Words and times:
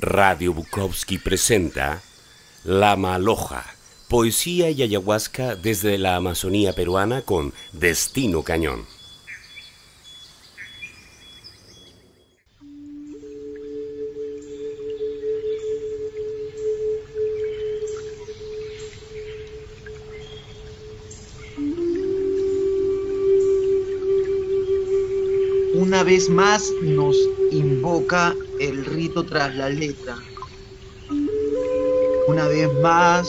Radio 0.00 0.54
Bukowski 0.54 1.18
presenta 1.18 2.00
La 2.62 2.94
Maloja, 2.94 3.64
poesía 4.08 4.70
y 4.70 4.82
ayahuasca 4.82 5.56
desde 5.56 5.98
la 5.98 6.14
Amazonía 6.14 6.72
peruana 6.72 7.22
con 7.22 7.52
Destino 7.72 8.44
Cañón. 8.44 8.86
Una 25.74 26.04
vez 26.04 26.28
más 26.28 26.70
nos 26.82 27.16
invoca 27.50 28.36
el 28.60 28.84
rito 28.84 29.24
tras 29.24 29.54
la 29.54 29.68
letra. 29.68 30.16
Una 32.26 32.46
vez 32.48 32.72
más 32.82 33.28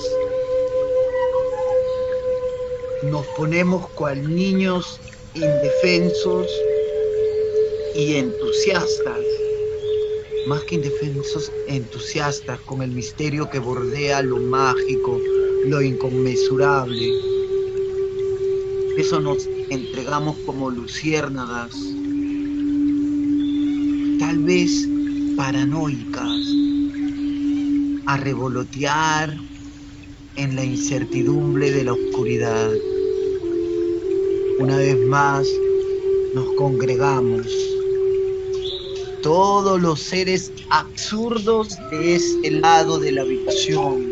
nos 3.03 3.25
ponemos 3.37 3.87
cual 3.91 4.35
niños 4.35 4.99
indefensos 5.33 6.47
y 7.95 8.15
entusiastas, 8.15 9.19
más 10.47 10.63
que 10.63 10.75
indefensos, 10.75 11.51
entusiastas 11.67 12.59
con 12.61 12.81
el 12.81 12.91
misterio 12.91 13.49
que 13.49 13.59
bordea 13.59 14.21
lo 14.21 14.37
mágico, 14.37 15.19
lo 15.65 15.81
inconmensurable. 15.81 17.09
Eso 18.97 19.19
nos 19.19 19.47
entregamos 19.69 20.35
como 20.45 20.69
luciérnagas 20.69 21.73
tal 24.19 24.39
vez 24.39 24.87
paranoicas, 25.39 26.41
a 28.07 28.17
revolotear 28.17 29.33
en 30.35 30.53
la 30.57 30.65
incertidumbre 30.65 31.71
de 31.71 31.85
la 31.85 31.93
oscuridad. 31.93 32.69
Una 34.59 34.75
vez 34.75 34.97
más 35.07 35.47
nos 36.35 36.45
congregamos, 36.57 37.47
todos 39.23 39.81
los 39.81 40.01
seres 40.01 40.51
absurdos 40.71 41.77
de 41.89 42.15
este 42.15 42.51
lado 42.51 42.99
de 42.99 43.13
la 43.13 43.21
habitación, 43.21 44.11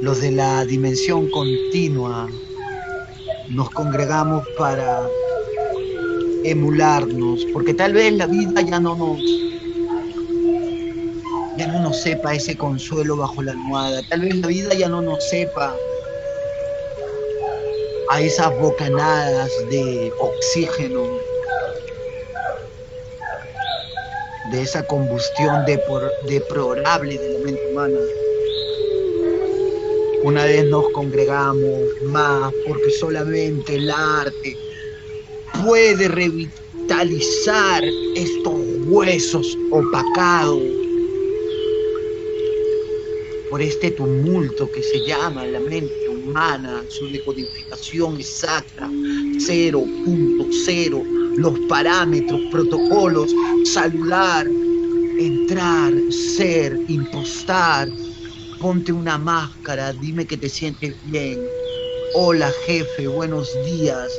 los 0.00 0.20
de 0.20 0.32
la 0.32 0.64
dimensión 0.64 1.30
continua, 1.30 2.28
nos 3.50 3.70
congregamos 3.70 4.44
para 4.58 5.08
emularnos, 6.42 7.46
porque 7.52 7.72
tal 7.72 7.92
vez 7.92 8.12
la 8.14 8.26
vida 8.26 8.60
ya 8.60 8.80
no 8.80 8.96
nos 8.96 9.43
sepa 12.04 12.34
ese 12.34 12.54
consuelo 12.54 13.16
bajo 13.16 13.42
la 13.42 13.52
almohada, 13.52 14.02
tal 14.10 14.20
vez 14.20 14.34
la 14.36 14.48
vida 14.48 14.74
ya 14.74 14.90
no 14.90 15.00
nos 15.00 15.26
sepa 15.30 15.74
a 18.10 18.20
esas 18.20 18.54
bocanadas 18.60 19.50
de 19.70 20.12
oxígeno, 20.20 21.02
de 24.52 24.60
esa 24.60 24.86
combustión 24.86 25.64
deplorable 26.28 27.18
de 27.18 27.38
la 27.38 27.38
mente 27.46 27.72
humana. 27.72 27.98
Una 30.24 30.44
vez 30.44 30.66
nos 30.66 30.84
congregamos 30.90 31.80
más 32.04 32.52
porque 32.68 32.90
solamente 33.00 33.76
el 33.76 33.90
arte 33.90 34.56
puede 35.64 36.06
revitalizar 36.08 37.82
estos 38.14 38.60
huesos 38.88 39.56
opacados 39.70 40.83
por 43.54 43.62
este 43.62 43.92
tumulto 43.92 44.68
que 44.68 44.82
se 44.82 45.06
llama 45.06 45.46
la 45.46 45.60
mente 45.60 46.08
humana, 46.08 46.82
su 46.88 47.06
decodificación 47.06 48.18
exacta, 48.18 48.88
0.0, 48.88 51.04
los 51.36 51.60
parámetros, 51.68 52.40
protocolos, 52.50 53.32
saludar, 53.62 54.48
entrar, 55.20 55.92
ser, 56.10 56.76
impostar, 56.88 57.88
ponte 58.60 58.90
una 58.90 59.18
máscara, 59.18 59.92
dime 59.92 60.26
que 60.26 60.36
te 60.36 60.48
sientes 60.48 60.96
bien. 61.04 61.40
Hola 62.16 62.52
jefe, 62.66 63.06
buenos 63.06 63.48
días, 63.66 64.10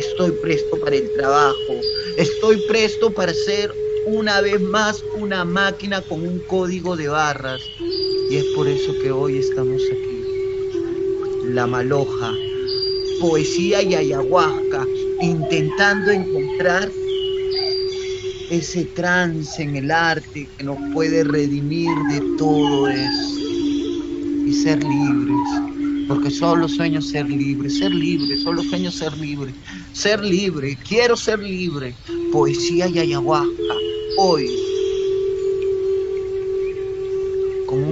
Estoy 0.00 0.32
presto 0.42 0.80
para 0.80 0.96
el 0.96 1.12
trabajo. 1.12 1.74
Estoy 2.16 2.60
presto 2.66 3.12
para 3.12 3.34
ser 3.34 3.72
una 4.06 4.40
vez 4.40 4.60
más 4.60 5.02
una 5.16 5.44
máquina 5.44 6.00
con 6.02 6.26
un 6.26 6.38
código 6.40 6.96
de 6.96 7.08
barras. 7.08 7.60
Y 8.30 8.36
es 8.36 8.44
por 8.54 8.68
eso 8.68 8.94
que 9.02 9.10
hoy 9.10 9.38
estamos 9.38 9.82
aquí. 9.90 11.52
La 11.52 11.66
maloja, 11.66 12.32
poesía 13.20 13.82
y 13.82 13.94
ayahuasca, 13.94 14.86
intentando 15.20 16.12
encontrar 16.12 16.90
ese 18.50 18.84
trance 18.84 19.62
en 19.62 19.76
el 19.76 19.90
arte 19.90 20.48
que 20.56 20.64
nos 20.64 20.78
puede 20.92 21.24
redimir 21.24 21.90
de 22.10 22.20
todo 22.38 22.88
eso 22.88 23.38
y 24.46 24.52
ser 24.52 24.82
libres 24.82 25.70
porque 26.10 26.28
solo 26.28 26.66
sueño 26.66 27.00
ser 27.00 27.30
libre, 27.30 27.70
ser 27.70 27.92
libre, 27.92 28.36
solo 28.38 28.64
sueño 28.64 28.90
ser 28.90 29.16
libre, 29.16 29.54
ser 29.92 30.20
libre, 30.24 30.76
quiero 30.88 31.16
ser 31.16 31.38
libre. 31.38 31.94
Poesía 32.32 32.88
y 32.88 32.98
ayahuasca, 32.98 33.74
hoy, 34.18 34.59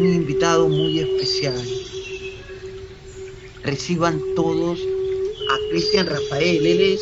un 0.08 0.14
invitado 0.14 0.69
muy 0.69 1.00
especial. 1.00 1.62
Reciban 3.62 4.22
todos 4.34 4.78
a 4.78 5.70
Cristian 5.70 6.06
Rafael, 6.06 6.66
él 6.66 6.80
es 6.80 7.00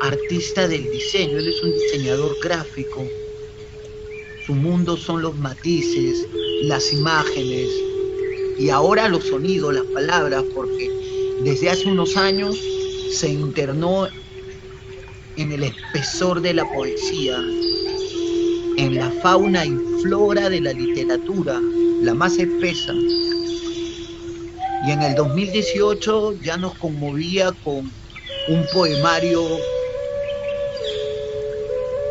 artista 0.00 0.66
del 0.66 0.90
diseño, 0.90 1.38
él 1.38 1.48
es 1.48 1.62
un 1.62 1.72
diseñador 1.74 2.36
gráfico. 2.42 3.06
Su 4.46 4.54
mundo 4.54 4.96
son 4.96 5.22
los 5.22 5.36
matices, 5.36 6.26
las 6.62 6.92
imágenes, 6.92 7.68
y 8.58 8.68
ahora 8.70 9.08
los 9.08 9.24
sonidos, 9.24 9.74
las 9.74 9.86
palabras, 9.86 10.44
porque 10.54 10.90
desde 11.42 11.70
hace 11.70 11.86
unos 11.86 12.16
años 12.16 12.58
se 13.12 13.28
internó 13.28 14.08
en 15.36 15.52
el 15.52 15.62
espesor 15.62 16.40
de 16.40 16.54
la 16.54 16.64
poesía, 16.72 17.38
en 18.76 18.96
la 18.96 19.10
fauna 19.22 19.64
y 19.64 19.93
flora 20.04 20.50
de 20.50 20.60
la 20.60 20.74
literatura, 20.74 21.58
la 22.02 22.12
más 22.12 22.38
espesa. 22.38 22.92
Y 24.86 24.90
en 24.90 25.00
el 25.00 25.14
2018 25.14 26.34
ya 26.42 26.58
nos 26.58 26.74
conmovía 26.74 27.52
con 27.64 27.90
un 28.48 28.66
poemario 28.74 29.42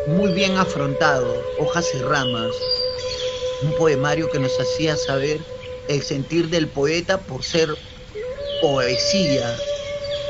muy 0.08 0.32
bien 0.32 0.56
afrontado, 0.56 1.40
hojas 1.60 1.88
y 1.94 1.98
ramas, 1.98 2.50
un 3.62 3.76
poemario 3.76 4.28
que 4.28 4.40
nos 4.40 4.58
hacía 4.58 4.96
saber 4.96 5.38
el 5.86 6.02
sentir 6.02 6.48
del 6.48 6.66
poeta 6.66 7.20
por 7.20 7.44
ser 7.44 7.68
poesía, 8.60 9.56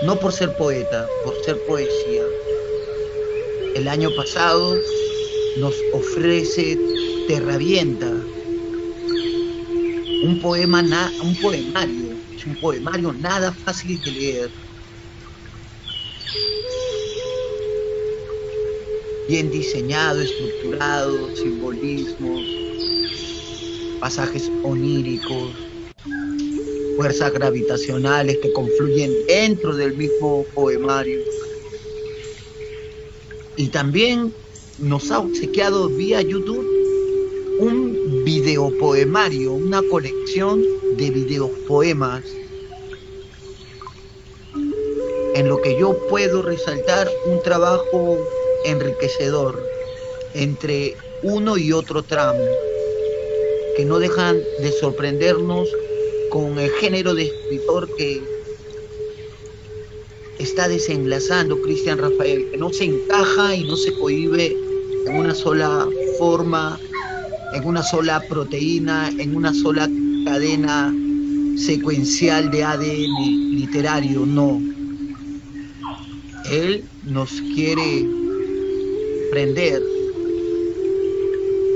no 0.03 0.21
por 0.21 0.35
ser 0.35 0.55
poeta, 0.59 1.09
por 1.25 1.35
ser 1.43 1.59
poesía. 1.67 2.25
El 3.75 3.89
año 3.89 4.11
pasado 4.15 4.77
nos 5.57 5.75
ofrece 5.95 6.77
Terravienta, 7.27 8.11
un 10.25 10.41
poema, 10.43 10.83
un 11.23 11.35
poemario, 11.41 12.19
es 12.37 12.45
un 12.45 12.55
poemario 12.57 13.15
nada 13.15 13.51
fácil 13.65 13.99
de 14.05 14.13
leer. 14.13 14.51
Bien 19.27 19.51
diseñado, 19.51 20.21
estructurado, 20.21 21.35
simbolismos, 21.35 22.43
pasajes 24.01 24.51
oníricos, 24.63 25.53
fuerzas 26.97 27.33
gravitacionales 27.33 28.37
que 28.43 28.53
confluyen 28.53 29.11
dentro 29.27 29.75
del 29.75 29.97
mismo 29.97 30.45
poemario. 30.55 31.21
Y 33.57 33.69
también 33.69 34.31
nos 34.79 35.11
ha 35.11 35.21
obsequiado 35.21 35.89
vía 35.89 36.21
YouTube 36.21 36.74
un 37.59 38.25
videopoemario, 38.25 39.53
una 39.53 39.83
colección 39.91 40.63
de 40.97 41.11
videopoemas 41.11 42.25
en 45.35 45.49
lo 45.49 45.61
que 45.61 45.79
yo 45.79 45.97
puedo 46.09 46.43
resaltar 46.43 47.11
un 47.27 47.43
trabajo 47.43 48.19
enriquecedor 48.65 49.61
entre 50.35 50.97
uno 51.23 51.57
y 51.57 51.73
otro 51.73 52.03
tramo 52.03 52.45
que 53.77 53.85
no 53.85 53.99
dejan 53.99 54.41
de 54.61 54.73
sorprendernos 54.73 55.69
con 56.31 56.59
el 56.59 56.71
género 56.71 57.15
de 57.15 57.25
escritor 57.25 57.89
que 57.97 58.23
está 60.39 60.69
desenlazando 60.69 61.61
Cristian 61.63 61.99
Rafael, 61.99 62.51
que 62.51 62.57
no 62.57 62.73
se 62.73 62.85
encaja 62.85 63.55
y 63.55 63.65
no 63.65 63.77
se 63.77 63.93
cohibe 63.95 64.57
en 65.07 65.17
una 65.17 65.35
sola 65.35 65.89
forma, 66.19 66.79
en 67.55 67.65
una 67.65 67.83
sola 67.83 68.21
proteína, 68.29 69.11
en 69.19 69.37
una 69.37 69.55
sola 69.55 69.89
cadena 70.25 70.93
secuencial 71.57 72.51
de 72.51 72.65
ADN 72.65 73.57
literario, 73.57 74.27
no. 74.27 74.61
Él 76.51 76.85
nos 77.05 77.31
quiere 77.55 78.07
aprender 79.29 79.83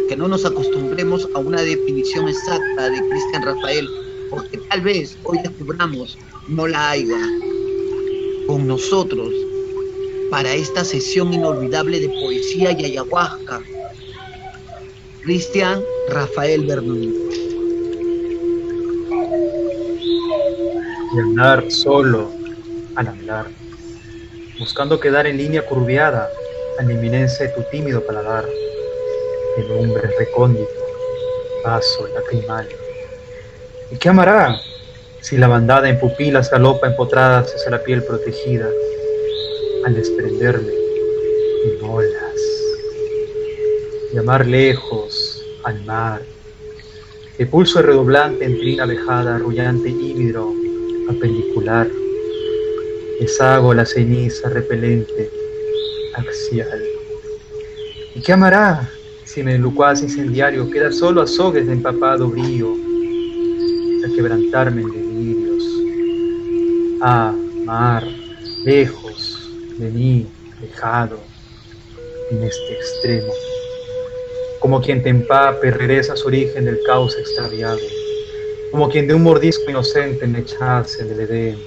que 0.08 0.16
no 0.16 0.26
nos 0.26 0.44
acostumbremos 0.44 1.28
a 1.34 1.38
una 1.38 1.62
definición 1.62 2.28
exacta 2.28 2.90
de 2.90 3.08
Cristian 3.08 3.42
Rafael, 3.42 3.88
porque 4.30 4.58
tal 4.68 4.80
vez 4.80 5.16
hoy 5.24 5.38
descubramos 5.42 6.18
no 6.48 6.66
la 6.66 6.90
haya 6.90 7.18
con 8.46 8.66
nosotros 8.66 9.32
para 10.30 10.52
esta 10.54 10.84
sesión 10.84 11.32
inolvidable 11.32 12.00
de 12.00 12.08
poesía 12.08 12.72
y 12.72 12.84
ayahuasca. 12.84 13.62
Cristian 15.22 15.82
Rafael 16.08 16.66
Bernoulli. 16.66 17.14
Y 21.14 21.18
andar 21.18 21.70
solo 21.70 22.30
al 22.96 23.08
andar, 23.08 23.46
buscando 24.58 25.00
quedar 25.00 25.26
en 25.26 25.36
línea 25.36 25.64
curviada 25.66 26.28
a 26.78 26.82
la 26.82 26.92
inminencia 26.92 27.46
de 27.46 27.52
tu 27.52 27.62
tímido 27.70 28.04
paladar, 28.04 28.44
el 29.56 29.70
hombre 29.72 30.10
recóndito, 30.18 30.68
paso 31.62 32.08
lacrimal. 32.14 32.68
¿Y 33.90 33.96
qué 33.96 34.08
amará 34.08 34.60
si 35.20 35.36
la 35.36 35.48
bandada 35.48 35.88
en 35.88 35.98
pupilas 35.98 36.50
galopa 36.50 36.86
empotradas 36.86 37.54
hacia 37.54 37.70
la 37.70 37.82
piel 37.82 38.02
protegida? 38.04 38.68
al 39.84 39.94
desprenderme 39.94 40.72
en 41.64 41.84
olas, 41.84 42.27
llamar 44.12 44.46
lejos 44.46 45.42
al 45.64 45.84
mar, 45.84 46.22
el 47.38 47.48
pulso 47.48 47.82
redoblante 47.82 48.44
en 48.44 48.58
trina 48.58 48.86
vejada, 48.86 49.36
arrullante 49.36 49.90
híbrido, 49.90 50.52
apendicular, 51.08 51.88
deshago 53.20 53.74
la 53.74 53.84
ceniza 53.84 54.48
repelente, 54.48 55.30
axial. 56.14 56.82
¿Y 58.14 58.22
qué 58.22 58.32
amará 58.32 58.90
si 59.24 59.40
el 59.40 59.60
lucuaz 59.60 60.02
incendiario 60.02 60.68
queda 60.70 60.90
solo 60.90 61.22
azogues 61.22 61.66
de 61.66 61.74
empapado 61.74 62.28
brío, 62.28 62.74
a 64.04 64.14
quebrantarme 64.16 64.82
en 64.82 64.90
delirios? 64.90 65.64
Ah, 67.02 67.32
mar, 67.64 68.04
lejos, 68.64 69.50
de 69.76 69.90
mí, 69.90 70.26
dejado 70.60 71.20
en 72.30 72.42
este 72.42 72.72
extremo, 72.74 73.32
como 74.60 74.80
quien 74.80 75.02
te 75.02 75.08
empape 75.08 75.70
regresa 75.70 76.16
su 76.16 76.28
origen 76.28 76.64
del 76.64 76.80
caos 76.86 77.16
extraviado, 77.18 77.78
como 78.70 78.88
quien 78.88 79.06
de 79.06 79.14
un 79.14 79.22
mordisco 79.22 79.70
inocente 79.70 80.26
me 80.26 80.40
echase 80.40 81.04
del 81.04 81.20
Edén 81.20 81.58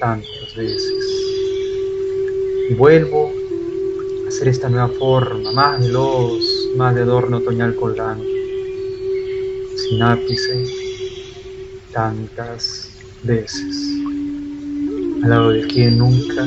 tantas 0.00 0.54
veces. 0.56 1.04
Y 2.70 2.74
vuelvo 2.74 3.32
a 4.24 4.28
hacer 4.28 4.48
esta 4.48 4.68
nueva 4.68 4.88
forma, 4.88 5.52
más 5.52 5.80
veloz, 5.80 6.44
más 6.76 6.94
de 6.94 7.02
adorno 7.02 7.38
otoñal 7.38 7.74
colgante, 7.74 8.26
sin 9.76 10.02
ápice, 10.02 10.64
tantas 11.92 12.90
veces, 13.22 13.76
al 15.22 15.30
lado 15.30 15.50
de 15.50 15.66
quien 15.66 15.98
nunca 15.98 16.46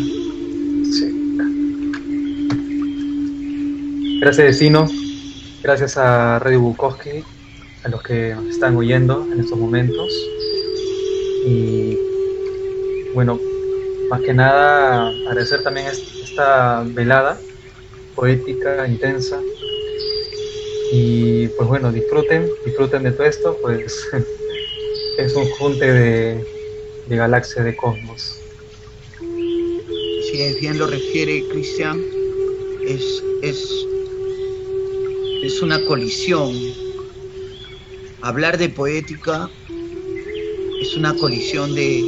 Gracias, 4.21 4.45
vecino. 4.45 4.85
Gracias 5.63 5.95
a 5.95 6.39
Radio 6.39 6.59
Bukowski, 6.59 7.23
a 7.83 7.89
los 7.89 8.01
que 8.01 8.33
nos 8.33 8.47
están 8.47 8.75
oyendo 8.75 9.27
en 9.31 9.39
estos 9.39 9.59
momentos. 9.59 10.11
Y 11.45 11.95
bueno, 13.13 13.39
más 14.09 14.21
que 14.21 14.33
nada 14.33 15.09
agradecer 15.27 15.61
también 15.61 15.85
esta 15.85 16.83
velada 16.83 17.39
poética, 18.15 18.87
intensa. 18.87 19.39
Y 20.91 21.47
pues 21.49 21.69
bueno, 21.69 21.91
disfruten, 21.91 22.49
disfruten 22.65 23.03
de 23.03 23.11
todo 23.11 23.27
esto, 23.27 23.55
pues 23.61 24.07
es 25.19 25.35
un 25.35 25.45
junte 25.51 25.93
de, 25.93 26.43
de 27.07 27.15
galaxias 27.15 27.65
de 27.65 27.75
cosmos. 27.75 28.39
Si 29.19 30.55
bien 30.59 30.79
lo 30.79 30.87
refiere 30.87 31.47
Cristian, 31.49 32.03
es, 32.83 33.23
es 33.43 33.85
es 35.41 35.61
una 35.61 35.83
colisión. 35.85 36.53
Hablar 38.21 38.57
de 38.57 38.69
poética 38.69 39.49
es 40.81 40.95
una 40.95 41.15
colisión 41.15 41.73
de, 41.73 42.03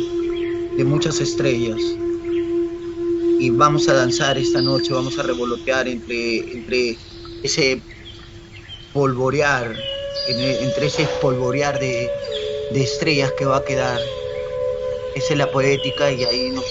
muchas 0.86 1.20
estrellas. 1.20 1.80
Y 3.40 3.50
vamos 3.50 3.90
a 3.90 3.94
danzar 3.94 4.38
esta 4.38 4.62
noche, 4.62 4.94
vamos 4.94 5.18
a 5.18 5.24
revolotear 5.24 5.88
entre, 5.88 6.38
entre 6.52 6.98
ese 7.42 7.82
polvorear, 8.94 9.76
entre 10.28 10.86
ese 10.86 11.08
polvorear 11.20 11.80
de, 11.80 12.10
estrellas 12.76 13.32
que 13.38 13.46
va 13.46 13.58
a 13.58 13.66
quedar. 13.66 14.00
Esa 15.16 15.34
es 15.34 15.38
la 15.38 15.52
poética 15.52 16.12
y 16.12 16.24
ahí 16.24 16.50
nos 16.50 16.66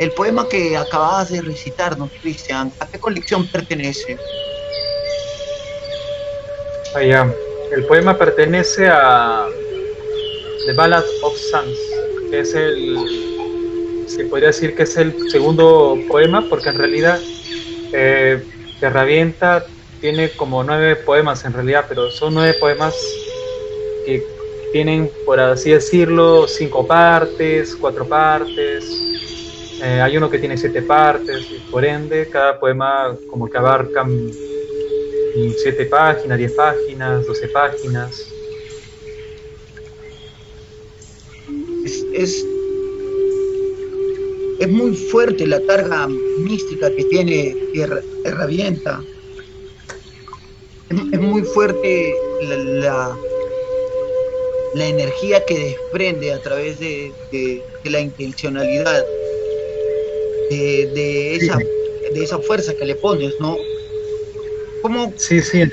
El 0.00 0.10
poema 0.12 0.48
que 0.48 0.76
acababas 0.76 1.30
de 1.30 1.42
recitarnos, 1.42 2.10
Cristian, 2.22 2.72
¿a 2.80 2.86
qué 2.86 2.98
colección 2.98 3.46
pertenece? 3.46 4.18
El 6.98 7.84
poema 7.86 8.16
pertenece 8.16 8.88
a 8.88 9.46
The 10.64 10.72
Ballad 10.72 11.04
of 11.22 11.36
Suns, 11.36 11.78
que 12.30 12.40
es 12.40 12.54
el, 12.54 12.96
se 14.06 14.24
podría 14.24 14.48
decir 14.48 14.74
que 14.74 14.84
es 14.84 14.96
el 14.96 15.14
segundo 15.30 15.98
poema, 16.08 16.46
porque 16.48 16.70
en 16.70 16.78
realidad 16.78 17.20
eh, 17.92 18.42
Terravienta 18.80 19.66
tiene 20.00 20.30
como 20.30 20.64
nueve 20.64 20.96
poemas 20.96 21.44
en 21.44 21.52
realidad, 21.52 21.84
pero 21.86 22.10
son 22.10 22.32
nueve 22.32 22.54
poemas 22.58 22.94
que 24.06 24.22
tienen, 24.72 25.10
por 25.26 25.38
así 25.38 25.72
decirlo, 25.72 26.48
cinco 26.48 26.86
partes, 26.86 27.76
cuatro 27.76 28.08
partes. 28.08 28.84
Eh, 29.82 30.00
hay 30.00 30.16
uno 30.16 30.30
que 30.30 30.38
tiene 30.38 30.56
siete 30.56 30.80
partes, 30.80 31.46
y 31.50 31.70
por 31.70 31.84
ende, 31.84 32.30
cada 32.30 32.58
poema 32.58 33.14
como 33.28 33.50
que 33.50 33.58
abarca 33.58 34.06
7 35.36 35.86
páginas, 35.86 36.38
10 36.38 36.52
páginas, 36.52 37.26
12 37.26 37.48
páginas. 37.48 38.26
Es, 42.14 42.44
es, 44.58 44.68
muy 44.68 44.96
fuerte 44.96 45.46
la 45.46 45.60
carga 45.60 46.08
mística 46.38 46.90
que 46.90 47.04
tiene 47.04 47.54
Herramienta. 48.24 49.02
Es, 50.88 50.98
es, 51.12 51.20
muy 51.20 51.42
fuerte 51.42 52.14
la, 52.42 53.16
la, 54.74 54.86
energía 54.86 55.44
que 55.44 55.58
desprende 55.58 56.32
a 56.32 56.40
través 56.40 56.80
de, 56.80 57.12
la 57.84 58.00
intencionalidad, 58.00 59.04
de, 60.50 60.90
de, 60.94 61.36
esa, 61.36 61.58
de 61.58 62.24
esa 62.24 62.38
fuerza 62.38 62.74
que 62.74 62.86
le 62.86 62.94
pones, 62.94 63.34
¿no? 63.38 63.56
¿Cómo, 64.86 65.12
sí, 65.16 65.40
sí, 65.40 65.64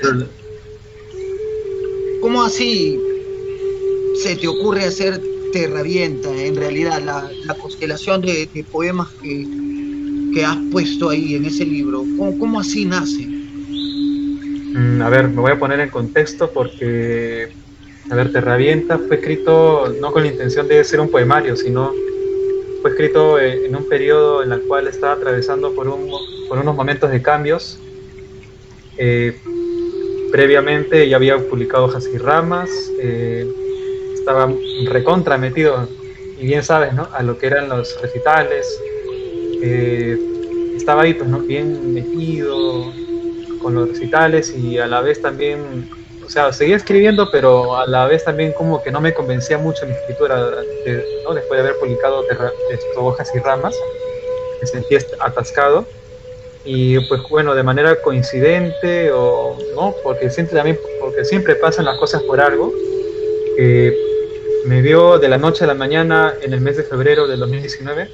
¿Cómo 2.20 2.42
así 2.42 3.00
se 4.20 4.34
te 4.34 4.48
ocurre 4.48 4.86
hacer 4.86 5.20
Terravienta, 5.52 6.34
en 6.34 6.56
realidad, 6.56 7.00
la, 7.00 7.54
constelación 7.54 8.22
de, 8.22 8.66
poemas 8.72 9.06
que, 9.22 9.46
que, 10.34 10.44
has 10.44 10.56
puesto 10.72 11.10
ahí 11.10 11.36
en 11.36 11.44
ese 11.44 11.64
libro? 11.64 12.00
¿Cómo, 12.18 12.36
cómo 12.40 12.58
así 12.58 12.86
nace? 12.86 13.24
Mm, 14.72 15.00
a 15.00 15.08
ver, 15.10 15.28
me 15.28 15.42
voy 15.42 15.52
a 15.52 15.60
poner 15.60 15.78
en 15.78 15.90
contexto 15.90 16.50
porque, 16.50 17.50
a 18.10 18.16
ver, 18.16 18.32
Terravienta 18.32 18.98
fue 18.98 19.14
escrito 19.14 19.94
no 20.00 20.10
con 20.10 20.24
la 20.24 20.28
intención 20.30 20.66
de 20.66 20.82
ser 20.82 20.98
un 20.98 21.08
poemario, 21.08 21.54
sino 21.54 21.92
fue 22.82 22.90
escrito 22.90 23.38
en 23.38 23.76
un 23.76 23.88
periodo 23.88 24.42
en 24.42 24.50
el 24.50 24.62
cual 24.62 24.88
estaba 24.88 25.12
atravesando 25.12 25.72
por, 25.72 25.86
un, 25.86 26.10
por 26.48 26.58
unos 26.58 26.74
momentos 26.74 27.12
de 27.12 27.22
cambios 27.22 27.78
eh, 28.96 29.38
previamente 30.30 31.08
ya 31.08 31.16
había 31.16 31.38
publicado 31.38 31.84
Hojas 31.84 32.08
y 32.12 32.18
Ramas, 32.18 32.70
eh, 33.00 33.46
estaba 34.14 34.52
recontra 34.86 35.38
metido, 35.38 35.88
y 36.38 36.46
bien 36.46 36.62
sabes, 36.62 36.92
¿no? 36.92 37.08
A 37.12 37.22
lo 37.22 37.38
que 37.38 37.46
eran 37.46 37.68
los 37.68 38.00
recitales. 38.00 38.66
Eh, 39.62 40.18
estaba 40.76 41.02
ahí, 41.02 41.14
pues, 41.14 41.28
¿no? 41.28 41.38
Bien 41.40 41.94
metido 41.94 42.92
con 43.62 43.74
los 43.74 43.88
recitales 43.88 44.54
y 44.54 44.78
a 44.78 44.86
la 44.86 45.00
vez 45.00 45.22
también, 45.22 45.88
o 46.24 46.28
sea, 46.28 46.52
seguía 46.52 46.76
escribiendo, 46.76 47.30
pero 47.30 47.76
a 47.76 47.86
la 47.86 48.06
vez 48.06 48.24
también 48.24 48.52
como 48.52 48.82
que 48.82 48.90
no 48.90 49.00
me 49.00 49.14
convencía 49.14 49.56
mucho 49.58 49.86
mi 49.86 49.92
escritura, 49.92 50.36
¿no? 51.24 51.34
Después 51.34 51.58
de 51.58 51.68
haber 51.68 51.78
publicado 51.78 52.24
Hojas 52.96 53.30
y 53.34 53.38
Ramas, 53.38 53.74
me 54.60 54.66
sentía 54.66 54.98
atascado 55.20 55.86
y 56.64 56.98
pues 57.00 57.20
bueno, 57.28 57.54
de 57.54 57.62
manera 57.62 58.00
coincidente 58.00 59.12
o 59.12 59.56
no, 59.76 59.94
porque 60.02 60.30
siempre 60.30 60.56
también, 60.56 60.78
porque 60.98 61.24
siempre 61.24 61.56
pasan 61.56 61.84
las 61.84 61.98
cosas 61.98 62.22
por 62.22 62.40
algo, 62.40 62.72
eh, 63.58 63.94
me 64.64 64.80
vio 64.80 65.18
de 65.18 65.28
la 65.28 65.36
noche 65.36 65.64
a 65.64 65.66
la 65.66 65.74
mañana 65.74 66.34
en 66.40 66.54
el 66.54 66.62
mes 66.62 66.78
de 66.78 66.84
febrero 66.84 67.28
del 67.28 67.40
2019 67.40 68.08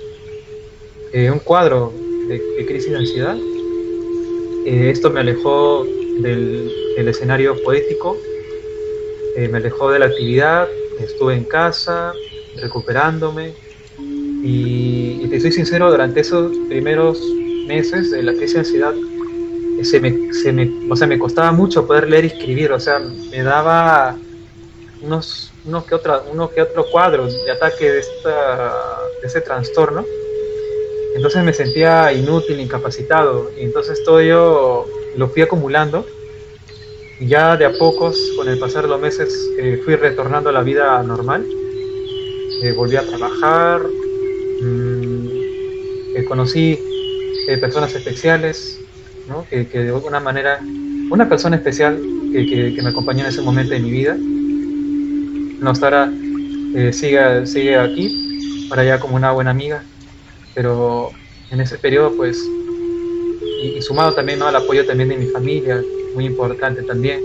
eh, 1.12 1.30
un 1.30 1.38
cuadro 1.38 1.92
de, 2.26 2.66
crisis 2.66 2.90
de 2.90 2.98
ansiedad. 2.98 3.36
Eh, 4.66 4.90
esto 4.90 5.10
me 5.10 5.20
alejó 5.20 5.86
del, 6.18 6.70
escenario 6.96 7.56
poético, 7.62 8.16
me 9.36 9.56
alejó 9.56 9.90
de 9.90 10.00
la 10.00 10.06
actividad, 10.06 10.68
estuve 11.00 11.34
en 11.34 11.44
casa 11.44 12.12
recuperándome 12.56 13.54
y, 13.98 15.20
y 15.22 15.28
te 15.30 15.40
soy 15.40 15.50
sincero, 15.50 15.90
durante 15.90 16.20
esos 16.20 16.54
primeros 16.68 17.18
meses 17.70 18.10
de 18.10 18.22
la 18.24 18.32
crisis 18.32 18.54
de 18.54 18.58
ansiedad, 18.58 18.94
se 19.82 20.00
me, 20.00 20.32
se 20.32 20.52
me, 20.52 20.68
o 20.90 20.96
sea, 20.96 21.06
me 21.06 21.18
costaba 21.18 21.52
mucho 21.52 21.86
poder 21.86 22.08
leer 22.08 22.24
y 22.24 22.28
escribir, 22.28 22.72
o 22.72 22.80
sea, 22.80 22.98
me 22.98 23.42
daba 23.42 24.16
unos, 25.00 25.52
unos 25.64 25.84
que 25.84 25.94
otra, 25.94 26.22
uno 26.32 26.50
que 26.50 26.60
otro 26.62 26.84
cuadro 26.90 27.26
de 27.26 27.50
ataque 27.50 27.92
de, 27.92 28.00
esta, 28.00 28.72
de 29.20 29.26
ese 29.26 29.40
trastorno. 29.40 30.04
Entonces 31.14 31.44
me 31.44 31.52
sentía 31.52 32.12
inútil, 32.12 32.60
incapacitado, 32.60 33.50
y 33.56 33.62
entonces 33.62 34.02
todo 34.04 34.20
yo 34.20 34.86
lo 35.16 35.28
fui 35.28 35.42
acumulando. 35.42 36.04
Y 37.20 37.28
ya 37.28 37.56
de 37.56 37.66
a 37.66 37.72
pocos, 37.72 38.16
con 38.36 38.48
el 38.48 38.58
pasar 38.58 38.82
de 38.82 38.88
los 38.88 39.00
meses, 39.00 39.28
eh, 39.58 39.80
fui 39.84 39.94
retornando 39.94 40.50
a 40.50 40.52
la 40.52 40.62
vida 40.62 41.02
normal. 41.02 41.46
Eh, 42.62 42.72
volví 42.72 42.96
a 42.96 43.06
trabajar, 43.06 43.82
mmm, 44.60 45.20
conocí 46.30 46.78
eh, 47.50 47.58
personas 47.58 47.92
especiales, 47.92 48.78
¿no? 49.26 49.44
que, 49.50 49.64
de 49.64 49.88
alguna 49.88 50.20
manera, 50.20 50.60
una 51.10 51.28
persona 51.28 51.56
especial 51.56 52.00
que, 52.32 52.72
que, 52.76 52.80
me 52.80 52.90
acompañó 52.90 53.22
en 53.22 53.26
ese 53.26 53.42
momento 53.42 53.72
de 53.72 53.80
mi 53.80 53.90
vida, 53.90 54.16
no 54.16 55.72
estará, 55.72 56.08
eh, 56.76 56.92
sigue, 56.92 57.44
sigue 57.48 57.76
aquí, 57.76 58.66
para 58.68 58.82
allá 58.82 59.00
como 59.00 59.16
una 59.16 59.32
buena 59.32 59.50
amiga, 59.50 59.82
pero 60.54 61.10
en 61.50 61.60
ese 61.60 61.76
periodo, 61.76 62.12
pues, 62.16 62.38
y, 63.64 63.82
sumado 63.82 64.14
también 64.14 64.38
¿no? 64.38 64.46
al 64.46 64.54
apoyo 64.54 64.86
también 64.86 65.08
de 65.08 65.16
mi 65.16 65.26
familia, 65.26 65.82
muy 66.14 66.26
importante 66.26 66.84
también, 66.84 67.20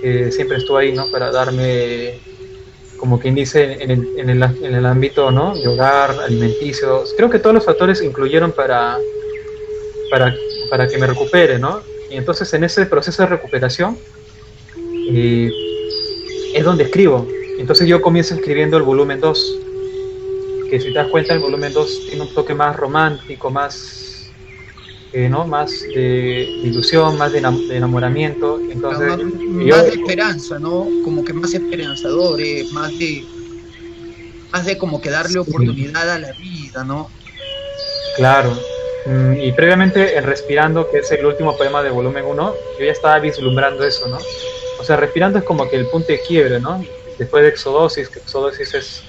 que 0.00 0.32
siempre 0.32 0.56
estuvo 0.56 0.78
ahí, 0.78 0.92
¿no? 0.92 1.10
Para 1.10 1.30
darme 1.30 2.14
como 2.96 3.18
quien 3.18 3.34
dice, 3.34 3.82
en 3.82 3.90
el, 3.90 4.08
en 4.16 4.30
el, 4.30 4.42
en 4.42 4.74
el 4.76 4.86
ámbito 4.86 5.30
¿no? 5.30 5.54
de 5.54 5.68
hogar, 5.68 6.12
alimenticios. 6.24 7.12
Creo 7.16 7.28
que 7.28 7.38
todos 7.40 7.52
los 7.52 7.64
factores 7.64 8.00
incluyeron 8.00 8.52
para, 8.52 8.96
para, 10.12 10.36
para 10.68 10.86
que 10.86 10.98
me 10.98 11.06
recupere, 11.06 11.58
¿no? 11.58 11.80
Y 12.10 12.16
entonces 12.16 12.52
en 12.52 12.64
ese 12.64 12.84
proceso 12.84 13.22
de 13.22 13.30
recuperación 13.30 13.96
eh, 15.10 15.50
es 16.54 16.62
donde 16.62 16.84
escribo. 16.84 17.26
Entonces 17.58 17.88
yo 17.88 18.02
comienzo 18.02 18.34
escribiendo 18.34 18.76
el 18.76 18.82
volumen 18.82 19.20
2, 19.20 19.58
que 20.68 20.80
si 20.80 20.88
te 20.88 20.98
das 20.98 21.08
cuenta 21.08 21.32
el 21.32 21.40
volumen 21.40 21.72
2 21.72 22.06
tiene 22.10 22.22
un 22.24 22.34
toque 22.34 22.54
más 22.54 22.76
romántico, 22.76 23.50
más, 23.50 24.30
eh, 25.14 25.30
¿no? 25.30 25.46
más 25.46 25.70
de, 25.80 26.42
ilusión, 26.62 27.16
más 27.16 27.32
de, 27.32 27.38
enamoramiento. 27.38 28.60
Entonces, 28.70 29.16
más, 29.16 29.84
de 29.86 29.92
esperanza, 29.92 30.58
¿no? 30.58 30.86
Como 31.04 31.24
que 31.24 31.32
más 31.32 31.54
esperanzador, 31.54 32.38
eh, 32.38 32.66
más 32.72 32.90
de 32.98 33.24
más 34.52 34.66
de 34.66 34.76
como 34.76 35.00
que 35.00 35.08
darle 35.08 35.38
oportunidad 35.38 36.10
a 36.10 36.18
la 36.18 36.32
vida, 36.32 36.84
¿no? 36.84 37.08
Claro, 38.18 38.54
y 39.06 39.52
previamente 39.52 40.16
en 40.16 40.24
Respirando, 40.24 40.88
que 40.90 40.98
es 40.98 41.10
el 41.10 41.26
último 41.26 41.56
poema 41.56 41.82
de 41.82 41.90
volumen 41.90 42.24
1, 42.24 42.54
yo 42.78 42.84
ya 42.84 42.92
estaba 42.92 43.18
vislumbrando 43.18 43.84
eso, 43.84 44.06
¿no? 44.08 44.18
O 44.78 44.84
sea, 44.84 44.96
Respirando 44.96 45.38
es 45.38 45.44
como 45.44 45.68
que 45.68 45.76
el 45.76 45.86
punto 45.86 46.08
de 46.08 46.20
quiebre, 46.20 46.60
¿no? 46.60 46.84
Después 47.18 47.42
de 47.42 47.50
Exodosis, 47.50 48.08
que 48.08 48.20
Exodosis 48.20 48.74
es... 48.74 49.02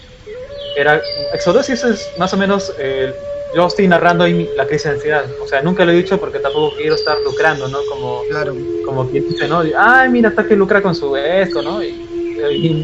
Era, 0.75 1.01
Exodosis 1.33 1.83
es 1.83 2.11
más 2.17 2.33
o 2.33 2.37
menos... 2.37 2.73
Eh, 2.79 3.13
yo 3.55 3.67
estoy 3.67 3.87
narrando 3.87 4.23
ahí 4.23 4.49
la 4.55 4.65
crisis 4.65 4.85
de 4.85 4.91
ansiedad. 4.91 5.25
O 5.41 5.47
sea, 5.47 5.61
nunca 5.61 5.85
lo 5.85 5.91
he 5.91 5.95
dicho 5.95 6.19
porque 6.19 6.39
tampoco 6.39 6.75
quiero 6.75 6.95
estar 6.95 7.17
lucrando, 7.19 7.67
¿no? 7.67 7.79
Como, 7.89 8.23
claro. 8.29 8.55
como 8.85 9.09
quien 9.09 9.27
dice, 9.29 9.47
¿no? 9.47 9.61
Ay, 9.77 10.09
mira, 10.09 10.29
está 10.29 10.45
que 10.45 10.55
lucra 10.55 10.81
con 10.81 10.95
su 10.95 11.15
esto, 11.15 11.61
¿no? 11.61 11.83
Y, 11.83 12.09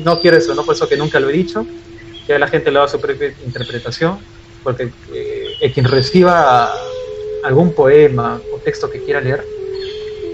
no 0.06 0.22
quiero 0.22 0.38
eso, 0.38 0.54
¿no? 0.54 0.64
Por 0.64 0.76
eso 0.76 0.88
que 0.88 0.96
nunca 0.96 1.20
lo 1.20 1.30
he 1.30 1.34
dicho. 1.34 1.66
Que 2.28 2.38
la 2.38 2.48
gente 2.48 2.72
le 2.72 2.80
da 2.80 2.88
su 2.88 3.02
propia 3.02 3.34
interpretación. 3.44 4.20
Porque 4.64 4.92
eh, 5.12 5.72
quien 5.74 5.86
reciba 5.86 6.72
algún 7.44 7.74
poema 7.74 8.42
o 8.54 8.58
texto 8.58 8.90
que 8.90 9.00
quiera 9.04 9.22
leer, 9.22 9.44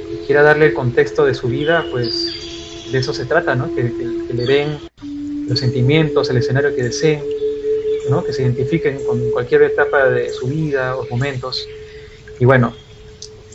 que 0.10 0.26
quiera 0.26 0.44
darle 0.44 0.68
el 0.68 0.74
contexto 0.74 1.26
de 1.26 1.34
su 1.34 1.48
vida, 1.48 1.86
pues 1.92 2.90
de 2.92 2.98
eso 2.98 3.14
se 3.14 3.26
trata, 3.26 3.56
¿no? 3.56 3.74
Que, 3.74 3.84
le 4.34 4.46
den 4.46 4.80
los 5.48 5.60
sentimientos, 5.60 6.30
el 6.30 6.38
escenario 6.38 6.76
que 6.76 6.84
deseen, 6.84 7.24
¿no? 8.10 8.24
Que 8.24 8.34
se 8.34 8.42
identifiquen 8.42 9.04
con 9.06 9.32
cualquier 9.32 9.64
etapa 9.64 10.10
de 10.10 10.30
su 10.30 10.48
vida 10.48 10.96
o 10.98 11.06
momentos. 11.10 11.68
Y 12.40 12.46
bueno, 12.46 12.74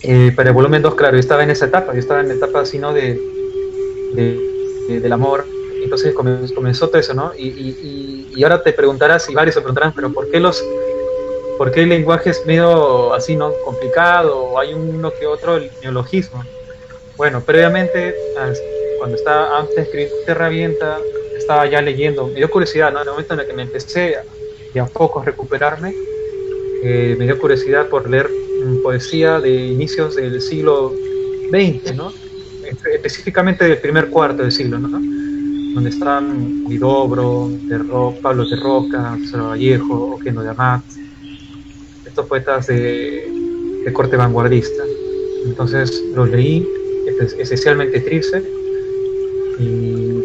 eh, 0.03 0.33
para 0.35 0.51
el 0.51 0.55
volumen 0.55 0.83
2, 0.83 0.95
claro, 0.95 1.17
yo 1.17 1.21
estaba 1.21 1.43
en 1.43 1.51
esa 1.51 1.67
etapa, 1.67 1.93
yo 1.93 1.99
estaba 1.99 2.21
en 2.21 2.29
la 2.29 2.35
etapa 2.35 2.61
así, 2.61 2.79
¿no? 2.79 2.93
De, 2.93 3.21
del 4.15 5.13
amor. 5.13 5.47
Entonces 5.83 6.15
comenzó, 6.15 6.89
todo 6.89 6.99
eso, 6.99 7.15
¿no? 7.15 7.33
Y, 7.37 7.49
y, 7.49 8.33
y, 8.35 8.43
ahora 8.43 8.63
te 8.63 8.73
preguntarás, 8.73 9.29
y 9.31 9.35
varios 9.35 9.55
se 9.55 9.61
preguntarán, 9.61 9.93
pero 9.95 10.13
¿por 10.13 10.31
qué 10.31 10.41
los 10.41 10.63
porque 11.61 11.83
el 11.83 11.91
lenguaje 11.91 12.31
es 12.31 12.47
medio 12.47 13.13
así, 13.13 13.37
¿no? 13.37 13.53
Complicado, 13.67 14.59
hay 14.59 14.73
uno 14.73 15.13
que 15.13 15.27
otro 15.27 15.61
neologismo. 15.83 16.43
Bueno, 17.19 17.43
previamente, 17.43 18.15
cuando 18.97 19.15
estaba 19.15 19.59
antes 19.59 19.77
de 19.77 19.83
escribir 19.83 20.09
Terravienta, 20.25 20.97
estaba 21.37 21.67
ya 21.67 21.83
leyendo, 21.83 22.29
me 22.29 22.37
dio 22.37 22.51
curiosidad, 22.51 22.91
¿no? 22.91 23.03
En 23.03 23.09
el 23.09 23.11
momento 23.11 23.35
en 23.35 23.41
el 23.41 23.47
que 23.47 23.53
me 23.53 23.65
empecé 23.65 24.17
a, 24.17 24.83
a 24.83 24.87
poco 24.87 25.21
a 25.21 25.25
recuperarme, 25.27 25.95
eh, 26.83 27.15
me 27.19 27.27
dio 27.27 27.39
curiosidad 27.39 27.89
por 27.89 28.09
leer 28.09 28.31
poesía 28.83 29.39
de 29.39 29.51
inicios 29.51 30.17
del 30.17 30.41
siglo 30.41 30.95
XX, 31.51 31.95
¿no? 31.95 32.11
Específicamente 32.91 33.67
del 33.67 33.77
primer 33.77 34.09
cuarto 34.09 34.45
del 34.45 34.53
siglo, 34.53 34.79
¿no? 34.79 34.89
Donde 35.75 35.91
están 35.91 36.67
Vidobro, 36.67 37.51
de 37.51 37.81
Pablo 38.23 38.49
de 38.49 38.57
Roca, 38.57 39.19
Vallejo, 39.35 40.15
Oquendo 40.15 40.41
de 40.41 40.49
Amat, 40.49 41.00
estos 42.11 42.27
poetas 42.27 42.67
de, 42.67 43.91
corte 43.93 44.17
vanguardista. 44.17 44.85
Entonces 45.47 46.03
los 46.15 46.31
leí, 46.31 46.69
esencialmente 47.39 48.01
Trilce, 48.01 48.43
y 49.59 50.21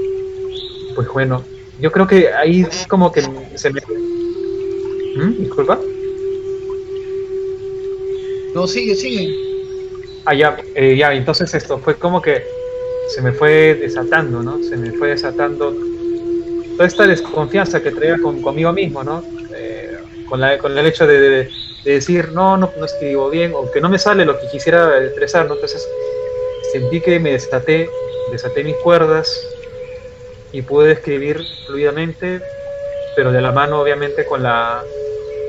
pues 0.94 1.08
bueno, 1.10 1.44
yo 1.80 1.92
creo 1.92 2.08
que 2.08 2.32
ahí 2.34 2.68
como 2.88 3.12
que 3.12 3.22
se 3.56 3.70
me... 3.72 3.82
¿Mm? 5.16 5.38
Disculpa. 5.40 5.80
No, 8.54 8.68
sigue, 8.68 8.96
sigue. 8.96 9.34
Ah, 10.26 10.34
ya, 10.34 10.58
eh, 10.76 10.96
ya, 10.98 11.14
entonces 11.14 11.54
esto 11.54 11.78
fue 11.80 11.96
como 11.96 12.22
que 12.22 12.44
se 13.10 13.22
me 13.22 13.32
fue 13.32 13.76
desatando, 13.76 14.42
¿no? 14.44 14.62
Se 14.64 14.76
me 14.78 14.92
fue 14.92 15.10
desatando 15.10 15.76
toda 16.76 16.88
esta 16.88 17.08
desconfianza 17.08 17.82
que 17.82 17.92
traía 17.92 18.18
con, 18.22 18.42
conmigo 18.42 18.72
mismo, 18.74 19.04
¿no? 19.04 19.24
Eh, 19.56 19.98
con, 20.28 20.40
la, 20.40 20.58
con 20.58 20.78
el 20.78 20.86
hecho 20.86 21.06
de, 21.06 21.20
de 21.20 21.50
decir, 21.94 22.32
no, 22.32 22.58
no, 22.58 22.74
no 22.78 22.86
escribo 22.86 23.30
bien, 23.30 23.54
o 23.56 23.70
que 23.72 23.80
no 23.80 23.90
me 23.90 24.00
sale 24.00 24.26
lo 24.26 24.40
que 24.40 24.48
quisiera 24.48 25.04
expresar, 25.04 25.48
¿no? 25.48 25.54
Entonces 25.54 25.88
sentí 26.72 27.00
que 27.00 27.20
me 27.20 27.34
desaté, 27.34 27.90
desaté 28.32 28.64
mis 28.64 28.76
cuerdas 28.78 29.48
y 30.52 30.62
pude 30.62 30.94
escribir 30.94 31.42
fluidamente, 31.68 32.42
pero 33.16 33.32
de 33.32 33.42
la 33.42 33.52
mano 33.52 33.80
obviamente 33.80 34.26
con 34.26 34.42
la, 34.42 34.84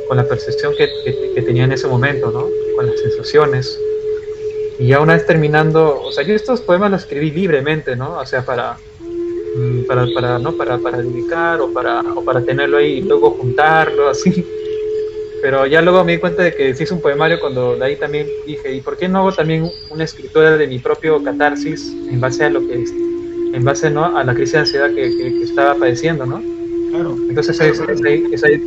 con 0.08 0.16
la 0.16 0.24
percepción 0.24 0.74
que, 0.76 0.90
que, 1.34 1.42
tenía 1.42 1.64
en 1.64 1.72
ese 1.72 1.88
momento, 1.88 2.30
¿no? 2.30 2.48
Con 2.76 2.86
las 2.86 3.00
sensaciones. 3.00 3.80
Y 4.78 4.88
ya 4.88 5.00
una 5.00 5.14
vez 5.14 5.26
terminando, 5.26 6.02
o 6.02 6.12
sea, 6.12 6.22
yo 6.22 6.34
estos 6.34 6.60
poemas 6.60 6.90
los 6.90 7.02
escribí 7.02 7.30
libremente, 7.30 7.96
¿no? 7.96 8.18
O 8.18 8.26
sea, 8.26 8.44
para, 8.44 8.76
mm, 9.56 9.86
para, 9.86 10.06
para, 10.14 10.38
¿no? 10.38 10.52
para, 10.52 10.76
para 10.78 10.98
dedicar 10.98 11.60
o 11.62 11.72
para, 11.72 12.00
o 12.14 12.22
para 12.22 12.42
tenerlo 12.42 12.76
ahí 12.76 12.98
y 12.98 13.02
luego 13.02 13.30
juntarlo, 13.30 14.10
así 14.10 14.44
pero 15.46 15.64
ya 15.64 15.80
luego 15.80 16.02
me 16.02 16.10
di 16.10 16.18
cuenta 16.18 16.42
de 16.42 16.52
que 16.52 16.74
sí 16.74 16.82
es 16.82 16.90
un 16.90 17.00
poemario 17.00 17.38
cuando 17.38 17.76
de 17.76 17.84
ahí 17.84 17.94
también 17.94 18.26
dije, 18.44 18.74
¿y 18.74 18.80
por 18.80 18.96
qué 18.96 19.06
no 19.06 19.20
hago 19.20 19.32
también 19.32 19.70
una 19.90 20.02
escritura 20.02 20.56
de 20.56 20.66
mi 20.66 20.80
propio 20.80 21.22
catarsis 21.22 21.86
en 22.10 22.20
base 22.20 22.46
a 22.46 22.50
lo 22.50 22.66
que 22.66 22.74
en 22.74 23.64
base 23.64 23.88
¿no? 23.88 24.18
a 24.18 24.24
la 24.24 24.34
crisis 24.34 24.54
de 24.54 24.58
ansiedad 24.58 24.88
que, 24.88 25.08
que, 25.16 25.44
estaba 25.44 25.76
padeciendo, 25.76 26.26
¿no? 26.26 26.42
Claro. 26.90 27.16
Entonces 27.28 27.60
Es, 27.60 27.80
ahí, 27.80 28.24
es, 28.32 28.42
ahí, 28.42 28.60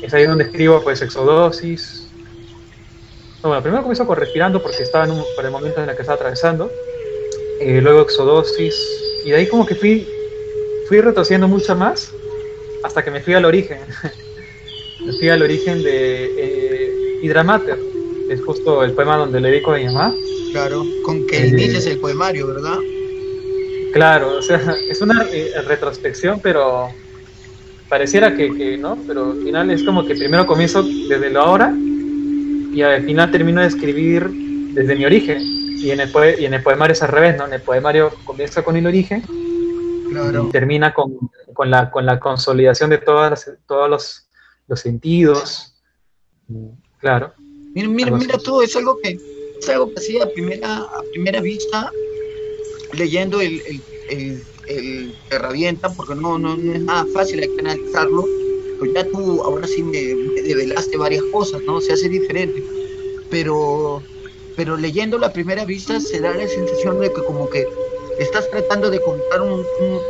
es, 0.00 0.14
ahí, 0.14 0.24
donde 0.24 0.44
escribo 0.44 0.82
pues 0.82 1.02
exodosis. 1.02 2.08
bueno, 3.42 3.60
primero 3.60 3.82
comienzo 3.82 4.06
con 4.06 4.16
respirando 4.16 4.62
porque 4.62 4.82
estaba 4.82 5.04
en 5.04 5.10
un, 5.10 5.24
por 5.36 5.44
el 5.44 5.50
momento 5.50 5.82
en 5.82 5.90
el 5.90 5.94
que 5.94 6.00
estaba 6.00 6.16
atravesando. 6.16 6.70
Eh, 7.60 7.82
luego 7.82 8.00
exodosis. 8.00 8.74
Y 9.26 9.30
de 9.32 9.36
ahí 9.36 9.46
como 9.46 9.66
que 9.66 9.74
fui, 9.74 10.08
fui 10.88 11.02
retrocediendo 11.02 11.48
mucho 11.48 11.76
más 11.76 12.14
hasta 12.82 13.04
que 13.04 13.10
me 13.10 13.20
fui 13.20 13.34
al 13.34 13.44
origen. 13.44 13.80
fui 15.18 15.28
al 15.28 15.42
origen 15.42 15.82
de 15.82 16.24
eh, 16.38 16.66
es 18.30 18.44
justo 18.44 18.82
el 18.84 18.92
poema 18.92 19.16
donde 19.16 19.40
le 19.40 19.50
dedico 19.50 19.72
a 19.72 19.78
mi 19.78 19.84
mamá. 19.86 20.14
Claro, 20.52 20.84
con 21.04 21.26
que 21.26 21.46
inicias 21.48 21.86
el 21.86 21.98
poemario, 21.98 22.46
¿verdad? 22.46 22.78
Claro, 23.92 24.38
o 24.38 24.42
sea, 24.42 24.60
es 24.90 25.00
una 25.00 25.26
eh, 25.32 25.52
retrospección, 25.66 26.40
pero 26.40 26.88
pareciera 27.88 28.34
que, 28.34 28.76
no, 28.78 28.98
pero 29.06 29.32
al 29.32 29.42
final 29.42 29.70
es 29.70 29.82
como 29.82 30.04
que 30.04 30.14
primero 30.14 30.46
comienzo 30.46 30.82
desde 30.82 31.30
lo 31.30 31.40
ahora 31.40 31.72
y 31.72 32.82
al 32.82 33.04
final 33.04 33.30
termino 33.30 33.60
de 33.60 33.68
escribir 33.68 34.28
desde 34.72 34.96
mi 34.96 35.04
origen. 35.04 35.38
Y 35.40 35.90
en 35.90 36.00
el, 36.00 36.10
y 36.38 36.46
en 36.46 36.54
el 36.54 36.62
poemario 36.62 36.94
es 36.94 37.02
al 37.02 37.10
revés, 37.10 37.36
¿no? 37.36 37.46
En 37.46 37.52
el 37.52 37.60
poemario 37.60 38.10
comienza 38.24 38.62
con 38.62 38.76
el 38.76 38.86
origen 38.86 39.22
y 39.28 40.50
termina 40.50 40.94
con, 40.94 41.12
con, 41.52 41.70
la, 41.70 41.90
con 41.90 42.06
la 42.06 42.18
consolidación 42.18 42.90
de 42.90 42.98
todas 42.98 43.50
todos 43.66 43.90
los, 43.90 44.25
los, 44.68 44.80
sentidos. 44.80 45.74
Claro. 47.00 47.32
Mira, 47.74 47.88
mira, 47.88 48.10
mira 48.12 48.38
todo, 48.38 48.62
es 48.62 48.74
algo 48.76 48.98
que 49.02 49.18
es 49.58 49.68
algo 49.68 49.92
que 49.92 50.00
hacía 50.00 50.24
a 50.24 50.28
primera, 50.28 50.76
a 50.78 51.02
primera 51.12 51.40
vista 51.40 51.90
leyendo 52.92 53.40
el, 53.40 53.60
el, 54.10 54.42
el, 54.68 55.14
herramienta, 55.30 55.92
porque 55.92 56.14
no, 56.14 56.38
no, 56.38 56.56
no, 56.56 56.72
es 56.72 56.80
nada 56.80 57.06
fácil 57.12 57.40
hay 57.40 57.48
que 57.48 57.60
analizarlo, 57.60 58.24
pues 58.78 58.92
ya 58.94 59.04
tú 59.08 59.42
ahora 59.42 59.66
sí 59.66 59.82
me, 59.82 59.98
develaste 60.42 60.96
varias 60.96 61.22
cosas, 61.32 61.62
¿no? 61.62 61.80
Se 61.80 61.92
hace 61.92 62.08
diferente, 62.08 62.62
pero, 63.30 64.02
pero 64.56 64.76
leyendo 64.76 65.18
la 65.18 65.32
primera 65.32 65.64
vista 65.64 66.00
se 66.00 66.20
da 66.20 66.32
la 66.34 66.48
sensación 66.48 67.00
de 67.00 67.12
que 67.12 67.22
como 67.24 67.48
que 67.48 67.66
estás 68.18 68.48
tratando 68.50 68.90
de 68.90 69.00
contar 69.00 69.42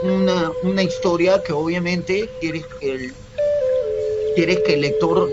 una, 0.02 0.52
una, 0.62 0.82
historia 0.82 1.42
que 1.42 1.52
obviamente 1.52 2.28
quieres 2.40 2.64
que 2.78 2.92
el, 2.92 3.12
quieres 4.36 4.60
que 4.64 4.74
el 4.74 4.82
lector 4.82 5.28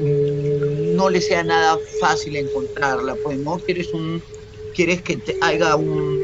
mm, 0.00 0.96
no 0.96 1.08
le 1.08 1.20
sea 1.20 1.42
nada 1.42 1.78
fácil 2.00 2.36
encontrarla, 2.36 3.16
pues 3.24 3.38
no 3.38 3.58
quieres 3.58 3.92
un 3.94 4.22
quieres 4.74 5.02
que 5.02 5.16
te 5.16 5.36
haga 5.40 5.76
un, 5.76 6.18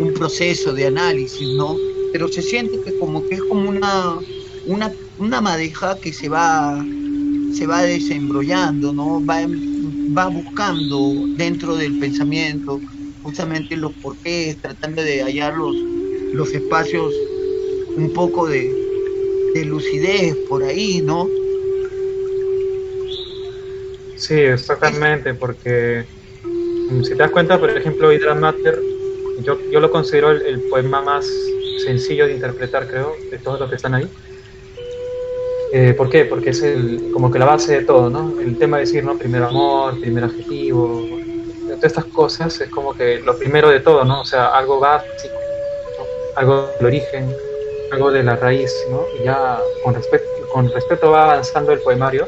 un 0.00 0.14
proceso 0.14 0.72
de 0.72 0.86
análisis, 0.86 1.48
¿no? 1.56 1.76
Pero 2.12 2.28
se 2.28 2.42
siente 2.42 2.80
que 2.82 2.98
como 2.98 3.26
que 3.26 3.36
es 3.36 3.42
como 3.42 3.68
una, 3.68 4.18
una, 4.66 4.92
una 5.18 5.40
madeja 5.40 5.98
que 6.00 6.12
se 6.12 6.28
va, 6.28 6.84
se 7.52 7.66
va 7.66 7.82
desembrollando, 7.82 8.92
¿no? 8.92 9.24
Va, 9.24 9.40
va 10.16 10.28
buscando 10.28 11.12
dentro 11.36 11.76
del 11.76 11.98
pensamiento 11.98 12.80
justamente 13.22 13.76
los 13.76 13.92
porqués, 13.94 14.60
tratando 14.62 15.02
de 15.02 15.22
hallar 15.22 15.56
los, 15.56 15.74
los 16.32 16.52
espacios 16.52 17.12
un 17.96 18.12
poco 18.12 18.46
de, 18.46 18.85
de 19.56 19.64
lucidez 19.64 20.36
por 20.48 20.62
ahí, 20.62 21.00
¿no? 21.02 21.28
Sí, 24.16 24.34
exactamente, 24.34 25.34
porque 25.34 26.04
si 27.02 27.10
te 27.10 27.16
das 27.16 27.30
cuenta, 27.30 27.58
por 27.58 27.70
ejemplo, 27.70 28.12
Hydra 28.12 28.34
Matter 28.34 28.80
yo, 29.42 29.58
yo 29.70 29.80
lo 29.80 29.90
considero 29.90 30.30
el, 30.30 30.60
poema 30.70 31.02
más 31.02 31.26
sencillo 31.84 32.26
de 32.26 32.34
interpretar, 32.34 32.88
creo, 32.88 33.14
de 33.30 33.38
todos 33.38 33.60
los 33.60 33.68
que 33.68 33.76
están 33.76 33.94
ahí. 33.94 34.08
Eh, 35.72 35.94
¿Por 35.96 36.08
qué? 36.08 36.24
Porque 36.24 36.50
es 36.50 36.62
el, 36.62 37.10
como 37.12 37.30
que 37.30 37.38
la 37.38 37.44
base 37.44 37.80
de 37.80 37.84
todo, 37.84 38.08
¿no? 38.08 38.40
El 38.40 38.58
tema 38.58 38.78
de 38.78 38.84
decir, 38.84 39.04
¿no? 39.04 39.18
Primer 39.18 39.42
amor, 39.42 40.00
primer 40.00 40.24
adjetivo, 40.24 41.06
todas 41.66 41.84
estas 41.84 42.06
cosas 42.06 42.60
es 42.60 42.70
como 42.70 42.94
que 42.94 43.20
lo 43.20 43.36
primero 43.36 43.68
de 43.68 43.80
todo, 43.80 44.04
¿no? 44.04 44.22
O 44.22 44.24
sea, 44.24 44.46
algo 44.48 44.80
básico, 44.80 45.34
algo 46.36 46.70
del 46.78 46.86
origen, 46.86 47.30
algo 47.90 48.10
de 48.10 48.22
la 48.22 48.36
raíz, 48.36 48.72
¿no? 48.90 49.04
Y 49.18 49.24
ya 49.24 49.60
con 49.82 49.94
respecto, 49.94 50.48
con 50.52 50.70
respecto 50.70 51.10
va 51.10 51.24
avanzando 51.24 51.72
el 51.72 51.80
poemario, 51.80 52.26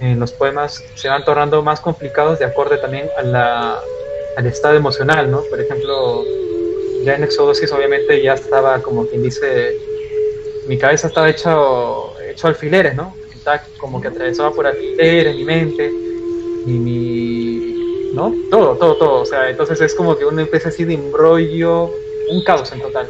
en 0.00 0.18
los 0.18 0.32
poemas 0.32 0.82
se 0.94 1.08
van 1.08 1.24
tornando 1.24 1.62
más 1.62 1.80
complicados 1.80 2.38
de 2.38 2.46
acorde 2.46 2.78
también 2.78 3.08
a 3.16 3.22
la, 3.22 3.80
al 4.36 4.46
estado 4.46 4.76
emocional, 4.76 5.30
¿no? 5.30 5.42
Por 5.42 5.60
ejemplo, 5.60 6.24
ya 7.04 7.14
en 7.14 7.24
Exodosis 7.24 7.70
obviamente 7.72 8.22
ya 8.22 8.34
estaba 8.34 8.80
como 8.80 9.06
quien 9.06 9.22
dice, 9.22 9.76
mi 10.66 10.78
cabeza 10.78 11.08
estaba 11.08 11.28
hecho, 11.28 12.14
hecho 12.26 12.46
alfileres, 12.48 12.94
¿no? 12.94 13.14
Como 13.78 14.00
que 14.00 14.08
atravesaba 14.08 14.52
por 14.52 14.66
alfileres 14.66 15.34
mi 15.34 15.44
mente 15.44 15.88
y 16.66 16.70
mi... 16.70 18.10
¿no? 18.14 18.34
Todo, 18.50 18.76
todo, 18.76 18.96
todo. 18.96 19.20
O 19.22 19.26
sea, 19.26 19.50
entonces 19.50 19.80
es 19.80 19.94
como 19.94 20.16
que 20.16 20.24
una 20.24 20.42
especie 20.42 20.68
así 20.68 20.84
de 20.84 20.94
embrollo, 20.94 21.90
un 22.30 22.44
caos 22.44 22.70
en 22.72 22.80
total. 22.80 23.08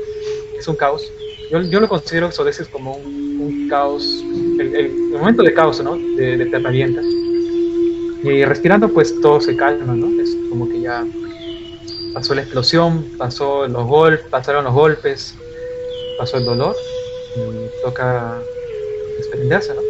Es 0.59 0.66
un 0.69 0.77
caos. 0.77 1.12
Yo, 1.51 1.61
yo 1.63 1.81
lo 1.81 1.89
considero 1.89 2.29
Exodosis 2.29 2.69
como 2.69 2.95
un, 2.95 3.67
caos, 3.69 4.25
el, 4.59 4.93
momento 5.11 5.43
de 5.43 5.53
caos, 5.53 5.83
¿no? 5.83 5.97
De, 5.97 6.37
de 6.37 6.47
te 6.47 8.29
Y 8.29 8.45
respirando, 8.45 8.89
pues 8.89 9.21
todo 9.21 9.41
se 9.41 9.57
calma, 9.57 9.95
¿no? 9.95 10.23
Es 10.23 10.37
como 10.49 10.69
que 10.69 10.81
ya 10.81 11.05
pasó 12.15 12.35
la 12.35 12.43
explosión, 12.43 13.05
pasó 13.19 13.67
los 13.67 13.85
golpes, 13.87 14.27
pasaron 14.31 14.65
los 14.65 14.75
golpes, 14.75 15.35
pasó 16.19 16.37
el 16.37 16.45
dolor 16.45 16.77
y 17.37 17.83
toca 17.85 18.41
desprenderse, 19.17 19.75
¿no? 19.75 19.81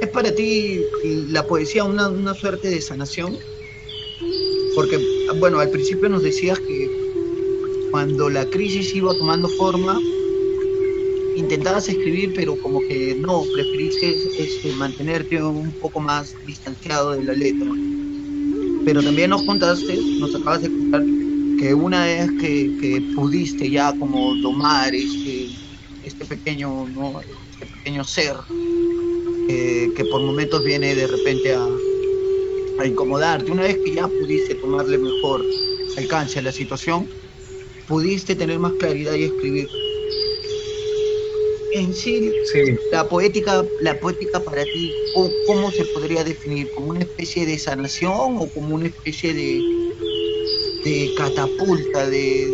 ¿Es 0.00 0.08
para 0.10 0.32
ti 0.32 0.84
la 1.30 1.44
poesía 1.44 1.82
una, 1.84 2.08
una 2.08 2.34
suerte 2.34 2.68
de 2.68 2.80
sanación? 2.80 3.36
Porque, 4.76 4.98
bueno, 5.40 5.58
al 5.58 5.70
principio 5.70 6.08
nos 6.08 6.22
decías 6.22 6.58
que 6.60 7.01
cuando 7.92 8.28
la 8.28 8.44
crisis 8.46 8.92
iba 8.96 9.14
tomando 9.14 9.48
forma, 9.50 10.00
intentabas 11.36 11.88
escribir, 11.88 12.32
pero 12.34 12.56
como 12.56 12.80
que 12.80 13.14
no, 13.20 13.44
preferiste 13.54 14.16
este, 14.38 14.72
mantenerte 14.72 15.40
un 15.40 15.70
poco 15.80 16.00
más 16.00 16.34
distanciado 16.44 17.12
de 17.12 17.22
la 17.22 17.34
letra 17.34 17.70
pero 18.84 19.02
también 19.02 19.30
nos 19.30 19.42
contaste, 19.44 19.96
nos 20.18 20.34
acabas 20.34 20.62
de 20.62 20.68
contar 20.68 21.02
que 21.58 21.74
una 21.74 22.04
vez 22.04 22.30
que, 22.40 23.02
pudiste 23.14 23.70
ya 23.70 23.92
como 23.98 24.40
tomar 24.42 24.94
este, 24.94 25.50
este 26.04 26.24
pequeño, 26.24 26.88
¿no? 26.88 27.20
este 27.20 27.66
pequeño 27.66 28.04
ser 28.04 28.34
que 29.48 30.04
por 30.10 30.22
momentos 30.22 30.64
viene 30.64 30.94
de 30.94 31.06
repente 31.06 31.54
a, 31.54 31.68
a 32.80 32.86
incomodarte, 32.86 33.50
una 33.50 33.62
vez 33.62 33.78
que 33.84 33.94
ya 33.94 34.08
pudiste 34.08 34.54
tomarle 34.56 34.96
mejor 34.96 35.44
alcance 35.98 36.38
a 36.38 36.42
la 36.42 36.52
situación, 36.52 37.06
pudiste 37.92 38.34
tener 38.34 38.58
más 38.58 38.72
claridad 38.78 39.12
y 39.12 39.24
escribir 39.24 39.68
en 41.74 41.92
sí, 41.92 42.32
la 42.90 43.06
poética, 43.06 43.62
la 43.82 44.00
poética 44.00 44.40
para 44.40 44.64
ti, 44.64 44.94
¿cómo, 45.46 45.70
se 45.70 45.84
podría 45.86 46.24
definir? 46.24 46.70
¿Como 46.74 46.88
una 46.88 47.00
especie 47.00 47.44
de 47.44 47.58
sanación 47.58 48.38
o 48.38 48.48
como 48.54 48.76
una 48.76 48.86
especie 48.86 49.34
de, 49.34 49.60
de 50.84 51.12
catapulta, 51.18 52.08
de, 52.08 52.50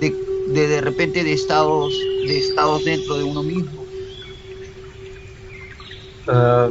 de, 0.00 0.68
de, 0.68 0.80
repente 0.82 1.24
de 1.24 1.32
estados, 1.32 1.92
de 2.28 2.38
estados 2.38 2.84
dentro 2.84 3.16
de 3.16 3.24
uno 3.24 3.42
mismo? 3.42 3.84
Ah, 6.28 6.70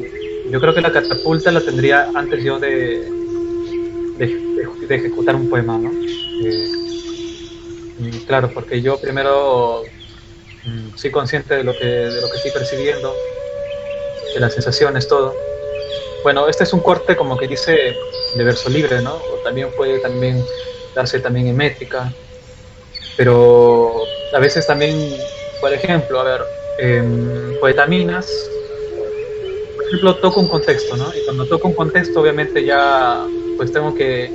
yo 0.49 0.61
creo 0.61 0.73
que 0.73 0.81
la 0.81 0.93
catapulta 0.93 1.51
la 1.51 1.59
tendría 1.59 2.09
antes 2.15 2.41
yo 2.45 2.59
de, 2.59 3.09
de, 4.17 4.95
ejecutar 4.95 5.35
un 5.35 5.49
poema, 5.49 5.77
¿no? 5.77 5.91
Eh, 6.45 6.76
claro, 8.25 8.51
porque 8.53 8.81
yo 8.81 8.99
primero 8.99 9.91
Mm, 10.67 10.89
soy 10.95 11.11
consciente 11.11 11.55
de 11.55 11.63
lo 11.63 11.77
que, 11.77 11.85
de 11.85 12.21
lo 12.21 12.29
que 12.29 12.37
estoy 12.37 12.51
percibiendo, 12.51 13.13
de 14.33 14.39
las 14.39 14.53
sensaciones, 14.53 15.07
todo. 15.07 15.33
Bueno, 16.23 16.47
este 16.49 16.63
es 16.65 16.73
un 16.73 16.81
corte 16.81 17.15
como 17.15 17.37
que 17.37 17.47
dice 17.47 17.95
de 18.35 18.43
verso 18.43 18.69
libre, 18.69 19.01
¿no? 19.01 19.15
O 19.15 19.37
también 19.43 19.69
puede 19.77 19.99
también 19.99 20.43
darse 20.93 21.19
también 21.19 21.47
en 21.47 21.55
métrica, 21.55 22.11
pero 23.15 24.03
a 24.33 24.39
veces 24.39 24.67
también, 24.67 25.09
por 25.61 25.71
ejemplo, 25.71 26.19
a 26.19 26.23
ver, 26.23 26.41
eh, 26.79 27.03
poetaminas, 27.61 28.27
por 29.75 29.85
ejemplo, 29.85 30.15
toco 30.17 30.41
un 30.41 30.47
contexto, 30.49 30.97
¿no? 30.97 31.15
Y 31.15 31.23
cuando 31.23 31.47
toco 31.47 31.69
un 31.69 31.75
contexto, 31.75 32.19
obviamente 32.19 32.65
ya 32.65 33.25
pues 33.55 33.71
tengo 33.71 33.93
que 33.95 34.31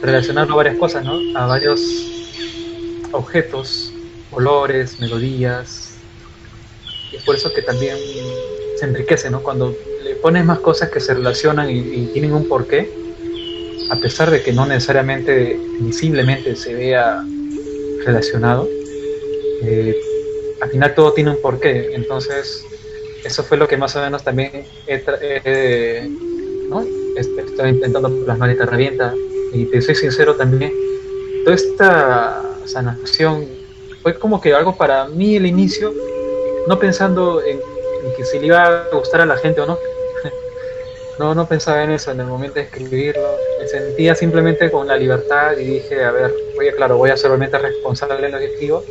relacionarlo 0.00 0.54
a 0.54 0.56
varias 0.56 0.78
cosas, 0.78 1.04
¿no? 1.04 1.20
A 1.34 1.46
varios 1.46 2.13
objetos 3.14 3.92
olores, 4.30 5.00
melodías. 5.00 5.94
Y 7.12 7.16
es 7.16 7.22
por 7.22 7.36
eso 7.36 7.52
que 7.52 7.62
también 7.62 7.96
se 8.76 8.84
enriquece, 8.84 9.30
¿no? 9.30 9.42
Cuando 9.42 9.74
le 10.02 10.16
pones 10.16 10.44
más 10.44 10.58
cosas 10.58 10.90
que 10.90 11.00
se 11.00 11.14
relacionan 11.14 11.70
y, 11.70 12.06
tienen 12.12 12.32
un 12.32 12.48
porqué, 12.48 12.90
a 13.90 13.96
pesar 13.96 14.30
de 14.30 14.42
que 14.42 14.52
no 14.52 14.66
necesariamente 14.66 15.58
visiblemente 15.80 16.56
se 16.56 16.74
vea 16.74 17.24
relacionado, 18.04 18.68
eh, 19.62 19.96
al 20.60 20.70
final 20.70 20.94
todo 20.94 21.12
tiene 21.12 21.30
un 21.30 21.40
porqué. 21.40 21.94
Entonces, 21.94 22.64
eso 23.24 23.42
fue 23.42 23.56
lo 23.56 23.68
que 23.68 23.76
más 23.76 23.94
o 23.96 24.00
menos 24.00 24.24
también 24.24 24.66
he, 24.86 26.08
¿no? 26.68 26.84
estoy 27.16 27.70
intentando 27.70 28.10
plasmar 28.24 28.50
esta 28.50 28.64
herramienta. 28.64 29.14
Y 29.52 29.66
te 29.66 29.80
soy 29.80 29.94
sincero 29.94 30.34
también, 30.34 30.72
toda 31.44 31.54
esta 31.54 32.53
sanación 32.66 33.64
fue 34.04 34.18
como 34.18 34.38
que 34.38 34.52
algo 34.52 34.76
para 34.76 35.06
mí 35.06 35.36
el 35.36 35.46
inicio, 35.46 35.90
no 36.68 36.78
pensando 36.78 37.42
en, 37.42 37.58
que 38.14 38.22
si 38.22 38.38
le 38.38 38.48
iba 38.48 38.66
a 38.66 38.88
gustar 38.92 39.22
a 39.22 39.26
la 39.26 39.38
gente 39.38 39.62
o 39.62 39.66
no, 39.66 39.78
no, 41.18 41.34
no 41.34 41.48
pensaba 41.48 41.82
en 41.82 41.90
eso 41.90 42.10
en 42.10 42.20
el 42.20 42.26
momento 42.26 42.56
de 42.56 42.66
escribirlo. 42.66 43.26
Me 43.58 43.66
sentía 43.66 44.14
simplemente 44.14 44.70
con 44.70 44.86
la 44.86 44.98
libertad 44.98 45.56
y 45.56 45.64
dije, 45.64 46.04
a 46.04 46.10
ver, 46.10 46.34
oye, 46.58 46.74
claro, 46.74 46.98
voy 46.98 47.08
a 47.08 47.16
ser 47.16 47.30
realmente 47.30 47.56
responsable 47.56 48.26
en 48.26 48.32
lo 48.32 48.38
que 48.38 48.52
escribo, 48.52 48.84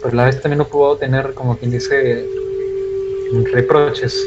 pero 0.00 0.12
a 0.14 0.16
la 0.16 0.24
vez 0.24 0.40
también 0.40 0.60
no 0.60 0.66
puedo 0.66 0.96
tener, 0.96 1.34
como 1.34 1.58
quien 1.58 1.70
dice, 1.70 2.26
reproches. 3.52 4.26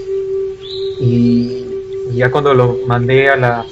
Y, 1.00 1.64
ya 2.14 2.30
cuando 2.30 2.54
lo 2.54 2.78
mandé 2.86 3.30
a 3.30 3.36
la, 3.36 3.66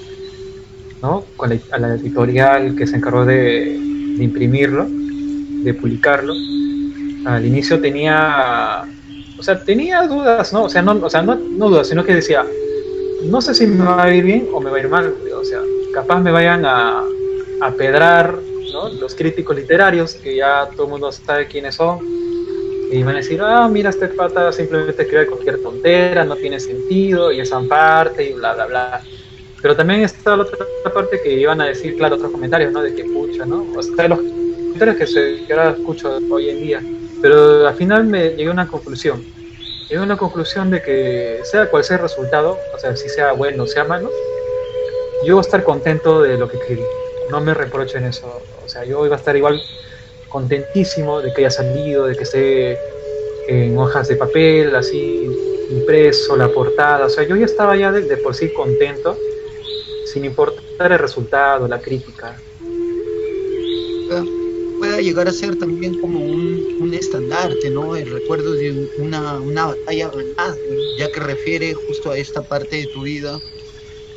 ¿no? 1.04 1.24
a 1.70 1.78
la 1.78 1.94
editorial 1.94 2.76
que 2.76 2.88
se 2.88 2.96
encargó 2.96 3.24
de, 3.24 3.80
de 4.18 4.24
imprimirlo, 4.24 4.88
de 4.90 5.74
publicarlo, 5.74 6.34
al 7.26 7.46
inicio 7.46 7.80
tenía, 7.80 8.84
o 9.38 9.44
sea, 9.44 9.64
tenía 9.64 10.06
dudas, 10.08 10.52
¿no? 10.54 10.64
O 10.64 10.70
sea, 10.70 10.82
no, 10.82 10.94
o 10.94 11.10
sea, 11.10 11.22
no, 11.22 11.36
dudas, 11.36 11.88
sino 11.88 12.04
que 12.04 12.16
decía, 12.16 12.46
no 13.26 13.42
sé 13.42 13.54
si 13.54 13.66
me 13.66 13.86
va 13.86 14.04
a 14.04 14.14
ir 14.14 14.24
bien 14.24 14.50
o 14.54 14.60
me 14.60 14.70
va 14.70 14.78
a 14.78 14.80
ir 14.80 14.90
mal, 14.90 15.14
o 15.36 15.44
sea, 15.44 15.60
capaz 15.94 16.20
me 16.20 16.32
vayan 16.32 16.66
a, 16.66 17.04
a 17.62 17.72
pedrar 17.72 18.38
¿no? 18.74 18.90
los 18.90 19.16
críticos 19.16 19.56
literarios, 19.56 20.16
que 20.16 20.38
ya 20.38 20.68
todo 20.76 20.86
el 20.86 20.92
mundo 20.92 21.12
sabe 21.12 21.48
quiénes 21.48 21.76
son, 21.76 22.00
y 22.94 23.02
van 23.02 23.16
a 23.16 23.18
decir, 23.20 23.42
ah, 23.42 23.68
mira, 23.68 23.90
este 23.90 24.08
pata 24.10 24.52
simplemente 24.52 25.02
escribe 25.02 25.26
cualquier 25.26 25.62
tontera, 25.64 26.24
no 26.26 26.36
tiene 26.36 26.60
sentido, 26.60 27.32
y 27.32 27.40
esa 27.40 27.60
parte, 27.62 28.30
y 28.30 28.34
bla, 28.34 28.54
bla, 28.54 28.66
bla. 28.68 29.02
Pero 29.64 29.76
también 29.76 30.02
está 30.02 30.38
la 30.38 30.44
otra 30.44 30.68
parte 30.94 31.20
que 31.24 31.34
iban 31.34 31.60
a 31.62 31.66
decir, 31.66 31.98
claro, 31.98 32.16
otros 32.16 32.32
comentarios, 32.32 32.72
¿no? 32.72 32.84
De 32.84 32.94
que 32.94 33.06
pucha, 33.06 33.46
¿no? 33.46 33.66
O 33.76 33.82
sea, 33.82 34.08
los 34.08 34.20
comentarios 34.20 34.98
que, 34.98 35.08
se, 35.08 35.46
que 35.48 35.54
ahora 35.54 35.72
escucho 35.72 36.20
hoy 36.30 36.50
en 36.50 36.62
día. 36.62 36.84
Pero 37.24 37.68
al 37.68 37.74
final 37.74 38.04
me 38.06 38.30
llegué 38.36 38.50
a 38.50 38.52
una 38.52 38.68
conclusión 38.68 39.24
llegué 39.94 40.02
a 40.02 40.06
una 40.06 40.18
conclusión 40.18 40.72
de 40.72 40.82
que 40.82 41.40
sea 41.44 41.70
cual 41.70 41.84
sea 41.84 41.98
el 41.98 42.02
resultado, 42.02 42.58
o 42.74 42.80
sea, 42.80 42.96
si 42.96 43.10
sea 43.10 43.34
bueno 43.34 43.64
o 43.64 43.68
sea 43.68 43.84
malo, 43.84 44.10
yo 45.24 45.36
voy 45.36 45.44
a 45.44 45.46
estar 45.46 45.64
contento 45.64 46.22
de 46.22 46.38
lo 46.38 46.50
que 46.50 46.58
escribí. 46.58 46.82
No 47.30 47.40
me 47.42 47.54
reprochen 47.54 48.04
eso. 48.04 48.42
O 48.66 48.68
sea, 48.68 48.84
yo 48.86 48.98
voy 48.98 49.12
a 49.12 49.16
estar 49.16 49.36
igual 49.38 49.62
contentísimo 50.30 51.22
de 51.22 51.32
que 51.32 51.42
haya 51.42 51.52
salido, 51.52 52.08
de 52.08 52.16
que 52.16 52.24
esté 52.24 52.78
en 53.48 53.78
hojas 53.78 54.08
de 54.08 54.16
papel, 54.16 54.76
así 54.76 55.30
impreso, 55.70 56.36
la 56.36 56.50
portada. 56.50 57.06
O 57.06 57.10
sea, 57.10 57.24
yo 57.24 57.36
ya 57.36 57.46
estaba 57.46 57.76
ya 57.76 57.92
de 57.92 58.18
por 58.18 58.36
sí 58.36 58.52
contento, 58.52 59.16
sin 60.14 60.26
importar 60.26 60.92
el 60.92 61.00
resultado, 61.00 61.68
la 61.68 61.82
crítica 61.82 62.40
pueda 64.78 65.02
llegar 65.02 65.28
a 65.28 65.32
ser 65.32 65.56
también 65.56 66.00
como 66.02 66.20
un, 66.20 66.78
un 66.82 66.94
estandarte, 66.94 67.70
¿no? 67.70 67.96
El 67.96 68.12
recuerdo 68.12 68.54
de 68.54 68.90
una, 69.00 69.40
una 69.40 69.68
batalla 69.68 70.10
ganada, 70.10 70.56
ya 71.00 71.12
que 71.12 71.20
refiere 71.20 71.74
justo 71.74 72.12
a 72.12 72.18
esta 72.18 72.44
parte 72.44 72.76
de 72.76 72.88
tu 72.88 73.04
vida 73.04 73.40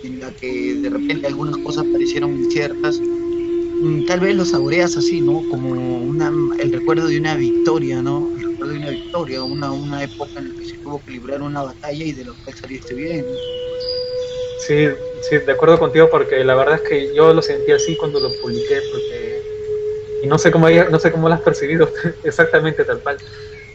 en 0.02 0.20
la 0.20 0.30
que 0.32 0.74
de 0.74 0.90
repente 0.90 1.28
algunas 1.28 1.56
cosas 1.58 1.84
parecieron 1.92 2.36
inciertas. 2.36 3.00
Mm, 3.00 4.06
tal 4.06 4.20
vez 4.20 4.36
lo 4.36 4.44
saboreas 4.44 4.96
así, 4.96 5.20
¿no? 5.20 5.42
Como 5.50 5.70
una, 5.70 6.32
el 6.58 6.72
recuerdo 6.72 7.06
de 7.06 7.18
una 7.18 7.36
victoria, 7.36 8.02
¿no? 8.02 8.28
El 8.36 8.50
recuerdo 8.50 8.72
de 8.72 8.78
una 8.78 8.90
victoria, 8.90 9.42
una, 9.44 9.72
una 9.72 10.02
época 10.02 10.40
en 10.40 10.48
la 10.48 10.54
que 10.60 10.66
se 10.66 10.78
tuvo 10.78 11.02
que 11.04 11.12
librar 11.12 11.42
una 11.42 11.62
batalla 11.62 12.04
y 12.04 12.12
de 12.12 12.24
lo 12.24 12.34
que 12.44 12.52
saliste 12.52 12.94
bien. 12.94 13.24
Sí, 14.58 14.88
sí, 15.28 15.38
de 15.38 15.52
acuerdo 15.52 15.78
contigo 15.78 16.08
porque 16.10 16.44
la 16.44 16.54
verdad 16.54 16.76
es 16.76 16.88
que 16.88 17.14
yo 17.14 17.32
lo 17.32 17.42
sentí 17.42 17.72
así 17.72 17.96
cuando 17.96 18.20
lo 18.20 18.30
publiqué 18.40 18.80
porque 18.90 19.42
y 20.22 20.26
no 20.26 20.38
sé 20.38 20.50
cómo, 20.50 20.68
no 20.68 20.98
sé 20.98 21.12
cómo 21.12 21.28
lo 21.28 21.34
has 21.34 21.42
percibido 21.42 21.90
exactamente 22.24 22.84
tal 22.84 23.00
cual, 23.00 23.18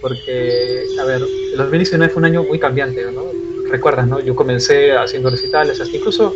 porque, 0.02 0.84
a 1.00 1.06
ver, 1.06 1.22
el 1.22 1.58
2019 1.58 2.12
fue 2.12 2.20
un 2.22 2.26
año 2.26 2.44
muy 2.44 2.60
cambiante, 2.60 3.06
¿no? 3.12 3.26
Recuerdas, 3.70 4.08
¿no? 4.08 4.20
Yo 4.20 4.36
comencé 4.36 4.92
haciendo 4.94 5.30
recitales, 5.30 5.80
hasta 5.80 5.96
incluso 5.96 6.34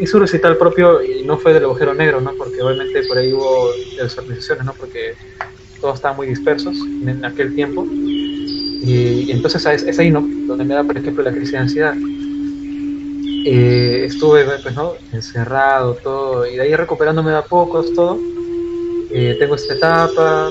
hice 0.00 0.16
un 0.16 0.22
recital 0.22 0.56
propio 0.56 1.02
y 1.02 1.24
no 1.24 1.36
fue 1.38 1.52
del 1.52 1.64
agujero 1.64 1.94
negro, 1.94 2.20
¿no? 2.20 2.32
Porque 2.38 2.62
obviamente 2.62 3.02
por 3.04 3.18
ahí 3.18 3.32
hubo 3.32 3.70
desorganizaciones, 3.96 4.64
¿no? 4.64 4.74
Porque 4.74 5.14
todos 5.80 5.96
estaban 5.96 6.16
muy 6.16 6.28
dispersos 6.28 6.76
en 7.06 7.24
aquel 7.24 7.54
tiempo. 7.54 7.84
Y, 7.84 9.30
entonces 9.30 9.66
es, 9.86 9.98
ahí, 9.98 10.10
¿no? 10.10 10.26
Donde 10.46 10.64
me 10.64 10.74
da, 10.74 10.84
por 10.84 10.96
ejemplo, 10.96 11.24
la 11.24 11.32
crisis 11.32 11.52
de 11.52 11.58
ansiedad. 11.58 11.94
Eh, 13.44 14.04
estuve, 14.06 14.44
pues, 14.44 14.74
¿no? 14.74 14.94
Encerrado, 15.12 15.94
todo, 15.96 16.46
y 16.46 16.56
de 16.56 16.62
ahí 16.62 16.74
recuperándome 16.74 17.30
de 17.30 17.36
a 17.38 17.42
pocos, 17.42 17.92
todo. 17.92 18.18
Eh, 19.10 19.36
tengo 19.38 19.54
esta 19.54 19.74
etapa 19.74 20.50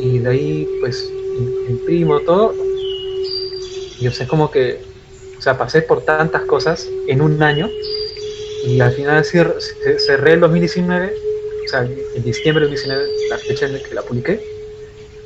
y 0.00 0.18
de 0.20 0.28
ahí 0.28 0.68
pues 0.80 1.10
imprimo 1.68 2.20
todo. 2.20 2.54
Y 3.98 4.06
o 4.06 4.12
sea, 4.12 4.26
que, 4.52 4.80
o 5.38 5.42
sea, 5.42 5.58
pasé 5.58 5.82
por 5.82 6.04
tantas 6.04 6.42
cosas 6.42 6.88
en 7.08 7.20
un 7.20 7.42
año 7.42 7.68
y 8.66 8.80
al 8.80 8.92
final 8.92 9.24
cerré 9.24 10.32
el 10.32 10.40
2019, 10.40 11.14
o 11.64 11.68
sea, 11.68 11.82
en 11.82 12.22
diciembre 12.22 12.66
del 12.66 12.74
2019, 12.74 13.04
la 13.30 13.38
fecha 13.38 13.66
en 13.66 13.82
que 13.82 13.94
la 13.94 14.02
publiqué, 14.02 14.40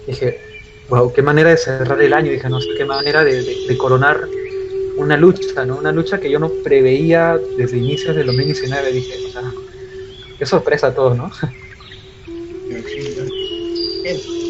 dije, 0.07 0.41
wow, 0.89 1.13
qué 1.13 1.23
manera 1.23 1.51
de 1.51 1.57
cerrar 1.57 2.01
el 2.01 2.13
año, 2.13 2.31
dije, 2.31 2.49
no 2.49 2.61
sé, 2.61 2.69
qué 2.77 2.85
manera 2.85 3.25
de, 3.25 3.77
coronar 3.79 4.29
una 5.01 5.17
lucha, 5.17 5.65
¿no? 5.65 5.77
Una 5.77 5.93
lucha 5.93 6.21
que 6.21 6.31
yo 6.31 6.39
no 6.39 6.51
preveía 6.63 7.39
desde 7.57 7.79
inicios 7.79 8.15
del 8.15 8.27
2019, 8.27 8.93
dije, 8.93 9.27
o 9.27 9.31
sea, 9.31 9.43
qué 10.39 10.47
sorpresa 10.47 10.89
a 10.89 10.95
todos, 10.95 11.17
¿no? 11.17 11.31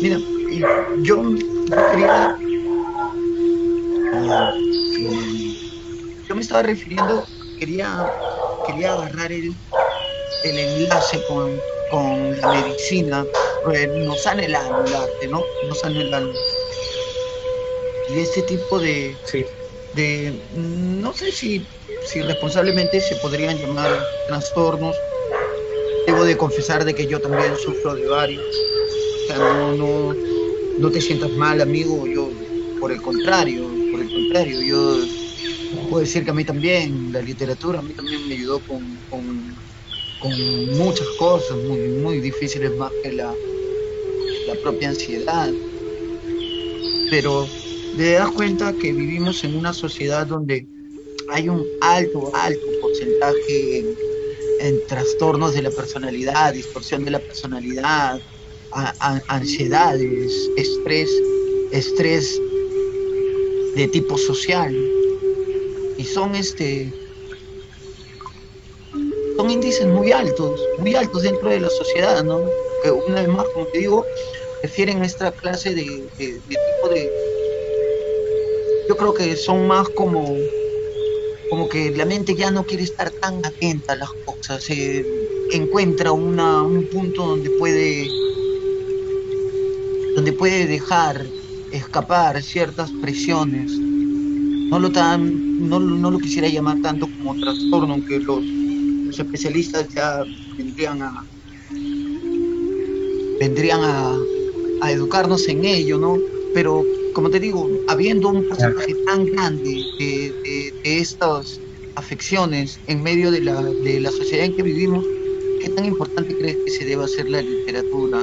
Mira, 0.03 0.19
yo 1.03 1.23
quería. 1.93 2.37
Yo 6.29 6.35
me 6.35 6.41
estaba 6.43 6.63
refiriendo, 6.63 7.25
quería, 7.59 8.07
quería 8.67 8.93
agarrar 8.93 9.33
el, 9.33 9.53
el 10.45 10.59
enlace 10.59 11.21
con, 11.29 11.51
con 11.91 12.41
la 12.41 12.53
medicina. 12.53 13.25
Pues, 13.65 13.89
nos 13.89 14.23
sale 14.23 14.47
el 14.47 14.55
arte, 14.55 15.29
¿no? 15.29 15.43
Nos 15.69 15.81
sale 15.81 16.01
el 16.01 16.15
alma. 16.15 16.35
Y 18.09 18.19
este 18.21 18.43
tipo 18.43 18.79
de. 18.79 19.17
De 19.95 20.33
no 20.55 21.13
sé 21.13 21.33
si, 21.33 21.67
si 22.07 22.23
responsablemente 22.23 23.01
se 23.01 23.17
podrían 23.17 23.59
llamar 23.59 23.91
trastornos. 24.29 24.97
Debo 26.07 26.25
de 26.25 26.37
confesar 26.37 26.85
de 26.85 26.95
que 26.95 27.07
yo 27.07 27.21
también 27.21 27.55
sufro 27.57 27.95
de 27.95 28.07
varios 28.07 28.45
no, 29.39 29.75
no, 29.75 30.15
no 30.79 30.91
te 30.91 31.01
sientas 31.01 31.31
mal, 31.33 31.61
amigo. 31.61 32.07
Yo, 32.07 32.31
por 32.81 32.93
el 32.93 33.01
contrario, 33.01 33.69
por 33.91 34.01
el 34.01 34.09
contrario, 34.09 34.61
yo 34.63 34.97
puedo 35.89 36.01
decir 36.01 36.25
que 36.25 36.31
a 36.31 36.35
mí 36.35 36.45
también, 36.45 37.13
la 37.13 37.21
literatura 37.21 37.79
a 37.79 37.83
mí 37.83 37.93
también 37.95 38.27
me 38.29 38.35
ayudó 38.35 38.61
con, 38.67 38.99
con, 39.11 39.61
muchas 40.77 41.07
cosas 41.19 41.57
muy, 41.57 41.79
muy 42.03 42.21
difíciles 42.21 42.75
más 42.77 42.91
que 43.03 43.13
la, 43.13 43.33
la 44.47 44.55
propia 44.63 44.91
ansiedad. 44.91 45.51
Pero 47.11 47.47
te 47.97 48.13
das 48.13 48.31
cuenta 48.33 48.73
que 48.73 48.93
vivimos 48.93 49.45
en 49.45 49.57
una 49.57 49.73
sociedad 49.73 50.27
donde 50.27 50.67
hay 51.31 51.49
un 51.49 51.65
alto, 51.81 52.31
alto 52.35 52.67
porcentaje 52.81 53.85
en, 54.61 54.87
trastornos 54.89 55.55
de 55.55 55.63
la 55.63 55.71
personalidad, 55.71 56.53
distorsión 56.53 57.05
de 57.05 57.13
la 57.13 57.19
personalidad, 57.19 58.21
ansiedades, 59.29 60.33
estrés, 60.57 61.11
estrés 61.73 62.41
de 63.77 63.89
tipo 63.89 64.19
social. 64.19 64.75
Y 65.97 66.05
son 66.05 66.35
este 66.35 66.93
son 69.37 69.51
índices 69.51 69.87
muy 69.87 70.13
altos, 70.13 70.61
muy 70.79 70.95
altos 70.95 71.23
dentro 71.23 71.49
de 71.49 71.61
la 71.61 71.71
sociedad, 71.71 72.23
¿no? 72.23 72.45
Que 72.83 72.91
una 72.91 73.23
vez 73.23 73.29
más, 73.29 73.47
como 73.55 73.67
te 73.69 73.79
digo, 73.79 74.05
refieren 74.63 75.03
a 75.03 75.07
esta 75.07 75.33
clase 75.33 75.75
de, 75.75 76.09
tipo 76.19 76.89
de. 76.91 77.11
Yo 78.91 78.97
creo 78.97 79.15
que 79.15 79.37
son 79.37 79.69
más 79.69 79.89
como 79.91 80.37
como 81.49 81.69
que 81.69 81.93
la 81.93 82.05
mente 82.05 82.35
ya 82.35 82.51
no 82.51 82.65
quiere 82.65 82.83
estar 82.83 83.09
tan 83.09 83.37
atenta 83.47 83.93
a 83.93 83.97
las 83.97 84.11
cosas, 84.25 84.65
se 84.65 85.07
encuentra 85.53 86.11
un 86.11 86.89
punto 86.91 87.25
donde 87.25 87.51
puede 87.51 88.09
donde 90.17 90.33
puede 90.33 90.67
dejar 90.67 91.25
escapar 91.73 92.43
ciertas 92.43 92.91
presiones. 93.01 93.71
No 93.71 94.81
lo, 94.81 94.91
tan, 94.91 95.69
no, 95.69 95.79
lo 95.79 96.19
quisiera 96.19 96.49
llamar 96.49 96.83
tanto 96.83 97.07
como 97.07 97.39
trastorno, 97.39 97.95
aunque 97.95 98.19
los, 98.19 98.43
especialistas 99.17 99.87
ya 99.95 100.25
vendrían 100.59 101.01
a 101.01 101.25
vendrían 103.39 103.81
a, 103.85 104.91
educarnos 104.91 105.47
en 105.47 105.65
ello, 105.65 105.97
¿no? 105.97 106.19
Pero 106.55 106.83
como 107.15 107.31
te 107.31 107.41
digo, 107.41 107.69
habiendo 107.89 108.29
un 108.29 108.47
porcentaje 108.47 108.95
tan 109.07 109.27
grande 109.27 109.85
de, 109.99 110.73
estas 110.85 111.61
afecciones 111.97 112.81
en 112.87 113.03
medio 113.03 113.31
de 113.31 113.41
la, 113.41 113.63
de 113.63 114.01
la 114.01 114.11
sociedad 114.11 114.47
en 114.47 114.57
que 114.57 114.63
vivimos, 114.63 115.05
¿qué 115.61 115.69
tan 115.71 115.85
importante 115.85 116.37
crees 116.37 116.57
que 116.65 116.71
se 116.71 116.85
debe 116.85 117.05
hacer 117.05 117.29
la 117.29 117.43
literatura, 117.43 118.19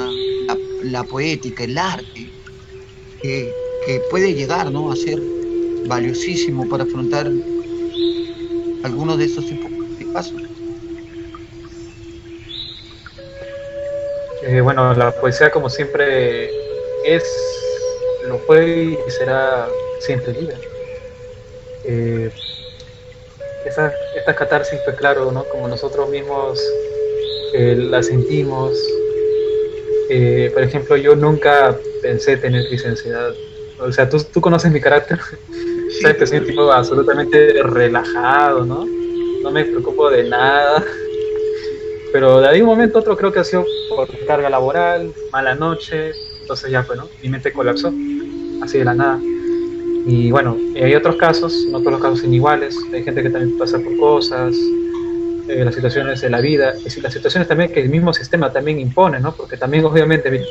la 0.83 1.03
poética, 1.03 1.63
el 1.63 1.77
arte, 1.77 2.31
que, 3.21 3.53
puede 4.09 4.33
llegar 4.33 4.71
¿no? 4.71 4.91
a 4.91 4.95
ser 4.95 5.19
valiosísimo 5.87 6.67
para 6.67 6.83
afrontar 6.83 7.31
algunos 8.83 9.17
de 9.17 9.25
esos 9.25 9.45
tipos 9.45 9.71
de 9.97 10.13
casos. 10.13 10.41
Eh, 14.43 14.61
bueno, 14.61 14.93
la 14.93 15.11
poesía 15.19 15.51
como 15.51 15.69
siempre 15.69 16.49
es, 17.05 17.23
lo 18.27 18.37
fue 18.39 18.97
y 19.07 19.11
será 19.11 19.67
siempre 19.99 20.33
libre. 20.33 20.55
Eh, 21.83 22.29
esa, 23.65 23.91
esta 24.15 24.35
catarsis, 24.35 24.79
pues 24.85 24.95
claro, 24.97 25.31
¿no? 25.31 25.43
como 25.45 25.67
nosotros 25.67 26.09
mismos 26.09 26.61
eh, 27.53 27.75
la 27.77 28.03
sentimos. 28.03 28.77
por 30.53 30.63
ejemplo, 30.63 30.97
yo 30.97 31.15
nunca 31.15 31.77
pensé 32.01 32.37
tener 32.37 32.69
licenciada. 32.69 33.33
O 33.79 33.91
sea, 33.91 34.09
tú, 34.09 34.23
tú 34.31 34.41
conoces 34.41 34.71
mi 34.71 34.81
carácter. 34.81 35.19
Sabes 36.01 36.17
que 36.17 36.27
soy 36.27 36.39
un 36.39 36.45
tipo 36.45 36.71
absolutamente 36.71 37.63
relajado, 37.63 38.65
¿no? 38.65 38.85
No 39.41 39.51
me 39.51 39.65
preocupo 39.65 40.09
de 40.09 40.23
nada. 40.29 40.83
Pero 42.11 42.41
de 42.41 42.47
ahí 42.47 42.61
un 42.61 42.67
momento 42.67 42.97
a 42.97 43.01
otro 43.01 43.17
creo 43.17 43.31
que 43.31 43.39
ha 43.39 43.43
sido 43.43 43.65
por 43.89 44.07
carga 44.25 44.49
laboral, 44.49 45.13
mala 45.31 45.55
noche, 45.55 46.11
entonces 46.41 46.71
ya, 46.71 46.83
pues, 46.83 46.97
¿no? 46.97 47.09
Mi 47.21 47.29
mente 47.29 47.51
colapsó, 47.51 47.91
así 48.61 48.77
de 48.79 48.85
la 48.85 48.93
nada. 48.93 49.19
Y 50.05 50.31
bueno, 50.31 50.57
hay 50.75 50.95
otros 50.95 51.17
casos, 51.17 51.65
no 51.69 51.79
todos 51.79 51.93
los 51.93 52.01
casos 52.01 52.19
son 52.21 52.33
iguales, 52.33 52.77
hay 52.93 53.03
gente 53.03 53.23
que 53.23 53.29
también 53.29 53.57
pasa 53.57 53.77
por 53.77 53.97
cosas, 53.97 54.55
eh, 55.49 55.63
las 55.65 55.75
situaciones 55.75 56.21
de 56.21 56.29
la 56.29 56.39
vida, 56.39 56.73
y 56.77 57.01
las 57.01 57.13
situaciones 57.13 57.47
también 57.47 57.71
que 57.71 57.81
el 57.81 57.89
mismo 57.89 58.13
sistema 58.13 58.51
también 58.51 58.79
impone, 58.79 59.19
¿no? 59.19 59.35
Porque 59.35 59.57
también, 59.57 59.83
obviamente, 59.85 60.45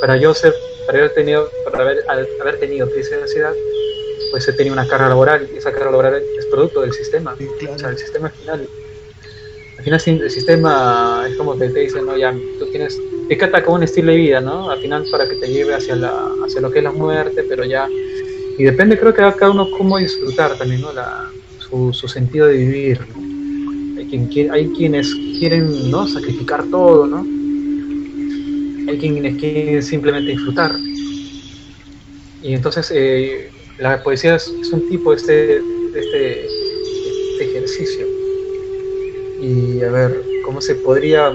para 0.00 0.16
yo 0.16 0.34
ser, 0.34 0.52
para 0.86 0.98
haber 0.98 1.14
tenido, 1.14 1.48
para 1.64 1.84
haber, 1.84 1.98
haber 2.40 2.58
tenido 2.58 2.88
privacidad, 2.88 3.52
pues 4.30 4.48
he 4.48 4.52
tenido 4.52 4.72
una 4.72 4.86
carga 4.88 5.08
laboral, 5.08 5.48
y 5.52 5.56
esa 5.56 5.72
carga 5.72 5.90
laboral 5.90 6.22
es 6.38 6.46
producto 6.46 6.80
del 6.80 6.92
sistema, 6.92 7.36
o 7.72 7.78
sea, 7.78 7.90
el 7.90 7.98
sistema 7.98 8.28
final 8.30 8.60
al 8.60 8.68
final 9.86 10.00
el 10.04 10.30
sistema 10.32 11.26
es 11.30 11.36
como 11.36 11.54
te 11.54 11.68
dicen, 11.68 12.06
no, 12.06 12.16
ya, 12.16 12.34
tú 12.58 12.66
tienes, 12.72 13.00
es 13.28 13.38
que 13.38 13.44
ataca 13.44 13.70
un 13.70 13.84
estilo 13.84 14.10
de 14.10 14.18
vida, 14.18 14.40
¿no? 14.40 14.68
Al 14.68 14.80
final 14.80 15.04
para 15.12 15.28
que 15.28 15.36
te 15.36 15.46
lleve 15.46 15.74
hacia, 15.74 15.94
la, 15.94 16.28
hacia 16.44 16.60
lo 16.60 16.72
que 16.72 16.78
es 16.78 16.84
la 16.84 16.90
muerte, 16.90 17.44
pero 17.48 17.64
ya, 17.64 17.88
y 18.58 18.64
depende 18.64 18.98
creo 18.98 19.14
que 19.14 19.22
cada 19.38 19.52
uno 19.52 19.70
cómo 19.78 19.98
disfrutar 19.98 20.58
también, 20.58 20.80
¿no? 20.80 20.92
La, 20.92 21.30
su, 21.60 21.92
su 21.92 22.08
sentido 22.08 22.48
de 22.48 22.56
vivir, 22.56 22.98
Hay, 23.96 24.28
quien, 24.28 24.50
hay 24.50 24.68
quienes 24.70 25.14
quieren, 25.38 25.88
¿no? 25.88 26.08
Sacrificar 26.08 26.64
todo, 26.64 27.06
¿no? 27.06 27.24
Hay 28.90 28.98
quienes 28.98 29.38
quieren 29.38 29.84
simplemente 29.84 30.32
disfrutar. 30.32 30.74
Y 32.42 32.54
entonces 32.54 32.90
eh, 32.92 33.52
la 33.78 34.02
poesía 34.02 34.34
es, 34.34 34.48
un 34.72 34.88
tipo 34.88 35.12
de 35.12 35.16
este, 35.16 35.56
este, 35.94 36.46
este 36.46 37.44
ejercicio 37.44 38.15
y 39.46 39.82
a 39.82 39.90
ver 39.90 40.22
cómo 40.44 40.60
se 40.60 40.74
podría 40.74 41.32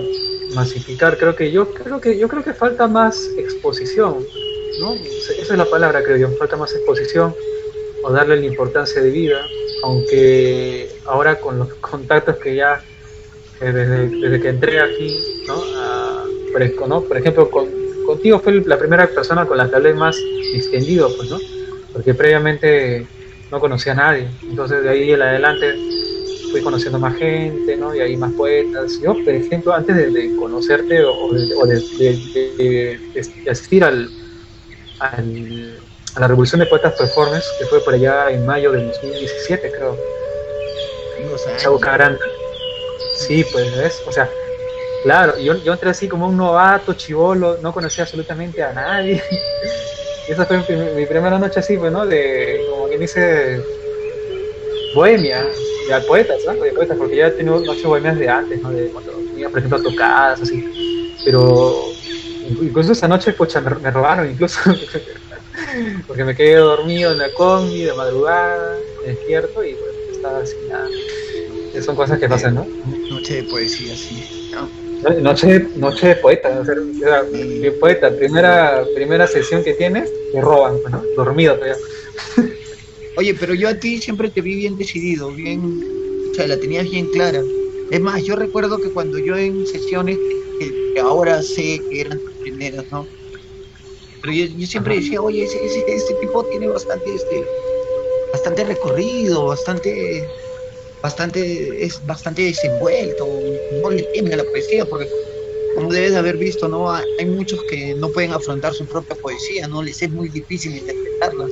masificar 0.54 1.18
creo 1.18 1.36
que 1.36 1.52
yo 1.52 1.74
creo 1.74 2.02
que 2.02 2.18
yo 2.18 2.28
creo 2.28 2.44
que 2.44 2.54
falta 2.54 2.88
más 2.88 3.30
exposición 3.38 4.26
no 4.82 4.94
esa 4.94 5.54
es 5.54 5.58
la 5.58 5.66
palabra 5.66 6.04
creo 6.04 6.18
yo. 6.18 6.30
Falta 6.38 6.58
más 6.58 6.74
exposición 6.74 7.34
o 8.04 8.12
darle 8.12 8.38
la 8.38 8.46
importancia 8.46 9.02
de 9.02 9.12
vida 9.12 9.42
aunque 9.84 10.90
ahora 11.06 11.40
con 11.40 11.60
los 11.60 11.74
contactos 11.92 12.36
que 12.38 12.56
ya 12.56 12.84
eh, 13.62 13.72
desde, 13.72 14.42
que 14.42 14.50
entré 14.50 14.82
aquí 14.82 15.44
no, 15.48 16.88
¿no? 16.88 17.02
por 17.02 17.18
ejemplo 17.18 17.50
contigo 17.50 18.40
fue 18.40 18.62
la 18.66 18.78
primera 18.78 19.08
persona 19.08 19.46
con 19.46 19.58
la 19.58 19.70
que 19.70 19.76
hablé 19.76 19.94
más 19.94 20.18
extendido 20.54 21.16
pues 21.16 21.30
no 21.30 21.38
porque 21.94 22.14
previamente 22.14 23.08
no 23.52 23.60
conocía 23.60 23.92
a 23.92 23.96
nadie. 23.96 24.30
Entonces 24.44 24.82
de 24.84 24.90
ahí 24.90 25.12
en 25.12 25.22
adelante 25.22 25.76
fui 26.52 26.62
conociendo 26.62 27.00
más 27.00 27.16
gente, 27.18 27.78
¿no? 27.78 27.96
Y 27.96 28.02
ahí 28.02 28.16
más 28.18 28.32
poetas. 28.34 29.00
Yo, 29.02 29.14
por 29.14 29.30
ejemplo, 29.30 29.74
antes 29.74 29.96
de, 29.96 30.36
conocerte 30.36 31.04
o, 31.04 31.34
de, 31.66 33.00
asistir 33.50 33.84
al, 33.84 34.10
a 35.00 35.22
la 36.20 36.28
Revolución 36.28 36.60
de 36.60 36.68
Poetas 36.68 36.94
Performance, 36.94 37.46
que 37.58 37.66
fue 37.66 37.80
por 37.82 37.94
allá 37.94 38.30
en 38.30 38.46
mayo 38.46 38.72
del 38.72 38.88
2017, 38.88 39.72
creo. 39.72 39.98
Chavo 41.58 41.80
Caranda. 41.80 42.26
Sí, 43.16 43.46
pues, 43.52 43.76
¿ves? 43.78 44.02
O 44.08 44.12
sea, 44.12 44.30
claro, 45.04 45.38
yo, 45.38 45.56
yo 45.64 45.74
entré 45.74 45.90
así 45.90 46.08
como 46.08 46.28
un 46.28 46.38
novato, 46.38 46.94
chivolo, 46.94 47.58
no 47.62 47.74
conocía 47.74 48.04
absolutamente 48.04 48.62
a 48.62 48.74
nadie. 48.74 49.24
y 50.28 50.32
esa 50.32 50.46
fue 50.46 50.58
mi, 50.96 51.06
primera 51.06 51.38
noche 51.40 51.60
así, 51.60 51.78
pues, 51.78 51.92
¿no? 51.92 52.06
De, 52.06 52.66
como 52.70 52.88
quien 52.88 53.00
dice, 53.00 53.64
bohemia, 54.94 55.46
de 55.88 56.02
poetas, 56.08 56.38
¿no? 56.46 56.54
De 56.54 56.72
poetas, 56.72 56.98
porque 56.98 57.18
ya 57.18 57.28
he 57.28 57.32
tenido 57.32 57.60
noches 57.60 57.84
bohemias 57.84 58.18
de 58.18 58.30
antes, 58.30 58.62
¿no? 58.62 58.72
De 58.72 58.88
cuando 58.88 59.12
tenía, 59.12 59.50
por 59.50 59.60
ejemplo, 59.60 59.82
tocadas, 59.82 60.42
así. 60.42 61.16
Pero 61.24 61.84
incluso 62.62 62.92
esa 62.92 63.08
noche, 63.08 63.34
pocha, 63.34 63.62
me, 63.62 63.92
robaron 63.92 64.30
incluso. 64.30 64.60
porque 66.08 66.24
me 66.24 66.36
quedé 66.36 66.56
dormido 66.56 67.12
en 67.12 67.20
la 67.20 67.32
combi 67.34 67.84
de 67.84 67.94
madrugada, 67.94 68.78
despierto 69.06 69.64
y 69.64 69.74
pues 69.74 70.18
estaba 70.18 70.40
así 70.40 70.56
nada. 70.70 70.88
Son 71.82 71.96
cosas 71.96 72.20
que 72.20 72.28
pasan, 72.28 72.56
¿no? 72.56 72.68
Noche 73.10 73.42
de 73.42 73.44
poesía, 73.44 73.96
sí. 73.96 74.52
Noche, 75.22 75.68
noche 75.78 76.08
de 76.10 76.16
poeta, 76.16 76.50
o 76.62 76.66
sea, 76.66 77.24
poeta, 77.80 78.12
primera, 78.12 78.84
primera 78.94 79.26
sesión 79.26 79.64
que 79.64 79.74
tienes, 79.74 80.12
te 80.32 80.42
roban, 80.42 80.78
pues, 80.82 80.94
¿no? 80.94 81.04
Dormido 81.16 81.56
todavía. 81.56 81.78
Oye, 83.18 83.36
pero 83.36 83.54
yo 83.54 83.68
a 83.68 83.78
ti 83.78 84.02
siempre 84.02 84.30
te 84.30 84.42
vi 84.42 84.56
bien 84.56 84.78
decidido, 84.78 85.34
bien, 85.34 85.60
o 86.32 86.34
sea, 86.34 86.48
la 86.48 86.58
tenías 86.58 86.90
bien 86.90 87.08
clara. 87.08 87.44
Es 87.92 88.00
más, 88.00 88.24
yo 88.24 88.38
recuerdo 88.38 88.80
que 88.80 88.90
cuando 88.92 89.18
yo 89.20 89.36
en 89.36 89.66
sesiones, 89.66 90.18
que, 90.60 91.00
ahora 91.02 91.42
sé 91.42 91.82
que 91.90 92.02
eran 92.02 92.20
tus 92.20 92.34
primeras, 92.42 92.90
¿no? 92.90 93.06
Pero 94.22 94.34
yo, 94.34 94.66
siempre 94.66 94.96
decía, 94.96 95.22
oye, 95.22 95.44
ese, 95.44 95.58
ese, 95.66 96.14
tipo 96.22 96.46
tiene 96.46 96.68
bastante, 96.68 97.14
este, 97.14 97.44
bastante 98.32 98.64
recorrido, 98.64 99.48
bastante, 99.48 100.26
bastante, 101.04 101.84
es 101.84 102.00
bastante 102.06 102.44
desenvuelto, 102.44 103.28
no 103.82 103.90
le 103.90 104.04
teme 104.14 104.36
a 104.36 104.38
la 104.38 104.44
poesía, 104.46 104.86
porque 104.86 105.10
como 105.76 105.92
debes 105.92 106.16
haber 106.16 106.38
visto, 106.38 106.70
¿no? 106.70 106.94
Hay 106.94 107.26
muchos 107.26 107.62
que 107.70 107.94
no 107.96 108.10
pueden 108.10 108.32
afrontar 108.32 108.74
su 108.74 108.86
propia 108.86 109.18
poesía, 109.18 109.68
¿no? 109.68 109.84
Les 109.84 110.02
es 110.02 110.12
muy 110.12 110.30
difícil 110.30 110.78
interpretarla 110.78 111.48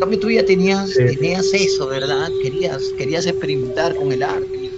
cambio 0.00 0.18
tú 0.18 0.30
ya 0.30 0.44
tenías, 0.44 0.92
tenías 0.94 1.52
eso, 1.54 1.86
¿verdad? 1.86 2.28
Querías, 2.42 2.82
querías 2.98 3.26
experimentar 3.26 3.94
con 3.94 4.10
el 4.10 4.22
arte. 4.22 4.70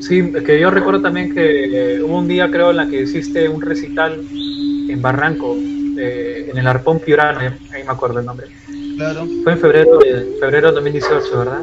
Sí, 0.00 0.32
que 0.44 0.60
yo 0.60 0.70
recuerdo 0.70 1.02
también 1.02 1.34
que 1.34 2.00
hubo 2.02 2.18
un 2.18 2.28
día, 2.28 2.50
creo, 2.50 2.70
en 2.70 2.76
la 2.76 2.88
que 2.88 3.02
hiciste 3.02 3.48
un 3.48 3.60
recital 3.60 4.24
en 4.88 5.02
Barranco, 5.02 5.56
eh, 5.98 6.48
en 6.50 6.58
el 6.58 6.66
Arpón 6.66 7.00
Piurano, 7.00 7.40
ahí 7.40 7.82
me 7.82 7.90
acuerdo 7.90 8.20
el 8.20 8.26
nombre. 8.26 8.46
Claro. 8.96 9.26
Fue 9.42 9.52
en 9.52 9.58
febrero, 9.58 9.98
de, 9.98 10.36
febrero 10.38 10.68
de 10.68 10.74
2018, 10.74 11.38
¿verdad? 11.38 11.62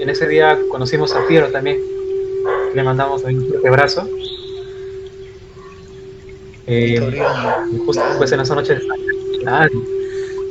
en 0.00 0.10
ese 0.10 0.28
día 0.28 0.58
conocimos 0.68 1.14
a 1.14 1.26
Piero 1.26 1.48
también. 1.48 1.78
Le 2.74 2.82
mandamos 2.82 3.24
un 3.24 3.46
fuerte 3.46 3.68
abrazo. 3.68 4.08
Eh, 6.66 7.22
justo 7.84 8.02
pues 8.18 8.32
en 8.32 8.40
esa 8.40 8.54
noche 8.54 8.78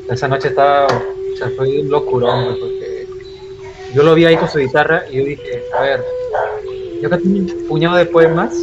esa 0.10 0.28
noche 0.28 0.50
estaba, 0.50 0.88
o 0.88 1.38
sea, 1.38 1.50
fue 1.56 1.82
un 1.82 1.90
locurón, 1.90 2.58
porque 2.60 3.08
yo 3.94 4.04
lo 4.04 4.16
vi 4.16 4.26
ahí 4.26 4.36
con 4.36 4.50
su 4.50 4.60
guitarra 4.60 5.04
y 5.10 5.18
yo 5.18 5.24
dije, 5.26 5.64
a 5.78 5.82
ver, 5.82 6.04
yo 7.02 7.08
acá 7.08 7.18
tengo 7.18 7.40
un 7.40 7.68
puñado 7.68 7.96
de 7.98 8.06
poemas, 8.06 8.54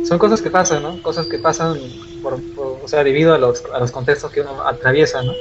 son 0.05 0.19
cosas 0.19 0.41
que 0.41 0.51
pasan, 0.51 0.83
¿no? 0.83 1.03
Cosas 1.03 1.27
que 1.27 1.39
pasan, 1.39 1.79
por, 2.23 2.39
o 2.57 2.89
sea, 2.89 3.05
debido 3.05 3.35
a 3.35 3.39
los, 3.39 3.63
a 3.73 3.79
los 3.79 3.91
contextos 3.91 4.31
que 4.33 4.41
uno 4.41 4.63
atraviesa, 4.67 5.23
¿no? 5.23 5.33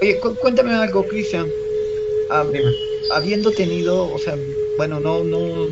Oye, 0.00 0.18
cuéntame 0.40 0.74
algo, 0.74 1.06
Cristian. 1.08 1.46
habiendo 3.12 3.50
tenido, 3.50 4.12
o 4.12 4.18
sea, 4.18 4.36
bueno, 4.76 5.00
no, 5.00 5.24
no, 5.24 5.66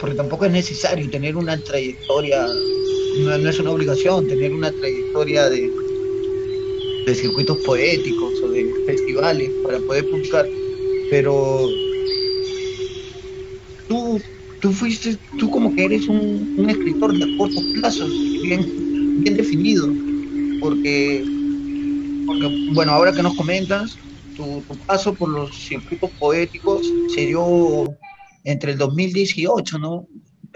porque 0.00 0.16
tampoco 0.16 0.44
es 0.44 0.52
necesario 0.52 1.08
tener 1.10 1.36
una 1.36 1.56
trayectoria, 1.62 2.46
no, 3.20 3.48
es 3.48 3.58
una 3.58 3.70
obligación 3.70 4.26
tener 4.26 4.52
una 4.52 4.70
trayectoria 4.70 5.48
de, 5.48 5.70
de 7.06 7.14
circuitos 7.14 7.56
poéticos 7.58 8.42
o 8.42 8.48
de 8.48 8.70
festivales 8.86 9.50
para 9.64 9.78
poder 9.78 10.04
publicar, 10.10 10.46
pero 11.08 11.68
tú, 13.88 14.20
tú 14.62 14.72
fuiste, 14.72 15.18
tú 15.38 15.50
como 15.50 15.74
que 15.74 15.84
eres 15.84 16.08
un, 16.08 16.54
un 16.56 16.70
escritor 16.70 17.12
de 17.12 17.36
cortos 17.36 17.64
plazos, 17.74 18.08
bien, 18.42 19.20
bien 19.20 19.36
definido, 19.36 19.88
porque, 20.60 21.24
porque, 22.24 22.70
bueno, 22.72 22.92
ahora 22.92 23.12
que 23.12 23.24
nos 23.24 23.34
comentas, 23.34 23.98
tu, 24.36 24.64
paso 24.86 25.14
por 25.14 25.28
los 25.28 25.50
circuitos 25.66 26.10
poéticos 26.12 26.86
se 27.12 27.26
dio 27.26 27.88
entre 28.44 28.72
el 28.72 28.78
2018, 28.78 29.78
¿no? 29.80 30.06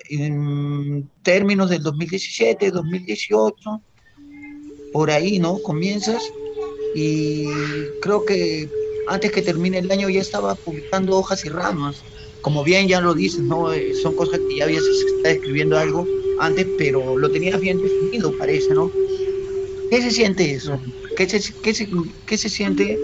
En 0.08 1.10
términos 1.22 1.68
del 1.68 1.82
2017, 1.82 2.70
2018, 2.70 3.82
por 4.92 5.10
ahí, 5.10 5.40
¿no? 5.40 5.58
Comienzas 5.58 6.22
y 6.94 7.44
creo 8.00 8.24
que 8.24 8.70
antes 9.08 9.32
que 9.32 9.42
termine 9.42 9.78
el 9.78 9.90
año 9.90 10.08
ya 10.08 10.20
estaba 10.20 10.54
publicando 10.54 11.18
hojas 11.18 11.44
y 11.44 11.48
ramas. 11.48 12.04
Como 12.46 12.62
bien 12.62 12.86
ya 12.86 13.00
lo 13.00 13.12
dices, 13.12 13.40
¿no? 13.40 13.72
Eh, 13.72 13.92
son 13.92 14.14
cosas 14.14 14.38
que 14.38 14.58
ya 14.58 14.66
habías 14.66 14.84
estado 14.84 15.34
escribiendo 15.34 15.76
algo 15.76 16.06
antes, 16.38 16.64
pero 16.78 17.18
lo 17.18 17.28
tenías 17.28 17.58
bien 17.58 17.82
definido, 17.82 18.32
parece, 18.38 18.72
¿no? 18.72 18.88
¿Qué 19.90 20.00
se 20.00 20.12
siente 20.12 20.52
eso? 20.52 20.80
¿Qué 21.16 21.28
se, 21.28 21.40
qué 21.64 21.74
se, 21.74 21.88
qué 22.24 22.38
se 22.38 22.48
siente 22.48 22.96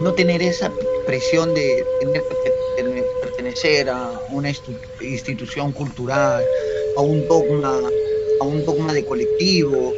no 0.00 0.12
tener 0.14 0.42
esa 0.42 0.72
presión 1.06 1.54
de 1.54 1.86
tener 2.00 2.22
que 2.82 3.04
pertenecer 3.22 3.88
a 3.88 4.20
una 4.32 4.50
institución 5.00 5.70
cultural, 5.70 6.42
a 6.96 7.00
un 7.02 7.28
dogma, 7.28 7.78
a 8.40 8.44
un 8.44 8.64
dogma 8.64 8.94
de 8.94 9.04
colectivo, 9.04 9.92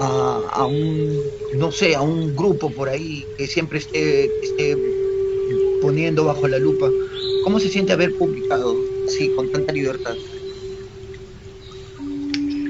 a, 0.00 0.66
un, 0.66 1.22
no 1.54 1.70
sé, 1.70 1.94
a 1.94 2.02
un 2.02 2.34
grupo 2.34 2.68
por 2.68 2.88
ahí 2.88 3.24
que 3.38 3.46
siempre 3.46 3.78
esté, 3.78 4.24
esté 4.42 4.76
poniendo 5.80 6.24
bajo 6.24 6.48
la 6.48 6.58
lupa. 6.58 6.90
¿Cómo 7.46 7.60
se 7.60 7.68
siente 7.68 7.92
haber 7.92 8.12
publicado 8.16 8.74
así, 9.06 9.30
con 9.36 9.52
tanta 9.52 9.72
libertad? 9.72 10.16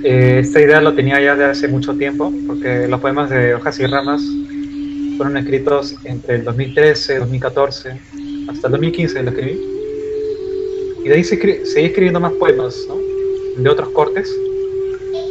Eh, 0.05 0.41
esta 0.41 0.61
idea 0.61 0.83
lo 0.83 0.93
tenía 0.93 1.19
ya 1.19 1.35
de 1.35 1.47
hace 1.47 1.67
mucho 1.67 1.95
tiempo, 1.95 2.31
porque 2.47 2.87
los 2.87 3.01
poemas 3.01 3.31
de 3.31 3.55
Hojas 3.55 3.81
y 3.81 3.87
Ramas 3.87 4.23
fueron 5.17 5.39
escritos 5.39 5.95
entre 6.05 6.35
el 6.35 6.45
2013, 6.45 7.21
2014, 7.21 8.01
hasta 8.51 8.67
el 8.69 8.73
2015 8.73 9.23
lo 9.23 9.31
escribí. 9.31 9.59
Y 11.03 11.09
de 11.09 11.15
ahí 11.15 11.25
seguí 11.25 11.53
escribiendo 11.87 12.21
más 12.21 12.33
poemas, 12.35 12.77
¿no? 12.87 12.99
De 13.57 13.71
otros 13.71 13.89
cortes. 13.89 14.31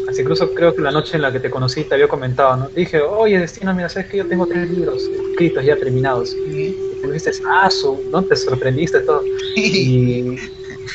Así 0.10 0.22
incluso 0.22 0.56
creo 0.56 0.74
que 0.74 0.82
la 0.82 0.90
noche 0.90 1.18
en 1.18 1.22
la 1.22 1.32
que 1.32 1.40
te 1.40 1.52
conocí 1.52 1.84
te 1.84 1.94
había 1.94 2.08
comentado, 2.08 2.58
¿no? 2.58 2.68
Te 2.70 2.80
dije, 2.80 3.00
oye, 3.00 3.38
Destino, 3.38 3.76
mira, 3.76 3.90
sabes 3.90 4.10
que 4.10 4.18
yo 4.18 4.26
tengo 4.26 4.48
tres 4.48 4.72
libros 4.72 5.04
escritos 5.04 5.64
ya 5.64 5.76
terminados. 5.78 6.34
Y 6.34 6.85
te 7.24 7.30
dijiste, 7.30 7.48
ah, 7.50 7.70
¿no? 8.12 8.24
Te 8.24 8.36
sorprendiste 8.36 9.00
todo. 9.02 9.24
Y, 9.56 10.38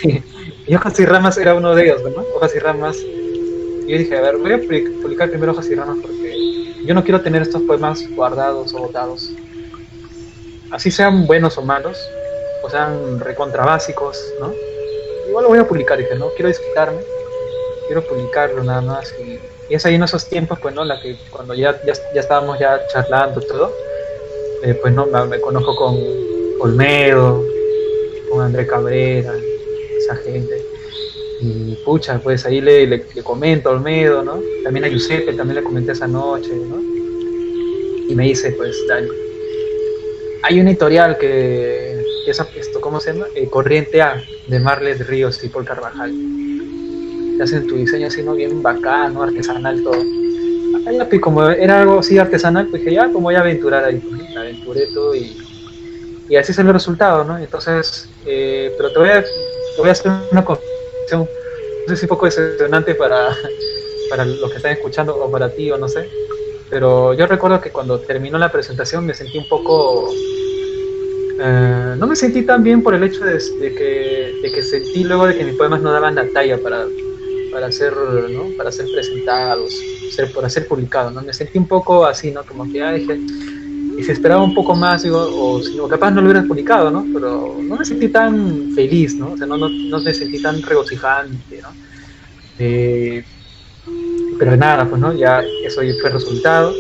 y, 0.67 0.75
Hojas 0.75 1.01
y 1.01 1.05
Ramas 1.05 1.39
era 1.39 1.55
uno 1.55 1.75
de 1.75 1.85
ellos, 1.85 2.03
¿no? 2.03 2.25
Hojas 2.37 2.55
y 2.55 2.59
Ramas. 2.59 2.97
Y 2.97 3.91
yo 3.91 3.99
dije, 3.99 4.17
a 4.17 4.21
ver, 4.21 4.37
voy 4.37 4.53
a 4.53 4.59
publicar 4.59 5.31
primero 5.31 5.53
Hojas 5.53 5.69
y 5.69 5.75
Ramas 5.75 5.99
porque 6.03 6.75
yo 6.85 6.95
no 6.95 7.03
quiero 7.03 7.21
tener 7.21 7.43
estos 7.43 7.63
poemas 7.63 8.03
guardados 8.15 8.73
o 8.75 8.79
botados. 8.79 9.31
Así 10.71 10.91
sean 10.91 11.27
buenos 11.27 11.59
o 11.59 11.63
malos, 11.63 11.99
o 12.63 12.71
sean 12.71 13.19
recontra 13.21 13.65
básicos, 13.65 14.19
¿no? 14.41 14.53
Igual 15.29 15.45
lo 15.45 15.49
voy 15.51 15.59
a 15.59 15.69
publicar, 15.69 15.99
dije, 15.99 16.15
¿no? 16.15 16.29
Quiero 16.31 16.49
disfrutarme, 16.49 17.01
quiero 17.87 18.03
publicarlo 18.07 18.63
nada 18.63 18.81
más. 18.81 19.15
Y, 19.21 19.41
es 19.69 19.87
ahí 19.87 19.95
en 19.95 20.03
esos 20.03 20.29
tiempos, 20.29 20.59
pues, 20.61 20.75
¿no? 20.75 20.85
La 20.85 21.01
que 21.01 21.17
cuando 21.31 21.55
ya, 21.55 21.81
ya, 21.85 21.93
estábamos 22.15 22.59
ya 22.59 22.85
charlando 22.89 23.41
todo, 23.41 23.73
eh, 24.63 24.79
pues, 24.81 24.95
¿no? 24.95 25.07
Me, 25.07 25.41
conozco 25.41 25.75
con 25.75 25.97
Olmedo, 26.61 27.45
con 28.31 28.43
André 28.43 28.67
Cabrera, 28.67 29.35
esa 29.97 30.17
gente. 30.17 30.63
Y 31.41 31.77
pucha, 31.85 32.19
pues 32.19 32.45
ahí 32.45 32.61
le, 32.61 32.87
le, 32.87 33.05
comento 33.23 33.71
a 33.71 33.73
Olmedo, 33.73 34.23
¿no? 34.23 34.41
También 34.63 34.85
a 34.85 34.89
Giuseppe, 34.89 35.33
también 35.33 35.57
le 35.57 35.63
comenté 35.63 35.93
esa 35.93 36.07
noche, 36.07 36.51
¿no? 36.55 36.79
Y 38.09 38.15
me 38.15 38.25
dice, 38.25 38.53
pues, 38.53 38.77
Dani, 38.87 39.09
hay 40.43 40.61
un 40.61 40.69
editorial 40.69 41.17
que, 41.17 42.05
que 42.25 42.31
es 42.31 42.43
esto, 42.57 42.81
¿cómo 42.81 43.01
se 43.01 43.13
llama? 43.13 43.27
Eh, 43.35 43.49
Corriente 43.49 44.03
A, 44.03 44.23
de 44.49 44.61
Marlet 44.61 45.01
Ríos 45.01 45.43
y 45.43 45.49
Paul 45.49 45.65
Carvajal. 45.65 46.13
Te 47.37 47.43
hacen 47.43 47.67
tu 47.67 47.77
diseño 47.77 48.09
así, 48.09 48.23
¿no? 48.23 48.35
Bien 48.35 48.63
bacano, 48.63 49.23
artesanal, 49.23 49.83
todo. 49.83 50.03
Pues, 51.09 51.21
como 51.21 51.49
era 51.49 51.81
algo 51.81 52.01
así 52.01 52.19
artesanal, 52.19 52.67
pues 52.69 52.83
dije, 52.83 52.97
ya, 52.97 53.05
como 53.07 53.23
voy 53.23 53.35
a 53.35 53.41
aventurar 53.41 53.85
ahí, 53.85 54.03
me 54.35 54.41
aventuré 54.41 54.87
todo 54.93 55.15
y, 55.15 55.37
y 56.29 56.37
así 56.37 56.53
es 56.53 56.59
el 56.59 56.73
resultado, 56.73 57.25
¿no? 57.25 57.39
Entonces, 57.39 58.09
eh, 58.27 58.73
pero 58.77 58.93
te 58.93 58.99
voy 58.99 59.09
a, 59.09 59.23
te 59.23 59.79
voy 59.79 59.89
a 59.89 59.93
hacer 59.93 60.13
una 60.31 60.45
cosa 60.45 60.61
no 61.17 61.27
sé 61.89 61.97
si 61.97 62.05
un 62.05 62.09
poco 62.09 62.27
decepcionante 62.27 62.95
para, 62.95 63.37
para 64.11 64.25
los 64.25 64.51
que 64.51 64.57
están 64.57 64.73
escuchando 64.73 65.17
o 65.17 65.31
para 65.31 65.51
ti 65.51 65.71
o 65.71 65.79
no 65.79 65.89
sé, 65.89 66.09
pero 66.69 67.15
yo 67.15 67.27
recuerdo 67.27 67.61
que 67.61 67.71
cuando 67.71 67.99
terminó 68.01 68.39
la 68.39 68.53
presentación 68.53 69.05
me 69.05 69.15
sentí 69.15 69.39
un 69.39 69.49
poco... 69.49 70.09
Eh, 71.43 71.95
no 71.97 72.07
me 72.07 72.15
sentí 72.15 72.43
tan 72.43 72.63
bien 72.63 72.83
por 72.83 72.95
el 72.95 73.03
hecho 73.03 73.25
de, 73.25 73.39
que, 73.75 74.39
de, 74.43 74.53
que, 74.53 74.63
sentí 74.63 75.05
luego 75.05 75.27
de 75.27 75.39
que 75.39 75.45
mis 75.45 75.57
poemas 75.57 75.81
no 75.81 75.91
daban 75.91 76.15
la 76.15 76.29
talla 76.29 76.59
para, 76.59 76.85
para, 77.51 77.73
ser, 77.73 77.97
¿no? 77.97 78.45
para 78.59 78.71
ser 78.71 78.87
presentados, 78.93 79.73
ser, 80.15 80.31
para 80.33 80.51
ser 80.51 80.69
publicados. 80.69 81.15
¿no? 81.15 81.23
Me 81.23 81.33
sentí 81.33 81.57
un 81.57 81.67
poco 81.67 82.05
así, 82.05 82.31
¿no? 82.31 82.45
como 82.45 82.65
que 82.65 82.79
ya 82.79 82.93
dije, 82.93 83.19
y 84.01 84.05
si 84.05 84.13
esperaba 84.13 84.43
un 84.43 84.55
poco 84.55 84.75
más, 84.75 85.03
digo, 85.03 85.19
o, 85.21 85.89
capaz 85.89 86.11
no 86.11 86.23
lo 86.23 86.29
hubieran 86.29 86.49
publicado, 86.49 86.91
¿no? 86.91 87.05
Pero 87.13 87.59
no 87.61 87.77
me 87.77 87.85
sentí 87.85 88.09
tan 88.09 88.73
feliz, 88.75 89.15
¿no? 89.15 89.33
O 89.33 89.37
sea, 89.37 89.47
no, 89.47 89.59
no, 89.59 89.69
no 89.69 90.01
me 90.01 90.15
sentí 90.15 90.41
tan 90.41 90.63
regocijante, 90.63 91.61
¿no? 91.61 91.69
Eh, 92.59 93.23
pero 94.39 94.57
nada, 94.57 94.89
pues, 94.89 94.99
¿no? 94.99 95.13
Ya 95.13 95.43
eso 95.67 95.83
fue 96.01 96.09
el 96.09 96.13
resultado. 96.15 96.73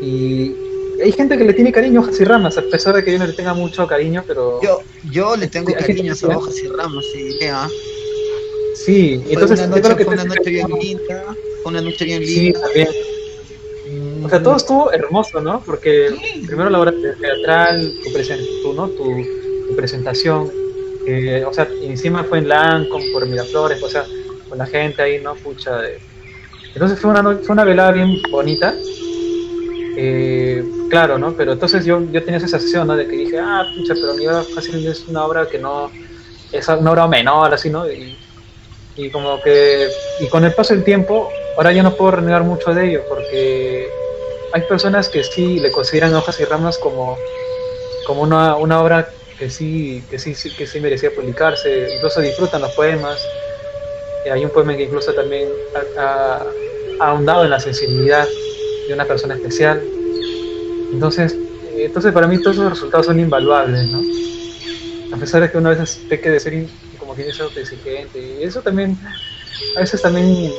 Y 0.00 0.54
hay 1.02 1.10
gente 1.10 1.36
que 1.36 1.44
le 1.44 1.52
tiene 1.52 1.72
cariño 1.72 1.98
a 1.98 2.04
hojas 2.04 2.20
y 2.20 2.24
ramas, 2.24 2.56
a 2.58 2.62
pesar 2.62 2.94
de 2.94 3.02
que 3.02 3.10
yo 3.10 3.18
no 3.18 3.26
le 3.26 3.32
tenga 3.32 3.52
mucho 3.52 3.84
cariño, 3.88 4.22
pero... 4.24 4.60
Yo, 4.62 4.78
yo 5.10 5.34
le 5.34 5.48
tengo 5.48 5.72
cariño 5.72 6.12
a 6.12 6.36
hojas 6.36 6.58
y 6.62 6.68
ramas, 6.68 7.04
sí, 7.12 7.38
¿eh? 7.40 7.52
Sí, 8.76 9.24
entonces... 9.30 9.58
Una 9.58 9.76
noche, 9.78 9.96
que 9.96 10.04
fue 10.04 10.14
una 10.14 10.24
noche 10.26 10.48
bien 10.48 10.68
linda, 10.80 11.24
una 11.64 11.80
noche 11.80 12.04
bien 12.04 12.22
linda. 12.22 12.60
Sí, 12.60 12.62
también 12.66 13.11
o 14.24 14.28
sea, 14.28 14.42
todo 14.42 14.56
estuvo 14.56 14.92
hermoso, 14.92 15.40
¿no? 15.40 15.60
Porque 15.60 16.10
primero 16.46 16.70
la 16.70 16.80
obra 16.80 16.92
teatral, 16.92 17.92
tu, 18.62 18.72
¿no? 18.72 18.88
tu, 18.88 19.76
presentación, 19.76 20.50
eh, 21.06 21.44
o 21.46 21.52
sea, 21.52 21.66
encima 21.82 22.24
fue 22.24 22.38
en 22.38 22.48
Lancome, 22.48 23.10
por 23.12 23.26
Miraflores, 23.26 23.82
o 23.82 23.88
sea, 23.88 24.04
con 24.48 24.58
la 24.58 24.66
gente 24.66 25.00
ahí, 25.00 25.20
¿no? 25.22 25.34
Pucha. 25.34 25.78
De... 25.78 25.98
Entonces 26.74 26.98
fue 26.98 27.10
una, 27.10 27.22
fue 27.22 27.52
una 27.52 27.64
velada 27.64 27.92
bien 27.92 28.20
bonita. 28.30 28.74
Eh, 29.96 30.64
claro, 30.90 31.18
¿no? 31.18 31.32
Pero 31.32 31.52
entonces 31.52 31.84
yo, 31.84 32.00
yo 32.10 32.22
tenía 32.22 32.38
esa 32.38 32.48
sensación, 32.48 32.86
¿no? 32.86 32.96
De 32.96 33.06
que 33.06 33.16
dije, 33.16 33.38
ah, 33.38 33.64
pucha, 33.76 33.94
pero 33.94 34.14
mi 34.14 34.26
obra 34.26 34.42
fácil 34.54 34.86
es 34.86 35.06
una 35.08 35.24
obra 35.24 35.46
que 35.46 35.58
no, 35.58 35.90
es 36.52 36.68
una 36.68 36.90
obra 36.90 37.06
menor, 37.08 37.52
así, 37.52 37.70
¿no? 37.70 37.90
Y, 37.90 38.16
y 38.96 39.10
como 39.10 39.40
que, 39.40 39.88
y 40.20 40.28
con 40.28 40.44
el 40.44 40.52
paso 40.52 40.74
del 40.74 40.84
tiempo, 40.84 41.30
ahora 41.56 41.72
yo 41.72 41.82
no 41.82 41.94
puedo 41.94 42.12
renegar 42.12 42.44
mucho 42.44 42.74
de 42.74 42.90
ello, 42.90 43.02
porque 43.08 43.88
hay 44.52 44.62
personas 44.62 45.08
que 45.08 45.24
sí 45.24 45.58
le 45.58 45.70
consideran 45.70 46.14
hojas 46.14 46.38
y 46.40 46.44
ramas 46.44 46.78
como, 46.78 47.16
como 48.06 48.22
una, 48.22 48.56
una 48.56 48.82
obra 48.82 49.08
que 49.38 49.48
sí, 49.48 50.02
que 50.10 50.18
sí, 50.18 50.34
que 50.56 50.66
sí 50.66 50.78
merecía 50.80 51.10
publicarse, 51.14 51.88
incluso 51.96 52.20
disfrutan 52.20 52.60
los 52.60 52.72
poemas. 52.72 53.20
Hay 54.30 54.44
un 54.44 54.50
poema 54.50 54.76
que 54.76 54.84
incluso 54.84 55.12
también 55.14 55.48
ha, 55.98 56.44
ahondado 57.00 57.44
en 57.44 57.50
la 57.50 57.58
sensibilidad 57.58 58.28
de 58.86 58.94
una 58.94 59.04
persona 59.04 59.34
especial. 59.34 59.82
Entonces, 60.92 61.36
entonces 61.76 62.12
para 62.12 62.26
mí 62.26 62.38
todos 62.38 62.56
esos 62.56 62.70
resultados 62.70 63.06
son 63.06 63.18
invaluables, 63.18 63.88
¿no? 63.88 64.00
A 65.14 65.18
pesar 65.18 65.42
de 65.42 65.50
que 65.50 65.58
una 65.58 65.70
vez 65.70 66.04
peque 66.08 66.30
de 66.30 66.38
ser 66.38 66.66
como 66.98 67.16
que 67.16 67.24
dice 67.24 67.42
exigente, 67.56 68.18
y 68.18 68.44
eso 68.44 68.60
también, 68.62 68.98
a 69.76 69.80
veces 69.80 70.00
también 70.00 70.52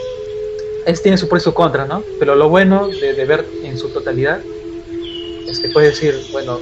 es, 0.86 1.02
tiene 1.02 1.18
su 1.18 1.28
pro 1.28 1.38
y 1.38 1.42
su 1.42 1.54
contra, 1.54 1.86
¿no? 1.86 2.04
Pero 2.20 2.36
lo 2.36 2.50
bueno 2.50 2.88
de, 2.88 3.26
ver 3.26 3.46
en 3.64 3.78
su 3.78 3.90
totalidad 3.90 4.42
es 5.48 5.60
que 5.60 5.70
puede 5.70 5.88
decir, 5.88 6.16
bueno, 6.32 6.60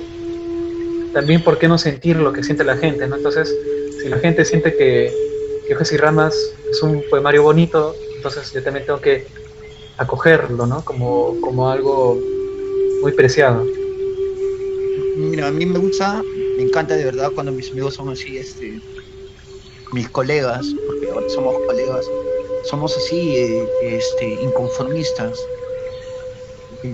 también 1.13 1.43
por 1.43 1.57
qué 1.57 1.67
no 1.67 1.77
sentir 1.77 2.17
lo 2.17 2.33
que 2.33 2.43
siente 2.43 2.63
la 2.63 2.77
gente, 2.77 3.07
¿no? 3.07 3.15
Entonces, 3.17 3.53
si 4.01 4.09
la 4.09 4.19
gente 4.19 4.45
siente 4.45 4.75
que, 4.75 5.13
que 5.67 5.75
Hojas 5.75 5.91
y 5.91 5.97
Ramas 5.97 6.35
es 6.69 6.81
un 6.81 7.03
poemario 7.09 7.43
bonito, 7.43 7.95
entonces 8.15 8.51
yo 8.53 8.63
también 8.63 8.85
tengo 8.85 9.01
que 9.01 9.27
acogerlo, 9.97 10.65
¿no? 10.65 10.83
Como, 10.83 11.39
como 11.41 11.69
algo 11.69 12.19
muy 13.01 13.11
preciado. 13.11 13.65
Mira, 15.17 15.47
a 15.47 15.51
mí 15.51 15.65
me 15.65 15.79
gusta, 15.79 16.23
me 16.57 16.63
encanta 16.63 16.95
de 16.95 17.05
verdad 17.05 17.31
cuando 17.33 17.51
mis 17.51 17.71
amigos 17.71 17.95
son 17.95 18.09
así, 18.09 18.37
este, 18.37 18.79
mis 19.93 20.09
colegas, 20.09 20.65
porque 20.87 21.09
ahora 21.11 21.29
somos 21.29 21.55
colegas, 21.65 22.05
somos 22.63 22.95
así, 22.95 23.35
eh, 23.35 23.67
este, 23.83 24.33
inconformistas. 24.43 25.37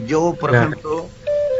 Yo, 0.05 0.35
por 0.39 0.53
ejemplo, 0.53 1.05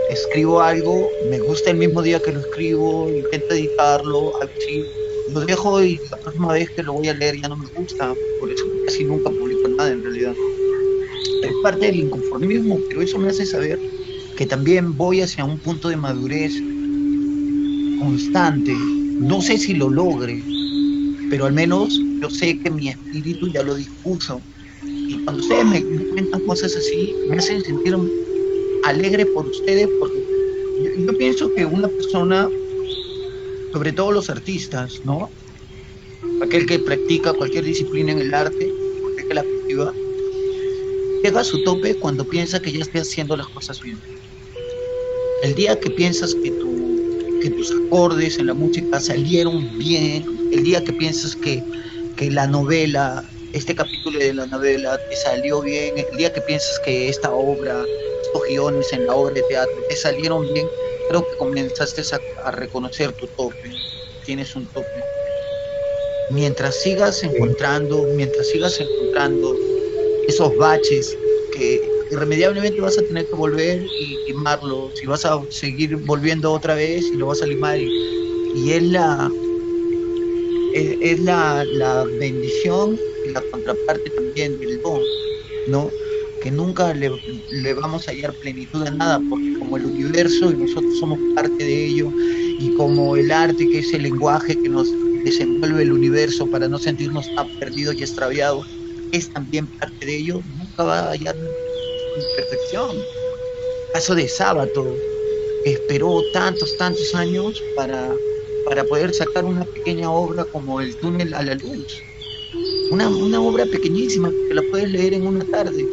escribo 0.10 0.62
algo, 0.62 1.10
me 1.30 1.40
gusta 1.40 1.72
el 1.72 1.78
mismo 1.78 2.02
día 2.02 2.22
que 2.22 2.32
lo 2.32 2.40
escribo, 2.40 3.10
intento 3.10 3.54
editarlo, 3.54 4.34
así, 4.42 4.84
lo 5.34 5.42
dejo 5.42 5.82
y 5.82 6.00
la 6.10 6.18
próxima 6.18 6.54
vez 6.54 6.70
que 6.72 6.84
lo 6.84 6.94
voy 6.94 7.10
a 7.10 7.14
leer 7.14 7.42
ya 7.42 7.50
no 7.50 7.58
me 7.58 7.68
gusta, 7.68 8.14
por 8.40 8.52
eso 8.52 8.66
casi 8.86 9.04
nunca 9.04 9.30
publico 9.30 9.68
nada 9.70 9.92
en 9.92 10.04
realidad. 10.04 10.34
Es 11.44 11.52
parte 11.64 11.86
del 11.86 11.98
inconformismo, 11.98 12.80
pero 12.90 13.02
eso 13.02 13.18
me 13.18 13.30
hace 13.30 13.46
saber 13.46 13.80
que 14.38 14.46
también 14.46 14.96
voy 14.96 15.22
hacia 15.22 15.44
un 15.44 15.58
punto 15.60 15.90
de 15.90 15.98
madurez 15.98 16.54
constante. 18.00 18.74
No 19.20 19.42
sé 19.42 19.58
si 19.58 19.74
lo 19.74 19.90
logre, 19.90 20.42
pero 21.30 21.46
al 21.46 21.54
menos 21.54 22.00
yo 22.22 22.30
sé 22.30 22.60
que 22.60 22.70
mi 22.70 22.90
espíritu 22.90 23.48
ya 23.48 23.64
lo 23.64 23.76
dispuso. 23.76 24.42
Y 24.84 25.24
cuando 25.24 25.42
ustedes 25.42 25.66
me, 25.66 25.84
cuentan 25.84 26.42
cosas 26.46 26.76
así, 26.76 27.14
me 27.30 27.38
hacen 27.38 27.62
sentir 27.64 27.96
alegre 28.84 29.26
por 29.26 29.46
ustedes, 29.46 29.88
porque 30.00 30.24
yo, 31.06 31.18
pienso 31.18 31.54
que 31.54 31.66
una 31.66 31.88
persona, 31.88 32.50
sobre 33.74 33.92
todo 33.92 34.12
los 34.12 34.30
artistas, 34.30 35.02
¿no? 35.04 35.30
Aquel 36.42 36.66
que 36.66 36.80
practica 36.80 37.34
cualquier 37.34 37.66
disciplina 37.66 38.12
en 38.12 38.20
el 38.20 38.34
arte, 38.34 38.72
aquel 39.14 39.28
que 39.28 39.34
la 39.34 39.44
cultiva, 39.44 39.94
llega 41.24 41.40
a 41.40 41.44
su 41.44 41.64
tope 41.64 41.96
cuando 41.96 42.24
piensa 42.24 42.62
que 42.62 42.72
ya 42.72 42.80
está 42.80 43.00
haciendo 43.00 43.36
las 43.36 43.48
cosas 43.48 43.82
bien. 43.82 43.98
El 45.44 45.56
día 45.56 45.80
que 45.80 45.90
piensas 45.92 46.36
que, 46.36 46.52
tu, 46.52 47.40
que 47.42 47.50
tus 47.52 47.72
acordes 47.72 48.40
en 48.40 48.48
la 48.48 48.54
música 48.54 49.00
salieron 49.00 49.78
bien, 49.78 50.26
el 50.52 50.64
día 50.64 50.84
que 50.84 50.94
piensas 50.94 51.36
que, 51.36 51.64
que 52.18 52.32
la 52.32 52.48
novela, 52.48 53.24
este 53.54 53.76
capítulo 53.76 54.20
de 54.20 54.34
la 54.34 54.46
novela 54.48 54.98
te 55.10 55.16
salió 55.16 55.62
bien, 55.62 55.98
el 55.98 56.18
día 56.18 56.34
que 56.34 56.42
piensas 56.42 56.80
que 56.84 57.10
esta 57.10 57.32
obra 57.32 57.86
guiones 58.50 58.92
en 58.94 59.06
la 59.06 59.16
obra 59.16 59.34
de 59.34 59.42
teatro 59.44 59.76
te 59.90 59.96
salieron 59.96 60.42
bien, 60.54 60.68
creo 61.10 61.22
que 61.28 61.38
comenzaste 61.38 62.02
a, 62.44 62.52
reconocer 62.52 63.12
tu 63.14 63.28
tope, 63.28 63.72
tienes 64.26 64.56
un 64.56 64.66
tope. 64.68 65.04
Mientras 66.32 66.76
sigas 66.76 67.24
encontrando, 67.24 68.04
mientras 68.16 68.48
sigas 68.48 68.80
encontrando 68.80 69.56
esos 70.28 70.56
baches 70.58 71.18
que 71.54 71.82
irremediablemente 72.12 72.82
vas 72.82 72.98
a 72.98 73.02
tener 73.02 73.26
que 73.28 73.36
volver 73.36 73.82
y 73.82 74.18
limarlos, 74.28 74.92
y 75.02 75.08
vas 75.08 75.26
a 75.26 75.42
seguir 75.50 75.96
volviendo 75.98 76.52
otra 76.52 76.76
vez 76.76 77.06
y 77.14 77.18
lo 77.18 77.28
vas 77.28 77.42
a 77.42 77.46
limar 77.46 77.78
y, 77.78 77.90
y 78.56 78.72
es 78.72 78.84
la 78.84 79.32
es, 80.78 81.20
la, 81.20 81.64
la 81.66 82.04
bendición 82.04 82.98
y 83.26 83.32
la 83.32 83.42
contraparte 83.52 84.10
también 84.12 84.60
del 84.60 84.82
don, 84.82 85.02
¿no? 85.68 85.90
que 86.42 86.52
nunca 86.52 86.94
le, 86.94 87.10
vamos 87.74 88.08
a 88.08 88.12
hallar 88.12 88.34
plenitud 88.36 88.86
a 88.86 88.92
nada, 88.92 89.20
porque 89.30 89.58
como 89.58 89.78
el 89.78 89.86
universo 89.86 90.52
y 90.52 90.56
nosotros 90.56 90.98
somos 91.00 91.20
parte 91.36 91.64
de 91.64 91.86
ello, 91.88 92.12
y 92.60 92.74
como 92.76 93.16
el 93.16 93.32
arte 93.32 93.68
que 93.68 93.80
es 93.80 93.94
el 93.94 94.04
lenguaje 94.04 94.56
que 94.56 94.70
nos 94.70 94.88
desenvuelve 95.24 95.84
el 95.84 95.92
universo 95.92 96.48
para 96.48 96.68
no 96.68 96.78
sentirnos 96.80 97.28
perdidos 97.60 97.96
y 97.96 98.04
extraviados, 98.04 98.68
es 99.12 99.30
también 99.30 99.68
parte 99.68 100.06
de 100.06 100.18
ello, 100.18 100.42
nunca 100.58 100.84
va 100.84 101.00
a 101.00 101.12
hallar 101.12 101.36
perfección. 102.36 102.98
Caso 103.94 104.16
de 104.16 104.28
Sábato, 104.28 104.96
esperó 105.66 106.22
tantos, 106.34 106.78
tantos 106.78 107.16
años 107.16 107.62
para, 107.76 108.14
para 108.70 108.84
poder 108.84 109.14
sacar 109.14 109.46
una 109.46 109.66
pequeña 109.66 110.12
obra 110.12 110.46
como 110.46 110.82
El 110.82 110.96
túnel 110.98 111.34
a 111.34 111.44
la 111.44 111.56
luz. 111.56 112.06
Una, 112.92 113.10
una 113.10 113.42
obra 113.42 113.66
pequeñísima 113.66 114.32
que 114.48 114.56
la 114.56 114.62
puedes 114.72 114.90
leer 114.90 115.14
en 115.14 115.28
una 115.28 115.46
tarde 115.46 115.86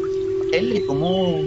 él 0.55 0.71
le 0.71 0.81
tomó 0.83 1.45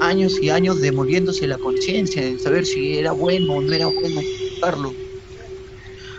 años 0.00 0.32
y 0.40 0.50
años 0.50 0.80
demoliéndose 0.80 1.46
la 1.46 1.58
conciencia 1.58 2.22
de 2.22 2.38
saber 2.38 2.64
si 2.64 2.98
era 2.98 3.12
bueno 3.12 3.54
o 3.54 3.62
no 3.62 3.72
era 3.72 3.86
bueno 3.86 4.20
buscarlo. 4.38 4.92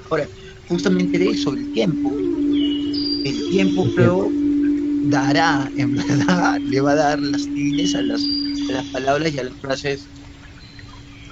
Ahora, 0.10 0.30
justamente 0.68 1.18
de 1.18 1.30
eso, 1.30 1.54
el 1.54 1.72
tiempo, 1.72 2.12
el 3.24 3.50
tiempo 3.50 3.86
creo 3.96 4.30
dará, 5.10 5.72
en 5.78 5.96
verdad, 5.96 6.58
le 6.62 6.82
va 6.82 6.92
a 6.92 6.96
dar 6.96 7.20
las 7.20 7.44
tibias 7.44 7.96
a 7.96 8.02
las, 8.02 8.22
las 8.70 8.86
palabras 8.92 9.34
y 9.34 9.39
a 9.39 9.44
las 9.46 9.60
frases, 9.62 10.10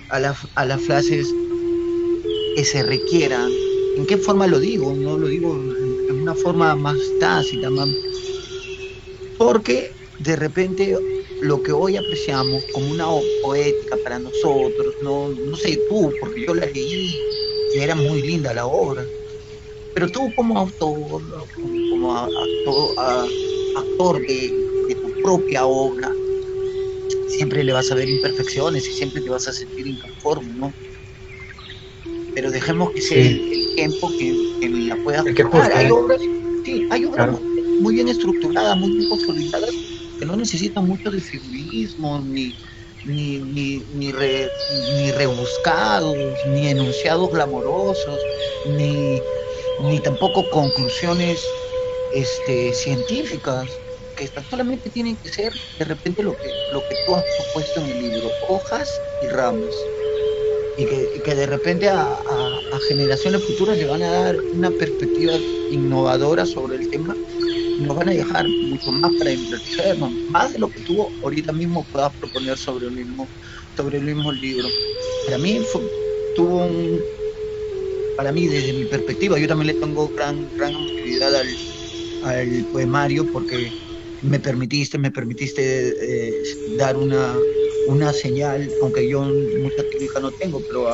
a, 0.09 0.33
a 0.55 0.65
las 0.65 0.81
frases 0.85 1.27
que 2.55 2.65
se 2.65 2.83
requieran. 2.83 3.49
¿En 3.97 4.05
qué 4.05 4.17
forma 4.17 4.47
lo 4.47 4.59
digo? 4.59 4.93
No 4.93 5.17
lo 5.17 5.27
digo 5.27 5.53
en 5.53 6.21
una 6.21 6.35
forma 6.35 6.75
más 6.75 6.97
tácita, 7.19 7.69
más... 7.69 7.89
porque 9.37 9.91
de 10.19 10.35
repente 10.35 10.95
lo 11.41 11.61
que 11.61 11.71
hoy 11.71 11.95
apreciamos 11.95 12.63
como 12.73 12.91
una 12.91 13.05
poética 13.41 13.97
para 14.03 14.19
nosotros, 14.19 14.95
no, 15.01 15.29
no 15.29 15.55
sé 15.55 15.79
tú, 15.89 16.11
porque 16.19 16.45
yo 16.45 16.53
la 16.53 16.65
leí 16.65 17.15
y 17.75 17.79
era 17.79 17.95
muy 17.95 18.21
linda 18.21 18.53
la 18.53 18.65
obra, 18.65 19.05
pero 19.93 20.09
tú 20.09 20.33
como 20.35 20.57
autor, 20.57 21.21
como 21.91 22.17
actor, 22.17 24.21
de, 24.21 24.95
tu 24.95 25.23
propia 25.23 25.65
obra, 25.65 26.11
siempre 27.27 27.63
le 27.63 27.73
vas 27.73 27.91
a 27.91 27.95
ver 27.95 28.09
imperfecciones 28.09 28.87
y 28.87 28.93
siempre 28.93 29.21
te 29.21 29.29
vas 29.29 29.47
a 29.47 29.53
sentir 29.53 29.87
inconforme, 29.87 30.53
¿no? 30.55 30.73
Pero 32.35 32.51
dejemos 32.51 32.91
que 32.91 33.01
sea 33.01 33.17
el, 33.17 33.75
tiempo 33.75 34.09
que, 34.17 34.69
la 34.69 34.95
pueda 35.03 35.23
hay 35.73 35.87
¿eh? 35.87 35.91
obras, 35.91 36.19
sí, 36.65 36.87
hay 36.91 37.05
obras 37.05 37.39
muy 37.79 37.95
bien 37.95 38.09
estructuradas, 38.09 38.77
muy 38.77 38.91
bien 38.91 39.09
consolidadas, 39.09 39.69
que 40.19 40.25
no 40.25 40.35
necesitan 40.35 40.85
mucho 40.85 41.09
de 41.09 41.21
figurismo, 41.21 42.19
ni, 42.19 42.53
ni, 43.05 43.39
ni, 43.39 43.81
ni, 43.95 44.11
rebuscados, 45.11 46.15
ni 46.47 46.67
enunciados 46.67 47.31
glamorosos, 47.31 48.19
ni, 48.77 49.21
ni 49.83 49.99
tampoco 50.01 50.49
conclusiones 50.49 51.41
este, 52.13 52.73
científicas, 52.73 53.69
que 54.17 54.29
solamente 54.49 54.89
tienen 54.89 55.15
que 55.15 55.29
ser 55.29 55.53
de 55.77 55.85
repente 55.85 56.21
lo 56.21 56.35
que, 56.35 56.51
lo 56.73 56.81
que 56.81 56.95
tú 57.05 57.15
has 57.15 57.23
propuesto 57.37 57.79
en 57.79 57.85
el 57.91 58.11
libro, 58.11 58.29
hojas 58.49 58.89
y 59.23 59.27
ramas. 59.27 59.73
Y 60.79 60.85
que, 61.21 61.35
de 61.35 61.45
repente 61.45 61.89
a, 61.89 62.17
generaciones 62.87 63.43
futuras 63.43 63.77
le 63.77 63.85
van 63.85 64.01
a 64.01 64.11
dar 64.11 64.37
una 64.53 64.71
perspectiva 64.71 65.33
innovadora 65.71 66.45
sobre 66.45 66.77
el 66.77 66.89
tema 66.89 67.13
nos 67.81 67.95
van 67.95 68.09
a 68.09 68.11
dejar 68.11 68.45
mucho 68.47 68.91
más 68.91 69.11
para 69.17 69.31
enriquecernos, 69.31 70.11
más 70.29 70.51
de 70.53 70.59
lo 70.59 70.69
que 70.69 70.81
tú 70.81 71.07
ahorita 71.23 71.53
mismo 71.53 71.85
puedas 71.91 72.13
proponer 72.17 72.57
sobre 72.57 72.87
el 72.87 72.91
mismo, 72.91 73.29
sobre 73.75 73.97
el 73.99 74.03
mismo 74.03 74.31
libro. 74.31 74.67
Para 75.25 75.37
mí 75.37 75.61
tuvo 76.35 76.65
un, 76.65 76.99
para 78.17 78.31
mí 78.31 78.47
desde 78.47 78.73
mi 78.73 78.85
perspectiva, 78.85 79.39
yo 79.39 79.47
también 79.47 79.75
le 79.75 79.81
tengo 79.81 80.09
gran, 80.09 80.49
gran 80.57 80.75
utilidad 80.75 81.33
al, 81.33 81.47
al 82.25 82.65
poemario 82.71 83.25
porque 83.31 83.71
me 84.21 84.39
permitiste, 84.39 84.97
me 84.97 85.11
permitiste 85.11 85.93
eh, 86.01 86.33
dar 86.77 86.97
una, 86.97 87.33
una 87.89 88.13
señal, 88.13 88.69
aunque 88.81 89.07
yo 89.07 89.21
mucha 89.21 89.83
técnica 89.91 90.19
no 90.19 90.31
tengo, 90.31 90.61
pero 90.67 90.87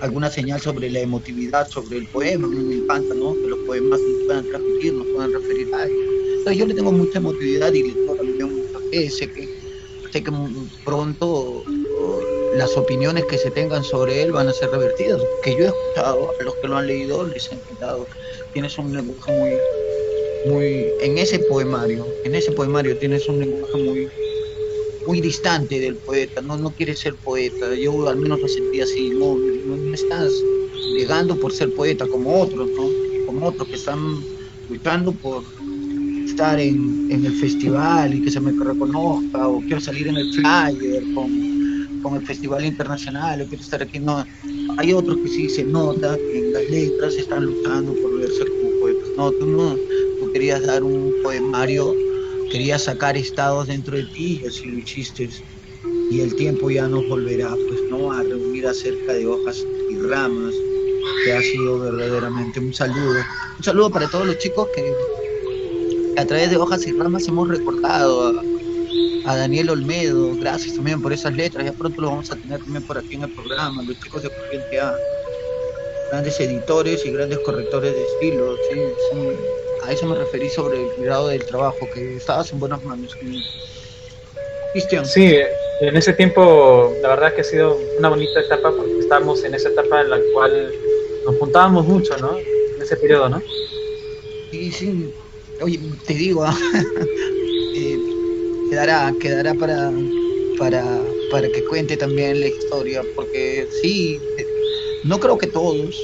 alguna 0.00 0.30
señal 0.30 0.60
sobre 0.60 0.90
la 0.90 1.00
emotividad, 1.00 1.68
sobre 1.68 1.98
el 1.98 2.08
poema, 2.08 2.48
me 2.48 2.76
encanta, 2.76 3.14
¿no? 3.14 3.34
Que 3.34 3.48
los 3.48 3.58
poemas 3.60 4.00
nos 4.00 4.24
puedan 4.26 4.48
transmitir, 4.48 4.94
nos 4.94 5.06
puedan 5.08 5.32
referir 5.32 5.74
a 5.74 5.82
algo 5.82 6.14
yo 6.52 6.66
le 6.66 6.74
tengo 6.74 6.92
mucha 6.92 7.18
emotividad 7.18 7.72
y 7.72 7.82
le 7.82 7.94
tengo 7.94 8.14
también 8.14 8.54
mucha 8.54 8.78
fe. 8.90 9.10
Sé 9.10 9.30
que, 9.30 9.48
sé 10.12 10.22
que 10.22 10.32
pronto 10.84 11.64
las 12.56 12.76
opiniones 12.76 13.24
que 13.26 13.38
se 13.38 13.50
tengan 13.50 13.82
sobre 13.82 14.22
él 14.22 14.32
van 14.32 14.48
a 14.48 14.52
ser 14.52 14.70
revertidas. 14.70 15.20
Que 15.42 15.52
yo 15.52 15.64
he 15.64 15.66
escuchado, 15.66 16.30
a 16.38 16.42
los 16.42 16.54
que 16.56 16.68
lo 16.68 16.76
han 16.76 16.86
leído 16.86 17.26
les 17.26 17.50
ha 17.50 17.54
encantado. 17.54 18.06
Tienes 18.52 18.76
un 18.78 18.94
lenguaje 18.94 19.32
muy, 19.32 20.52
muy, 20.52 20.86
en 21.00 21.18
ese 21.18 21.38
poemario, 21.40 22.06
en 22.24 22.34
ese 22.34 22.52
poemario 22.52 22.96
tienes 22.98 23.26
un 23.28 23.40
lenguaje 23.40 23.76
muy, 23.78 24.08
muy 25.06 25.20
distante 25.20 25.80
del 25.80 25.96
poeta. 25.96 26.40
No, 26.42 26.56
no 26.56 26.70
quieres 26.70 27.00
ser 27.00 27.14
poeta. 27.16 27.74
Yo 27.74 28.08
al 28.08 28.16
menos 28.16 28.40
lo 28.40 28.48
sentí 28.48 28.80
así. 28.80 29.10
No, 29.10 29.36
no, 29.36 29.94
estás 29.94 30.32
llegando 30.96 31.36
por 31.36 31.52
ser 31.52 31.74
poeta 31.74 32.06
como 32.06 32.42
otros, 32.42 32.68
¿no? 32.70 32.88
Como 33.26 33.48
otros 33.48 33.68
que 33.68 33.76
están 33.76 33.98
luchando 34.68 35.12
por 35.12 35.42
estar 36.24 36.58
en, 36.58 37.08
en, 37.10 37.24
el 37.24 37.34
festival 37.34 38.14
y 38.14 38.22
que 38.22 38.30
se 38.30 38.40
me 38.40 38.52
reconozca, 38.52 39.46
o 39.48 39.60
quiero 39.60 39.80
salir 39.80 40.08
en 40.08 40.16
el 40.16 40.32
flyer 40.32 41.02
con, 41.14 42.00
con, 42.02 42.16
el 42.16 42.26
festival 42.26 42.64
internacional, 42.64 43.42
o 43.42 43.46
quiero 43.46 43.62
estar 43.62 43.82
aquí. 43.82 44.00
No, 44.00 44.24
hay 44.78 44.92
otros 44.92 45.16
que 45.18 45.28
sí 45.28 45.48
se 45.48 45.64
nota 45.64 46.16
que 46.16 46.38
en 46.38 46.52
las 46.52 46.68
letras 46.70 47.14
están 47.14 47.44
luchando 47.44 47.94
por 47.94 48.18
verse 48.18 48.44
como 48.46 48.80
poetas. 48.80 49.08
No, 49.16 49.30
tú 49.32 49.46
no, 49.46 49.76
tú 50.20 50.32
querías 50.32 50.66
dar 50.66 50.82
un 50.82 51.14
poemario, 51.22 51.94
querías 52.54 52.84
sacar 52.84 53.16
estados 53.16 53.66
dentro 53.66 53.96
de 53.96 54.04
ti 54.04 54.40
y 54.40 54.46
así 54.46 54.66
lo 54.66 54.78
hiciste. 54.78 55.28
y 56.12 56.20
el 56.20 56.36
tiempo 56.36 56.70
ya 56.70 56.86
nos 56.86 57.04
volverá, 57.08 57.48
pues, 57.48 57.80
¿no? 57.90 58.12
A 58.12 58.22
reunir 58.22 58.64
acerca 58.68 59.12
de 59.12 59.26
hojas 59.26 59.66
y 59.90 59.98
ramas, 59.98 60.54
que 61.24 61.32
ha 61.32 61.40
sido 61.42 61.80
verdaderamente 61.80 62.60
un 62.60 62.72
saludo. 62.72 63.18
Un 63.58 63.64
saludo 63.64 63.90
para 63.90 64.08
todos 64.08 64.28
los 64.28 64.38
chicos 64.38 64.68
que 64.72 64.92
a 66.16 66.24
través 66.24 66.48
de 66.50 66.56
hojas 66.56 66.86
y 66.86 66.92
ramas 66.92 67.26
hemos 67.26 67.48
recordado 67.48 68.28
a, 68.28 69.32
a 69.32 69.36
Daniel 69.36 69.70
Olmedo, 69.70 70.36
gracias 70.36 70.76
también 70.76 71.02
por 71.02 71.12
esas 71.12 71.34
letras, 71.34 71.64
ya 71.64 71.72
pronto 71.72 72.02
lo 72.02 72.10
vamos 72.10 72.30
a 72.30 72.36
tener 72.36 72.60
también 72.60 72.86
por 72.86 72.98
aquí 72.98 73.16
en 73.16 73.24
el 73.24 73.34
programa, 73.34 73.82
los 73.82 73.98
chicos 73.98 74.22
de 74.22 74.30
Corriente 74.30 74.78
A, 74.78 74.94
grandes 76.12 76.38
editores 76.38 77.04
y 77.04 77.10
grandes 77.10 77.40
correctores 77.40 77.92
de 77.92 78.02
estilo, 78.04 78.54
¿sí? 78.70 79.63
A 79.84 79.92
eso 79.92 80.06
me 80.06 80.16
referí 80.16 80.48
sobre 80.50 80.82
el 80.82 80.88
cuidado 80.94 81.28
del 81.28 81.44
trabajo, 81.44 81.88
que 81.92 82.16
estabas 82.16 82.52
en 82.52 82.58
buenas 82.58 82.82
manos. 82.84 83.14
Cristian. 84.72 85.06
Sí, 85.06 85.36
en 85.80 85.96
ese 85.96 86.12
tiempo 86.14 86.92
la 87.02 87.08
verdad 87.10 87.34
que 87.34 87.42
ha 87.42 87.44
sido 87.44 87.78
una 87.98 88.08
bonita 88.08 88.40
etapa 88.40 88.72
porque 88.76 88.98
estábamos 88.98 89.44
en 89.44 89.54
esa 89.54 89.68
etapa 89.68 90.00
en 90.00 90.10
la 90.10 90.18
cual 90.32 90.72
nos 91.26 91.36
juntábamos 91.38 91.86
mucho, 91.86 92.16
¿no? 92.18 92.36
En 92.38 92.82
ese 92.82 92.96
periodo, 92.96 93.28
¿no? 93.28 93.42
Sí, 94.50 94.72
sí. 94.72 95.12
Oye, 95.60 95.78
te 96.06 96.14
digo, 96.14 96.44
eh, 97.76 97.98
quedará, 98.70 99.14
quedará 99.20 99.54
para, 99.54 99.92
para, 100.58 100.84
para 101.30 101.48
que 101.48 101.64
cuente 101.64 101.96
también 101.96 102.40
la 102.40 102.48
historia, 102.48 103.02
porque 103.14 103.68
sí, 103.80 104.18
no 105.04 105.20
creo 105.20 105.38
que 105.38 105.46
todos, 105.46 105.96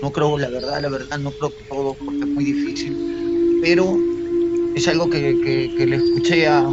no 0.00 0.10
creo, 0.12 0.38
la 0.38 0.48
verdad, 0.48 0.80
la 0.80 0.88
verdad, 0.88 1.18
no 1.18 1.32
creo 1.32 1.50
que 1.50 1.64
todos, 1.68 1.96
porque 1.98 2.20
es 2.20 2.26
muy 2.26 2.44
difícil, 2.44 3.13
pero 3.64 3.96
es 4.76 4.86
algo 4.88 5.08
que, 5.08 5.40
que, 5.78 5.86
le 5.86 5.96
escuché 5.96 6.46
a, 6.46 6.68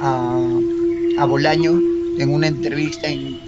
a, 0.00 1.24
Bolaño 1.24 1.72
en 2.18 2.32
una 2.32 2.46
entrevista 2.46 3.08
en, 3.08 3.40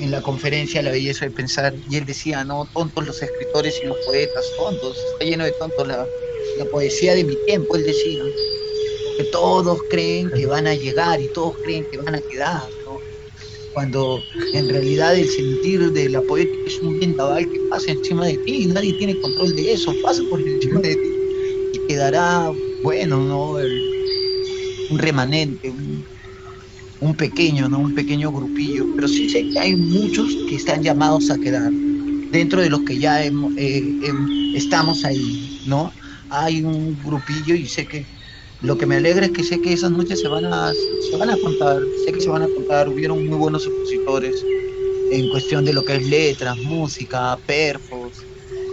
en 0.00 0.10
la 0.10 0.20
conferencia 0.20 0.82
La 0.82 0.90
belleza 0.90 1.26
de 1.26 1.30
pensar, 1.30 1.72
y 1.88 1.96
él 1.96 2.04
decía, 2.04 2.42
no, 2.42 2.68
tontos 2.74 3.06
los 3.06 3.22
escritores 3.22 3.80
y 3.80 3.86
los 3.86 3.96
poetas, 3.98 4.44
tontos, 4.58 4.98
está 5.12 5.24
lleno 5.24 5.44
de 5.44 5.52
tontos 5.52 5.86
la, 5.86 6.04
la 6.58 6.64
poesía 6.64 7.14
de 7.14 7.22
mi 7.22 7.36
tiempo, 7.46 7.76
él 7.76 7.84
decía 7.84 8.24
que 9.16 9.24
todos 9.30 9.78
creen 9.88 10.28
que 10.32 10.44
van 10.46 10.66
a 10.66 10.74
llegar 10.74 11.20
y 11.20 11.28
todos 11.28 11.56
creen 11.62 11.86
que 11.88 11.98
van 11.98 12.16
a 12.16 12.20
quedar. 12.20 12.62
Cuando 13.74 14.20
en 14.52 14.68
realidad 14.68 15.16
el 15.16 15.28
sentir 15.28 15.92
de 15.92 16.08
la 16.08 16.20
poética 16.22 16.62
es 16.66 16.78
un 16.80 16.98
vendaval 16.98 17.48
que 17.48 17.60
pasa 17.70 17.92
encima 17.92 18.26
de 18.26 18.38
ti 18.38 18.64
y 18.64 18.66
nadie 18.66 18.92
tiene 18.94 19.20
control 19.20 19.54
de 19.54 19.72
eso, 19.72 19.94
pasa 20.02 20.22
por 20.30 20.40
encima 20.40 20.80
de 20.80 20.96
ti 20.96 21.13
quedará, 21.86 22.50
bueno, 22.82 23.18
¿no? 23.24 23.56
un 24.90 24.98
remanente, 24.98 25.70
un, 25.70 27.14
pequeño, 27.16 27.68
¿no? 27.68 27.80
Un 27.80 27.94
pequeño 27.94 28.32
grupillo, 28.32 28.86
pero 28.96 29.06
sí 29.06 29.28
sé 29.28 29.48
que 29.50 29.58
hay 29.58 29.76
muchos 29.76 30.34
que 30.48 30.56
están 30.56 30.82
llamados 30.82 31.30
a 31.30 31.38
quedar 31.38 31.70
dentro 32.32 32.62
de 32.62 32.70
los 32.70 32.80
que 32.80 32.98
ya 32.98 33.24
eh, 33.24 33.32
estamos 34.54 35.04
ahí, 35.04 35.62
¿no? 35.66 35.92
Hay 36.30 36.62
un 36.62 36.98
grupillo 37.04 37.54
y 37.54 37.66
sé 37.66 37.86
que 37.86 38.06
lo 38.62 38.78
que 38.78 38.86
me 38.86 38.96
alegra 38.96 39.26
es 39.26 39.32
que 39.32 39.44
sé 39.44 39.60
que 39.60 39.74
esas 39.74 39.90
noches 39.90 40.20
se 40.20 40.28
van 40.28 40.46
a, 40.46 40.72
se 41.10 41.16
van 41.18 41.30
a 41.30 41.36
contar, 41.36 41.82
sé 42.06 42.12
que 42.12 42.20
se 42.20 42.30
van 42.30 42.42
a 42.42 42.48
contar, 42.48 42.88
hubieron 42.88 43.26
muy 43.26 43.36
buenos 43.36 43.66
expositores 43.66 44.34
en 45.12 45.28
cuestión 45.30 45.64
de 45.64 45.74
lo 45.74 45.84
que 45.84 45.96
es 45.96 46.08
letras, 46.08 46.56
música, 46.58 47.38
perfos, 47.46 48.23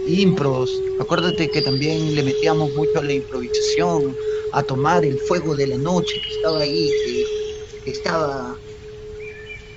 impros. 0.06 0.70
Acuérdate 1.00 1.48
que 1.50 1.62
también 1.62 2.14
le 2.14 2.22
metíamos 2.22 2.72
mucho 2.74 2.98
a 2.98 3.02
la 3.02 3.12
improvisación, 3.12 4.16
a 4.52 4.62
tomar 4.62 5.04
el 5.04 5.18
fuego 5.20 5.54
de 5.54 5.66
la 5.66 5.78
noche 5.78 6.14
que 6.22 6.36
estaba 6.36 6.60
ahí, 6.60 6.90
que, 7.84 7.90
estaba 7.90 8.58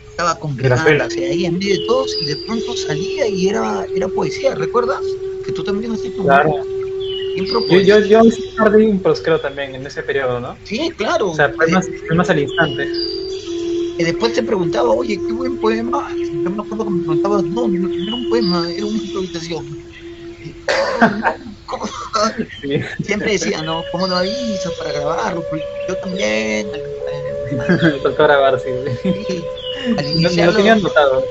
estaba 0.10 0.40
congregándose 0.40 1.26
ahí 1.26 1.46
en 1.46 1.58
medio 1.58 1.74
de 1.74 1.86
todos 1.88 2.18
y 2.22 2.26
de 2.26 2.38
pronto 2.46 2.78
salía 2.78 3.28
y 3.28 3.50
era, 3.50 3.86
era 3.94 4.08
poesía, 4.08 4.56
¿recuerdas? 4.56 5.02
Que 5.46 5.52
tú 5.52 5.64
también 5.64 5.92
has 5.92 6.06
hecho 6.06 6.24
claro. 6.24 6.56
Yo, 7.36 7.68
yo, 7.82 8.00
yo 8.00 8.24
hice 8.24 8.42
un 8.50 8.56
par 8.56 8.72
de 8.72 8.84
impros, 8.86 9.22
creo, 9.22 9.42
también, 9.42 9.76
en 9.76 9.86
ese 9.86 10.02
periodo, 10.04 10.40
¿no? 10.40 10.58
Sí, 10.64 10.90
claro. 10.96 11.32
O 11.32 11.36
sea, 11.36 11.52
fue 11.54 11.68
más, 11.68 11.86
fue 12.08 12.16
más 12.16 12.30
al 12.30 12.40
instante. 12.40 12.88
Y 13.98 14.04
después 14.04 14.34
te 14.34 14.44
preguntaba, 14.44 14.90
oye, 14.90 15.18
qué 15.18 15.34
buen 15.34 15.58
poema. 15.58 16.08
Yo 16.16 16.50
me 16.50 16.64
acuerdo 16.64 16.86
que 16.86 16.92
me 16.92 17.00
preguntabas, 17.04 17.44
no, 17.44 17.68
no 17.68 17.90
era 17.90 18.16
un 18.16 18.30
poema, 18.30 18.72
era 18.72 18.86
una 18.86 19.04
improvisación. 19.04 19.85
Sí. 22.62 22.80
Siempre 23.04 23.34
decía, 23.34 23.62
no, 23.62 23.84
¿cómo 23.92 24.08
no 24.08 24.16
avisas 24.16 24.72
para 24.78 24.92
grabarlo? 24.94 25.44
Yo 25.88 25.98
también. 25.98 26.68
Tocó 28.04 28.24
grabar, 28.24 28.60
sí. 28.60 28.70
sí. 29.28 29.44
Al 29.98 30.06
iniciar, 30.06 30.48
no, 30.48 30.52
lo 30.52 30.58
tenían 30.58 30.82
notado. 30.82 31.24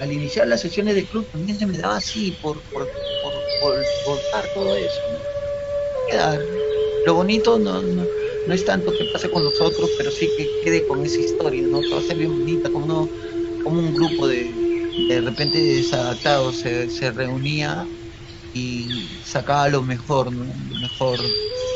Al 0.00 0.12
iniciar 0.12 0.48
las 0.48 0.60
sesiones 0.60 0.96
de 0.96 1.04
club 1.04 1.26
también 1.30 1.58
se 1.58 1.66
me 1.66 1.78
daba 1.78 1.98
así, 1.98 2.36
por, 2.42 2.60
por 2.72 2.88
voltar 4.04 4.44
todo 4.54 4.76
eso. 4.76 5.00
Quedar. 6.10 6.40
Lo 7.06 7.14
bonito 7.14 7.58
no, 7.58 7.80
no, 7.80 8.04
no, 8.46 8.54
es 8.54 8.64
tanto 8.64 8.92
que 8.92 9.04
pase 9.12 9.30
con 9.30 9.44
nosotros, 9.44 9.88
pero 9.96 10.10
sí 10.10 10.28
que 10.36 10.48
quede 10.64 10.86
con 10.86 11.04
esa 11.04 11.20
historia, 11.20 11.62
¿no? 11.62 11.80
Que 11.80 11.90
va 11.90 11.98
a 11.98 12.02
ser 12.02 12.16
bien 12.16 12.38
bonita, 12.38 12.70
como, 12.70 13.08
como 13.62 13.78
un 13.78 13.94
grupo 13.94 14.26
de, 14.26 14.69
de 15.08 15.20
repente 15.20 15.58
desadaptados 15.58 16.56
se, 16.56 16.90
se 16.90 17.10
reunía 17.10 17.86
y 18.54 19.06
sacaba 19.24 19.68
lo 19.68 19.82
mejor, 19.82 20.32
¿no? 20.32 20.44
Lo 20.44 20.80
mejor 20.80 21.18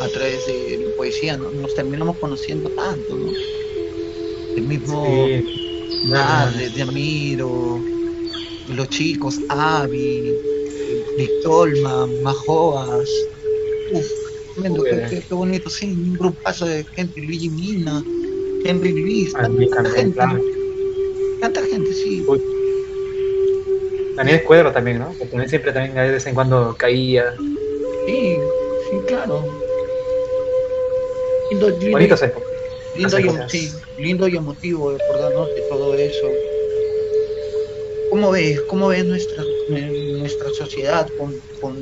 a 0.00 0.08
través 0.08 0.46
de 0.46 0.84
la 0.84 0.96
poesía, 0.96 1.36
¿no? 1.36 1.50
Nos 1.50 1.74
terminamos 1.74 2.16
conociendo 2.18 2.68
tanto, 2.70 3.14
¿no? 3.16 3.32
El 4.56 4.62
mismo 4.62 5.04
sí. 5.06 6.10
de, 6.74 6.82
Amiro, 6.82 7.80
los 8.68 8.88
chicos, 8.88 9.38
Avi, 9.48 10.32
Victolma, 11.16 12.06
Majoas. 12.22 13.08
Uf, 13.92 14.06
tremendo, 14.54 14.84
qué, 14.84 15.22
qué, 15.28 15.34
bonito, 15.34 15.70
sí, 15.70 15.92
un 15.92 16.14
grupazo 16.14 16.66
de 16.66 16.84
gente, 16.94 17.20
Luigi 17.20 17.50
Mina, 17.50 18.02
Henry 18.64 18.92
Luis, 18.92 19.32
tanta 19.32 19.84
gente. 19.90 20.20
Tanta 21.40 21.62
gente, 21.62 21.92
sí. 21.92 22.24
Daniel 24.16 24.36
Escuadro 24.36 24.72
también, 24.72 24.98
¿no? 24.98 25.06
Porque 25.06 25.26
también 25.26 25.48
siempre 25.48 25.72
también 25.72 25.94
de 25.94 26.10
vez 26.10 26.26
en 26.26 26.34
cuando 26.34 26.74
caía. 26.76 27.34
Sí, 28.06 28.36
sí, 28.90 28.98
claro. 29.06 29.44
Lindo, 31.50 31.68
lindo, 31.70 31.90
Bonitas 31.90 32.22
épocas. 32.22 32.48
Lindo 32.96 33.18
y, 33.18 33.48
sí, 33.48 33.72
lindo 33.98 34.28
y 34.28 34.36
emotivo 34.36 34.90
acordarnos 34.90 35.48
de 35.48 35.60
todo 35.68 35.94
eso. 35.94 36.28
¿Cómo 38.10 38.30
ves, 38.30 38.60
cómo 38.68 38.88
ves 38.88 39.04
nuestra, 39.04 39.42
nuestra 39.68 40.48
sociedad 40.50 41.08
con, 41.18 41.34
con, 41.60 41.76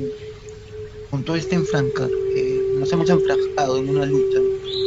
con 1.11 1.23
todo 1.23 1.35
este 1.35 1.55
enfranca? 1.55 2.07
nos 2.79 2.91
hemos 2.91 3.09
enfrascado 3.09 3.77
en 3.77 3.89
una 3.89 4.05
lucha 4.05 4.39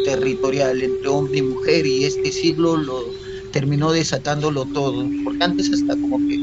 territorial 0.04 0.82
entre 0.82 1.08
hombre 1.08 1.38
y 1.38 1.42
mujer 1.42 1.86
y 1.86 2.04
este 2.04 2.30
siglo 2.30 2.76
lo 2.76 3.04
terminó 3.52 3.90
desatándolo 3.90 4.66
todo. 4.66 5.08
Porque 5.24 5.44
antes 5.44 5.72
hasta 5.72 5.94
como 5.94 6.18
que, 6.18 6.36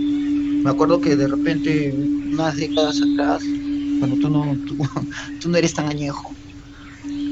me 0.64 0.70
acuerdo 0.70 0.99
que 1.01 1.16
de 1.16 1.28
repente, 1.28 1.93
unas 2.32 2.55
décadas 2.55 3.01
atrás, 3.01 3.43
bueno, 3.99 4.16
tú 4.20 4.30
no, 4.30 4.57
tú, 5.41 5.49
no 5.49 5.57
eres 5.57 5.74
tan 5.74 5.88
añejo, 5.88 6.34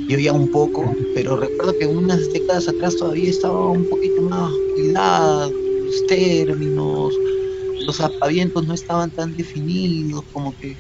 yo 0.10 0.20
ya 0.20 0.34
un 0.34 0.50
poco, 0.52 0.94
pero 1.16 1.38
recuerdo 1.38 1.78
que 1.80 1.88
unas 1.88 2.20
décadas 2.34 2.68
atrás 2.68 2.96
todavía 2.98 3.30
estaba 3.30 3.72
un 3.72 3.88
poquito 3.88 4.22
más 4.24 4.52
cuidado, 4.76 5.52
los 5.52 6.06
términos, 6.08 7.14
los 7.86 8.02
apavientos 8.02 8.68
no 8.68 8.74
estaban 8.74 9.12
tan 9.12 9.36
definidos, 9.36 10.24
como 10.34 10.54
que 10.58 10.78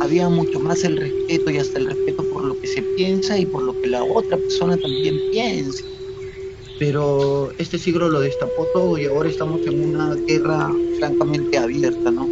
había 0.00 0.28
mucho 0.28 0.60
más 0.60 0.84
el 0.84 0.96
respeto 0.96 1.50
y 1.50 1.58
hasta 1.58 1.78
el 1.80 1.86
respeto 1.86 2.24
por 2.32 2.44
lo 2.44 2.58
que 2.60 2.68
se 2.68 2.82
piensa 2.96 3.38
y 3.38 3.46
por 3.46 3.62
lo 3.62 3.80
que 3.80 3.88
la 3.88 4.02
otra 4.04 4.36
persona 4.36 4.76
también 4.76 5.16
piensa. 5.32 5.84
Pero 6.84 7.52
este 7.58 7.78
siglo 7.78 8.08
lo 8.08 8.18
destapó 8.18 8.66
todo 8.72 8.98
y 8.98 9.06
ahora 9.06 9.28
estamos 9.28 9.64
en 9.68 9.94
una 9.94 10.16
guerra 10.26 10.68
francamente 10.98 11.56
abierta, 11.56 12.10
¿no? 12.10 12.28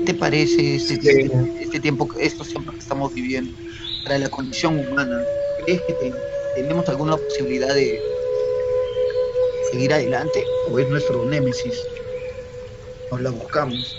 ¿Qué 0.00 0.12
te 0.12 0.12
parece 0.12 0.74
este, 0.74 1.30
este, 1.58 1.80
tiempo, 1.80 2.06
estos 2.18 2.48
tiempos 2.48 2.74
que 2.74 2.80
estamos 2.80 3.14
viviendo 3.14 3.50
para 4.04 4.18
la 4.18 4.28
condición 4.28 4.78
humana? 4.80 5.22
¿Crees 5.64 5.80
que 5.80 6.12
tenemos 6.54 6.86
alguna 6.90 7.16
posibilidad 7.16 7.74
de 7.74 7.98
seguir 9.72 9.94
adelante 9.94 10.44
o 10.70 10.78
es 10.78 10.86
nuestro 10.90 11.24
némesis? 11.24 11.82
nos 13.10 13.22
la 13.22 13.30
buscamos. 13.30 13.96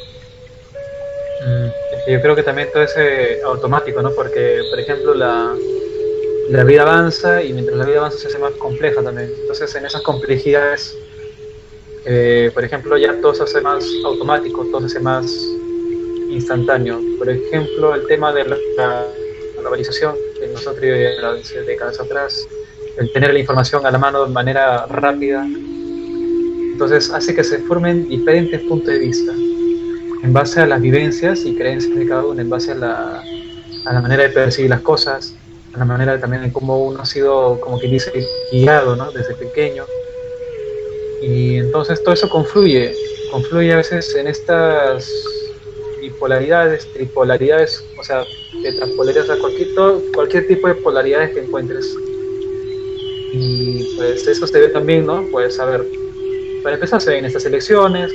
Mm, 1.47 2.11
yo 2.11 2.21
creo 2.21 2.35
que 2.35 2.43
también 2.43 2.69
todo 2.71 2.83
es 2.83 2.95
automático, 3.43 4.03
¿no? 4.03 4.11
Porque, 4.11 4.61
por 4.69 4.79
ejemplo, 4.79 5.15
la, 5.15 5.55
la 6.49 6.63
vida 6.63 6.81
avanza 6.81 7.43
y 7.43 7.53
mientras 7.53 7.77
la 7.77 7.85
vida 7.85 7.99
avanza 7.99 8.17
se 8.17 8.27
hace 8.27 8.39
más 8.39 8.51
compleja 8.53 9.01
también. 9.01 9.31
Entonces, 9.39 9.73
en 9.75 9.85
esas 9.85 10.01
complejidades, 10.01 10.97
eh, 12.05 12.51
por 12.53 12.63
ejemplo, 12.63 12.97
ya 12.97 13.19
todo 13.21 13.33
se 13.33 13.43
hace 13.43 13.61
más 13.61 13.85
automático, 14.03 14.65
todo 14.65 14.81
se 14.81 14.87
hace 14.87 14.99
más 14.99 15.31
instantáneo. 16.29 16.99
Por 17.17 17.29
ejemplo, 17.29 17.95
el 17.95 18.07
tema 18.07 18.33
de 18.33 18.45
la, 18.45 19.05
globalización, 19.59 20.15
que 20.39 20.47
nosotros 20.47 20.81
de 20.81 21.63
décadas 21.67 21.99
atrás, 21.99 22.47
el 22.97 23.11
tener 23.13 23.31
la 23.31 23.39
información 23.39 23.85
a 23.85 23.91
la 23.91 23.99
mano 23.99 24.25
de 24.25 24.31
manera 24.31 24.87
rápida, 24.87 25.45
entonces 25.45 27.11
hace 27.11 27.35
que 27.35 27.43
se 27.43 27.59
formen 27.59 28.09
diferentes 28.09 28.59
puntos 28.61 28.87
de 28.87 28.97
vista 28.97 29.33
en 30.23 30.33
base 30.33 30.61
a 30.61 30.67
las 30.67 30.81
vivencias 30.81 31.45
y 31.45 31.55
creencias 31.55 31.95
de 31.95 32.07
cada 32.07 32.25
uno, 32.25 32.41
en 32.41 32.49
base 32.49 32.71
a 32.71 32.75
la, 32.75 33.23
a 33.85 33.93
la 33.93 34.01
manera 34.01 34.23
de 34.23 34.29
percibir 34.29 34.69
las 34.69 34.81
cosas, 34.81 35.35
la 35.75 35.85
manera 35.85 36.19
también 36.19 36.43
de 36.43 36.51
cómo 36.51 36.83
uno 36.83 37.01
ha 37.01 37.05
sido, 37.05 37.59
como 37.61 37.79
quien 37.79 37.91
dice, 37.91 38.11
guiado 38.51 38.95
¿no? 38.95 39.11
desde 39.11 39.35
pequeño. 39.35 39.85
Y 41.21 41.57
entonces 41.57 42.03
todo 42.03 42.13
eso 42.13 42.29
confluye, 42.29 42.93
confluye 43.31 43.73
a 43.73 43.77
veces 43.77 44.13
en 44.15 44.27
estas 44.27 45.09
bipolaridades, 46.01 46.91
tripolaridades, 46.93 47.83
o 47.97 48.03
sea, 48.03 48.23
tetrapolaridades, 48.63 49.29
o 49.29 49.33
sea, 49.33 49.41
cualquier, 49.41 49.69
cualquier 50.13 50.47
tipo 50.47 50.67
de 50.67 50.75
polaridades 50.75 51.31
que 51.31 51.41
encuentres. 51.41 51.95
Y 53.33 53.95
pues 53.95 54.27
eso 54.27 54.47
se 54.47 54.59
ve 54.59 54.67
también, 54.69 55.05
¿no? 55.05 55.25
Pues 55.31 55.59
a 55.59 55.65
ver, 55.65 55.85
para 56.63 56.75
empezar 56.75 56.99
se 57.01 57.11
ve 57.11 57.19
en 57.19 57.25
estas 57.25 57.45
elecciones, 57.45 58.11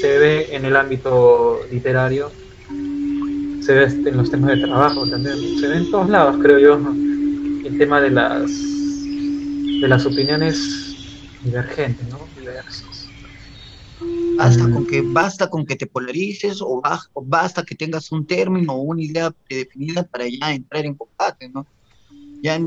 se 0.00 0.18
ve 0.18 0.48
en 0.50 0.64
el 0.64 0.76
ámbito 0.76 1.60
literario, 1.70 2.30
se 3.60 3.74
ve 3.74 3.84
en 3.84 4.16
los 4.16 4.30
temas 4.30 4.50
de 4.50 4.66
trabajo 4.66 5.08
también, 5.08 5.36
se 5.58 5.68
ve 5.68 5.76
en 5.78 5.90
todos 5.90 6.08
lados, 6.08 6.36
creo 6.40 6.58
yo, 6.58 6.92
el 7.64 7.78
tema 7.78 8.00
de 8.00 8.10
las 8.10 8.50
de 9.80 9.88
las 9.88 10.04
opiniones 10.04 11.36
divergentes, 11.42 12.06
¿no? 12.08 12.18
Diversas. 12.38 13.08
Basta 14.36 14.70
con 14.70 14.86
que 14.86 15.02
basta 15.02 15.50
con 15.50 15.66
que 15.66 15.76
te 15.76 15.86
polarices 15.86 16.58
o, 16.60 16.82
basta 17.22 17.62
que 17.62 17.74
tengas 17.74 18.10
un 18.12 18.26
término 18.26 18.74
o 18.74 18.82
una 18.82 19.02
idea 19.02 19.30
predefinida 19.48 20.02
para 20.04 20.26
ya 20.26 20.54
entrar 20.54 20.86
en 20.86 20.94
combate, 20.94 21.48
¿no? 21.50 21.66
Ya, 22.42 22.58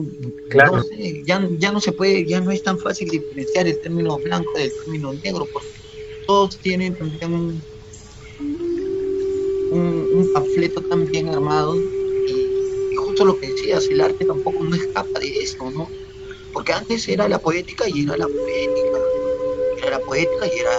claro. 0.52 0.78
no 0.78 0.84
ya, 1.26 1.50
ya 1.58 1.72
no 1.72 1.80
se 1.80 1.92
puede, 1.92 2.28
ya 2.28 2.40
no 2.42 2.52
es 2.52 2.62
tan 2.62 2.78
fácil 2.78 3.10
diferenciar 3.10 3.68
el 3.68 3.80
término 3.82 4.20
blanco 4.20 4.52
del 4.56 4.72
término 4.84 5.14
negro, 5.14 5.48
porque 5.52 5.68
todos 6.28 6.60
tienen 6.60 6.96
también 6.96 7.34
un, 7.34 7.62
un, 9.74 10.32
panfleto 10.34 10.82
tan 10.82 11.06
bien 11.10 11.30
armado 11.30 11.76
y, 11.76 12.96
justo 12.96 13.26
lo 13.26 13.40
que 13.40 13.48
decías, 13.48 13.88
el 13.90 14.02
arte 14.02 14.26
tampoco 14.26 14.64
no 14.64 14.76
escapa 14.76 15.20
de 15.20 15.30
esto, 15.40 15.70
¿no? 15.72 15.90
Porque 16.54 16.74
antes 16.74 17.08
era 17.08 17.28
la 17.28 17.40
poética 17.40 17.86
y 17.90 18.04
era 18.04 18.18
la 18.18 18.28
poética, 18.28 19.00
era 19.78 19.90
la 19.98 20.00
poética 20.00 20.48
y 20.48 20.60
era, 20.60 20.72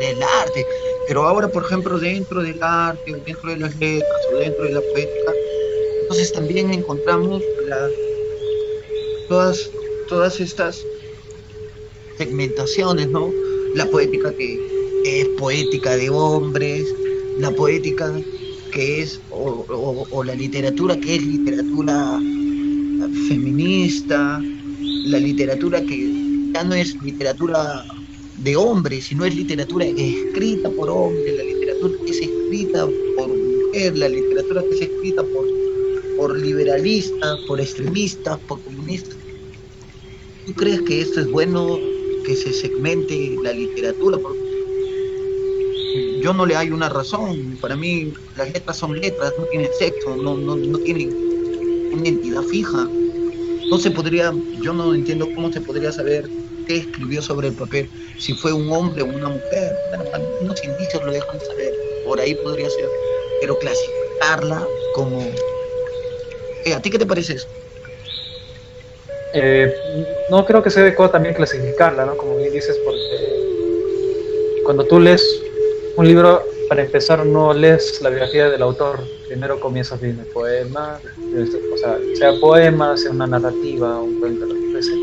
el 0.00 0.22
arte, 0.22 0.66
pero 1.08 1.26
ahora, 1.26 1.48
por 1.48 1.64
ejemplo, 1.64 1.98
dentro 1.98 2.42
del 2.42 2.62
arte, 2.62 3.12
dentro 3.26 3.50
de 3.50 3.58
las 3.58 3.76
letras, 3.78 4.20
o 4.32 4.36
dentro 4.36 4.64
de 4.64 4.72
la 4.72 4.80
poética, 4.80 5.32
entonces 6.02 6.32
también 6.32 6.72
encontramos 6.72 7.42
todas, 9.28 9.70
todas 10.08 10.40
estas 10.40 10.82
segmentaciones, 12.16 13.08
¿no? 13.08 13.30
La 13.74 13.86
poética 13.86 14.32
que 14.34 14.58
es 15.04 15.28
poética 15.38 15.96
de 15.96 16.08
hombres, 16.08 16.86
la 17.40 17.50
poética 17.50 18.12
que 18.72 19.02
es, 19.02 19.20
o, 19.30 20.22
la 20.24 20.34
literatura 20.34 20.98
que 21.00 21.16
es 21.16 21.22
literatura 21.26 22.20
feminista, 23.28 24.40
la 25.06 25.18
literatura 25.18 25.80
que 25.82 26.50
ya 26.52 26.64
no 26.64 26.74
es 26.74 26.94
literatura 27.02 27.84
de 28.42 28.56
hombres, 28.56 29.06
sino 29.06 29.24
es 29.24 29.34
literatura 29.34 29.86
escrita 29.86 30.70
por 30.70 30.90
hombres, 30.90 31.36
la 31.36 31.44
literatura 31.44 31.94
que 32.04 32.10
es 32.10 32.20
escrita 32.20 32.86
por 33.16 33.28
mujer, 33.28 33.98
la 33.98 34.08
literatura 34.08 34.62
que 34.62 34.74
es 34.76 34.82
escrita 34.82 35.22
por, 35.22 35.46
por 36.16 36.38
liberalistas, 36.38 37.38
por 37.48 37.60
extremistas, 37.60 38.38
por 38.46 38.60
comunistas. 38.62 39.16
¿Tú 40.46 40.52
crees 40.54 40.82
que 40.82 41.00
esto 41.00 41.20
es 41.20 41.30
bueno 41.30 41.78
que 42.24 42.36
se 42.36 42.52
segmente 42.52 43.36
la 43.42 43.52
literatura? 43.52 44.18
Yo 46.22 46.32
no 46.32 46.46
le 46.46 46.56
hay 46.56 46.70
una 46.70 46.88
razón. 46.88 47.58
Para 47.60 47.76
mí 47.76 48.12
las 48.36 48.52
letras 48.52 48.76
son 48.76 48.98
letras, 48.98 49.32
no 49.38 49.44
tienen 49.46 49.70
sexo, 49.78 50.16
no, 50.16 50.36
no, 50.36 50.56
no 50.56 50.78
tienen 50.78 51.14
una 51.92 52.08
entidad 52.08 52.42
fija. 52.42 52.88
No 53.70 53.78
se 53.78 53.90
podría, 53.90 54.32
yo 54.62 54.72
no 54.72 54.94
entiendo 54.94 55.28
cómo 55.34 55.52
se 55.52 55.60
podría 55.60 55.92
saber 55.92 56.28
qué 56.66 56.78
escribió 56.78 57.22
sobre 57.22 57.48
el 57.48 57.54
papel, 57.54 57.88
si 58.18 58.34
fue 58.34 58.52
un 58.52 58.70
hombre 58.72 59.02
o 59.02 59.06
una 59.06 59.28
mujer. 59.28 59.72
unos 60.40 60.64
indicios 60.64 61.04
lo 61.04 61.12
dejan 61.12 61.40
saber, 61.40 61.72
por 62.04 62.20
ahí 62.20 62.34
podría 62.36 62.68
ser. 62.70 62.88
Pero 63.40 63.58
clasificarla 63.58 64.66
como... 64.94 65.20
Eh, 66.64 66.74
¿A 66.74 66.82
ti 66.82 66.90
qué 66.90 66.98
te 66.98 67.06
parece 67.06 67.34
eso? 67.34 67.48
Eh, 69.32 69.72
no 70.28 70.44
creo 70.44 70.62
que 70.62 70.70
sea 70.70 70.82
adecuado 70.82 71.12
también 71.12 71.34
clasificarla, 71.34 72.04
¿no? 72.04 72.16
Como 72.16 72.36
bien 72.36 72.52
dices, 72.52 72.76
porque 72.84 73.00
cuando 74.64 74.84
tú 74.84 75.00
lees 75.00 75.22
un 76.00 76.08
libro, 76.08 76.42
para 76.70 76.82
empezar, 76.82 77.26
no 77.26 77.52
lees 77.52 78.00
la 78.00 78.08
biografía 78.08 78.48
del 78.48 78.62
autor. 78.62 79.00
Primero 79.28 79.60
comienzas 79.60 80.00
leyendo 80.00 80.22
el 80.22 80.28
poema, 80.28 80.98
o 80.98 81.76
sea, 81.76 81.98
sea 82.14 82.32
poema, 82.40 82.96
sea 82.96 83.10
una 83.10 83.26
narrativa, 83.26 84.00
un 84.00 84.18
cuento, 84.18 84.46
lo 84.46 84.54
que 84.54 84.82
sea. 84.82 84.94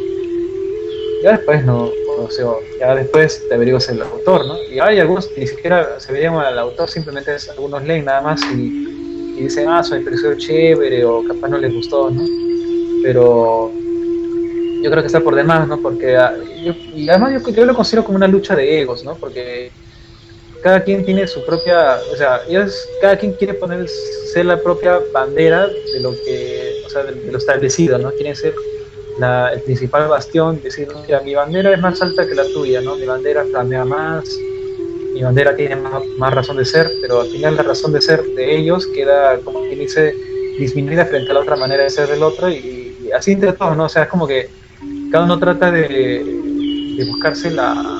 Ya 1.21 1.31
después 1.33 1.63
no, 1.63 1.91
o 2.17 2.31
sea, 2.31 2.47
ya 2.79 2.95
después 2.95 3.47
te 3.47 3.53
averiguas 3.53 3.87
el 3.89 4.01
autor, 4.01 4.47
¿no? 4.47 4.55
Y 4.63 4.79
hay 4.79 4.99
algunos 4.99 5.27
que 5.27 5.41
ni 5.41 5.47
siquiera 5.47 5.99
se 5.99 6.11
verían 6.11 6.33
al 6.33 6.57
autor, 6.57 6.89
simplemente 6.89 7.35
algunos 7.51 7.83
leen 7.83 8.05
nada 8.05 8.21
más 8.21 8.41
y, 8.51 9.35
dicen, 9.39 9.69
ah, 9.69 9.83
soy 9.83 10.03
pareció 10.03 10.35
chévere 10.35 11.05
o 11.05 11.23
capaz 11.27 11.47
no 11.47 11.59
les 11.59 11.71
gustó, 11.71 12.09
¿no? 12.09 12.23
Pero 13.03 13.71
yo 14.81 14.89
creo 14.89 15.03
que 15.03 15.07
está 15.07 15.19
por 15.19 15.35
demás, 15.35 15.67
¿no? 15.67 15.79
Porque, 15.79 16.17
ah, 16.17 16.33
y 16.95 17.07
además 17.07 17.33
yo, 17.33 17.51
yo 17.51 17.65
lo 17.67 17.75
considero 17.75 18.03
como 18.03 18.15
una 18.15 18.27
lucha 18.27 18.55
de 18.55 18.81
egos, 18.81 19.03
¿no? 19.03 19.13
Porque 19.13 19.71
cada 20.67 20.83
quien 20.83 21.05
tiene 21.05 21.25
su 21.25 21.45
propia, 21.45 21.97
o 22.11 22.15
sea, 22.17 22.41
ellos, 22.45 22.89
cada 22.99 23.17
quien 23.17 23.31
quiere 23.31 23.53
poner, 23.53 23.87
ser 23.87 24.47
la 24.47 24.61
propia 24.61 24.99
bandera 25.13 25.65
de 25.65 25.99
lo 26.01 26.11
que, 26.11 26.81
o 26.85 26.89
sea, 26.89 27.03
de, 27.03 27.31
lo 27.31 27.37
establecido, 27.37 27.97
¿no? 27.97 28.11
Quieren 28.11 28.35
ser 28.35 28.53
la, 29.17 29.53
el 29.53 29.61
principal 29.61 30.09
bastión, 30.09 30.61
decir, 30.61 30.89
mira, 31.05 31.21
mi 31.21 31.35
bandera 31.35 31.73
es 31.73 31.79
más 31.79 32.01
alta 32.01 32.27
que 32.27 32.35
la 32.35 32.43
tuya, 32.51 32.81
¿no? 32.81 32.97
Mi 32.97 33.05
bandera 33.05 33.45
flamea 33.45 33.85
más, 33.85 34.27
mi 35.13 35.23
bandera 35.23 35.55
tiene 35.55 35.77
más, 35.77 36.03
más, 36.17 36.33
razón 36.33 36.57
de 36.57 36.65
ser, 36.65 36.91
pero 36.99 37.21
al 37.21 37.29
final 37.29 37.55
la 37.55 37.63
razón 37.63 37.93
de 37.93 38.01
ser 38.01 38.21
de 38.21 38.57
ellos 38.57 38.85
queda, 38.87 39.39
como 39.45 39.61
quien 39.61 39.79
dice, 39.79 40.13
disminuida 40.59 41.05
frente 41.05 41.31
a 41.31 41.35
la 41.35 41.39
otra 41.39 41.55
manera 41.55 41.83
de 41.83 41.89
ser 41.89 42.09
del 42.09 42.23
otro 42.23 42.49
y, 42.49 42.97
y 43.05 43.11
así 43.13 43.31
entre 43.31 43.53
todos, 43.53 43.77
¿no? 43.77 43.85
O 43.85 43.89
sea, 43.89 44.03
es 44.03 44.09
como 44.09 44.27
que 44.27 44.49
cada 45.13 45.23
uno 45.23 45.39
trata 45.39 45.71
de, 45.71 45.87
de 45.87 47.05
buscarse 47.05 47.51
la, 47.51 47.96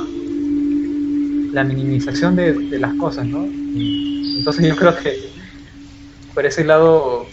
la 1.53 1.63
minimización 1.63 2.35
de, 2.35 2.53
las 2.79 2.93
cosas, 2.95 3.25
¿no? 3.25 3.45
Entonces 3.45 4.67
yo 4.67 4.75
creo 4.75 4.95
que 4.97 5.17
por 6.33 6.45
ese 6.45 6.63
lado 6.63 7.25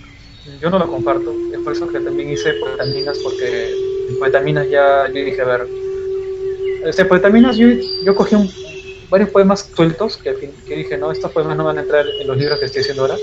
yo 0.60 0.70
no 0.70 0.78
lo 0.78 0.88
comparto. 0.88 1.34
Es 1.52 1.58
por 1.60 1.72
eso 1.72 1.88
que 1.88 2.00
también 2.00 2.30
hice 2.30 2.54
Poetaminas, 2.54 3.18
porque 3.18 3.74
en 4.08 4.18
Poetaminas 4.18 4.68
ya 4.70 5.08
yo 5.08 5.24
dije, 5.24 5.40
a 5.40 5.44
ver, 5.44 5.66
este 6.84 7.04
Poetaminas 7.04 7.56
yo, 7.56 7.68
yo 8.04 8.14
cogí 8.14 8.36
varios 9.10 9.30
poemas 9.30 9.70
sueltos 9.74 10.16
que, 10.16 10.34
que, 10.66 10.76
dije, 10.76 10.98
no, 10.98 11.12
estos 11.12 11.30
poemas 11.32 11.56
no 11.56 11.64
van 11.64 11.78
a 11.78 11.82
entrar 11.82 12.06
en 12.20 12.26
los 12.26 12.36
libros 12.36 12.58
que 12.58 12.66
estoy 12.66 12.82
haciendo 12.82 13.02
ahora, 13.02 13.16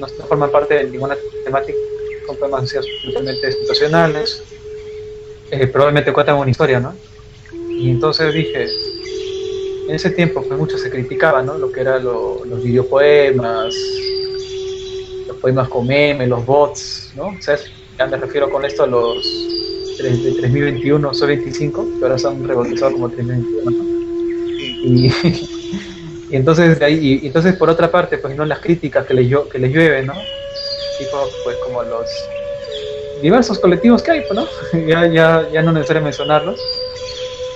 no, 0.00 0.06
forman 0.26 0.50
parte 0.50 0.74
de 0.74 0.84
ninguna 0.84 1.16
temática, 1.44 1.78
son 2.26 2.36
poemas 2.36 2.70
simplemente 3.02 3.52
situacionales, 3.52 4.42
eh, 5.50 5.66
probablemente 5.66 6.12
cuentan 6.12 6.36
una 6.36 6.50
historia, 6.50 6.80
¿no? 6.80 6.94
Y 7.68 7.90
entonces 7.90 8.32
dije, 8.32 8.68
en 9.88 9.94
ese 9.94 10.10
tiempo 10.10 10.42
pues 10.42 10.58
mucho 10.58 10.78
se 10.78 10.90
criticaba, 10.90 11.42
¿no? 11.42 11.58
Lo 11.58 11.70
que 11.70 11.80
eran 11.80 12.04
los 12.04 12.62
videopoemas, 12.62 13.74
los 15.26 15.36
poemas 15.38 15.68
con 15.68 15.86
meme, 15.86 16.26
los 16.26 16.44
bots, 16.44 17.12
¿no? 17.16 17.28
O 17.28 17.40
sea, 17.40 17.56
ya 17.98 18.06
me 18.06 18.16
refiero 18.16 18.50
con 18.50 18.64
esto 18.64 18.84
a 18.84 18.86
los 18.86 19.24
de 19.98 20.32
3021, 20.32 21.14
so 21.14 21.26
25, 21.26 21.98
que 21.98 22.04
ahora 22.04 22.18
son 22.18 22.46
rebautizados 22.46 22.94
como 22.94 23.08
3021, 23.10 23.70
¿no? 23.70 23.84
Y, 24.86 25.06
y 26.30 26.36
entonces, 26.36 26.80
ahí, 26.82 27.20
y, 27.22 27.26
entonces 27.26 27.54
por 27.56 27.70
otra 27.70 27.90
parte, 27.90 28.18
pues 28.18 28.36
no 28.36 28.44
las 28.44 28.58
críticas 28.60 29.06
que 29.06 29.14
les, 29.14 29.32
que 29.50 29.58
les 29.58 29.72
llueven, 29.72 30.06
¿no? 30.06 30.14
Tipo, 30.98 31.28
pues 31.44 31.56
como 31.58 31.82
los 31.82 32.06
diversos 33.22 33.58
colectivos 33.58 34.02
que 34.02 34.12
hay, 34.12 34.22
pues, 34.28 34.34
¿no? 34.34 34.46
ya, 34.86 35.06
ya, 35.06 35.48
ya 35.52 35.62
no 35.62 35.70
es 35.70 35.74
necesario 35.74 36.02
mencionarlos 36.02 36.60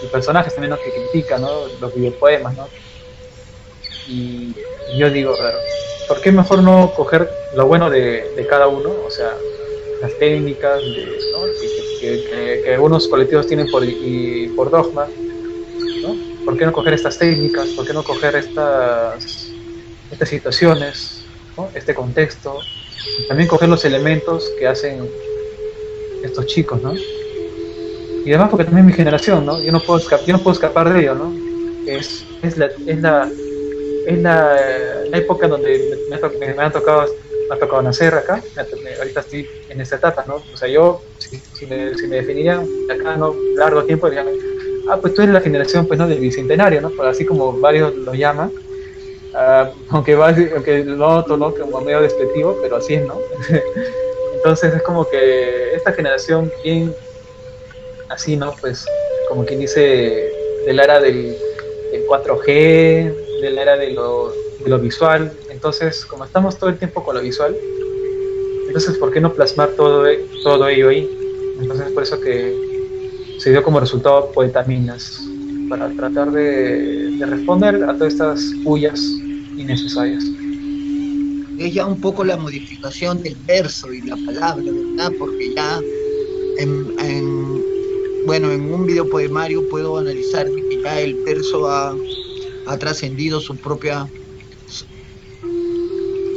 y 0.03 0.07
personajes 0.07 0.55
también 0.55 0.77
que 0.77 0.91
critican 0.91 1.43
¿no? 1.43 1.67
los 1.81 1.95
videopoemas, 1.95 2.57
¿no? 2.57 2.69
Y, 4.09 4.55
yo 4.97 5.11
digo, 5.11 5.37
¿por 6.09 6.21
qué 6.23 6.33
mejor 6.33 6.63
no 6.63 6.93
coger 6.97 7.31
lo 7.55 7.67
bueno 7.67 7.91
de, 7.91 8.47
cada 8.49 8.67
uno? 8.67 8.91
O 9.07 9.11
sea, 9.11 9.37
las 10.01 10.19
técnicas 10.19 10.81
que, 12.01 12.73
algunos 12.73 13.07
colectivos 13.09 13.47
tienen 13.47 13.71
por, 13.71 13.85
y, 13.85 14.51
por 14.57 14.71
dogma, 14.71 15.07
¿no? 16.03 16.17
¿Por 16.45 16.57
qué 16.57 16.65
no 16.65 16.73
coger 16.73 16.95
estas 16.95 17.19
técnicas? 17.19 17.69
¿Por 17.71 17.87
qué 17.87 17.93
no 17.93 18.03
coger 18.03 18.37
estas, 18.37 19.51
estas 20.11 20.29
situaciones, 20.29 21.25
este 21.75 21.95
contexto? 21.95 22.59
también 23.27 23.49
coger 23.49 23.69
los 23.69 23.85
elementos 23.85 24.51
que 24.59 24.67
hacen 24.67 25.09
estos 26.23 26.47
chicos, 26.47 26.83
¿no? 26.83 26.95
Y 28.25 28.31
además 28.31 28.51
porque 28.51 28.65
también 28.65 28.87
mi 28.87 28.93
generación, 28.93 29.45
¿no? 29.47 29.61
Yo 29.63 29.73
no 29.73 29.81
puedo 29.81 29.99
escapar, 29.99 30.27
yo 30.27 30.33
no 30.35 30.43
puedo 30.43 30.55
escapar 30.55 30.93
de 30.93 31.01
ello, 31.01 31.15
¿no? 31.15 31.49
es, 31.89 32.25
es, 32.43 32.57
la, 32.59 32.67
es, 32.67 33.01
la, 33.01 33.31
es 34.07 34.19
la, 34.19 34.57
época 35.13 35.49
donde 35.49 35.99
me, 36.11 36.55
me, 36.55 36.63
han 36.63 36.73
tocado 36.73 37.07
me 37.49 37.57
ha 37.57 37.59
tocado 37.59 37.83
nacer 37.83 38.15
acá, 38.15 38.43
ahorita 38.99 39.21
estoy 39.21 39.49
en 39.71 39.81
esta 39.81 39.97
etapa, 39.97 40.25
¿no? 40.29 40.37
O 40.53 40.57
sea, 40.57 40.69
yo, 40.69 41.01
si, 41.19 41.67
me, 41.67 41.95
si 41.95 42.07
me 42.07 42.17
definiría 42.17 42.63
acá, 42.91 43.17
¿no? 43.17 43.35
Largo 43.57 43.85
tiempo, 43.85 44.11
diría, 44.11 44.27
ah, 44.91 44.99
pues 45.01 45.15
tú 45.15 45.23
eres 45.23 45.33
la 45.33 45.41
generación, 45.41 45.87
pues, 45.87 45.99
¿no? 45.99 46.07
Del 46.07 46.21
bicentenario, 46.21 46.83
¿no? 46.83 46.93
Así 47.05 47.25
como 47.25 47.59
varios 47.59 47.95
lo 47.97 48.13
llaman, 48.13 48.53
uh, 49.33 49.71
aunque, 49.89 50.15
va, 50.15 50.29
aunque 50.29 50.85
lo 50.85 51.23
¿no? 51.27 51.55
Como 51.55 51.81
medio 51.81 52.03
despectivo, 52.03 52.59
pero 52.61 52.77
así 52.77 52.95
es, 52.95 53.07
¿no? 53.07 53.19
Entonces 54.35 54.75
es 54.75 54.83
como 54.83 55.09
que 55.09 55.75
esta 55.75 55.93
generación 55.93 56.53
bien 56.63 56.95
así, 58.19 58.37
¿no? 58.37 58.55
Pues 58.61 58.85
como 59.29 59.45
quien 59.45 59.61
dice, 59.61 59.81
de 60.67 60.73
la 60.73 60.85
era 60.85 61.01
del, 61.01 61.37
4G, 62.09 62.47
de 63.43 63.51
la 63.51 63.63
era 63.63 63.77
de 63.77 63.93
lo, 63.93 64.33
de 64.63 64.69
lo, 64.69 64.79
visual. 64.79 65.33
Entonces, 65.51 66.05
como 66.05 66.25
estamos 66.25 66.59
todo 66.59 66.71
el 66.71 66.79
tiempo 66.79 67.05
con 67.05 67.15
lo 67.17 67.23
visual, 67.23 67.57
entonces, 68.67 68.99
¿por 68.99 69.13
qué 69.13 69.21
no 69.21 69.33
plasmar 69.33 69.71
todo, 69.71 70.05
todo 70.43 70.69
ello 70.69 70.89
ahí? 70.89 71.09
Entonces, 71.61 71.91
por 71.93 72.03
eso 72.03 72.21
que 72.21 72.55
se 73.39 73.51
dio 73.51 73.63
como 73.63 73.81
resultado 73.81 74.31
Poetaminas, 74.33 75.21
para 75.69 75.89
tratar 75.91 76.31
de, 76.33 77.17
de 77.19 77.27
responder 77.27 77.77
a 77.85 77.95
todas 77.95 78.15
estas 78.15 78.41
huyas 78.65 79.01
innecesarias 79.57 80.25
es 81.59 81.75
ya 81.75 81.87
un 81.87 82.01
poco 82.01 82.25
la 82.25 82.37
modificación 82.37 83.23
del 83.23 83.37
verso 83.47 83.93
y 83.93 84.01
la 84.03 84.17
palabra, 84.17 84.63
¿verdad? 84.65 85.13
Porque 85.19 85.55
ya 85.55 85.81
en, 86.59 87.63
bueno, 88.29 88.53
en 88.53 88.71
un 88.71 88.85
video 88.85 89.09
poemario 89.09 89.67
puedo 89.71 89.97
analizar 89.97 90.47
que 90.47 90.83
ya 90.83 91.01
el 91.01 91.15
verso 91.25 91.67
ha, 91.67 91.97
trascendido 92.79 93.41
su 93.41 93.57
propia, 93.57 94.07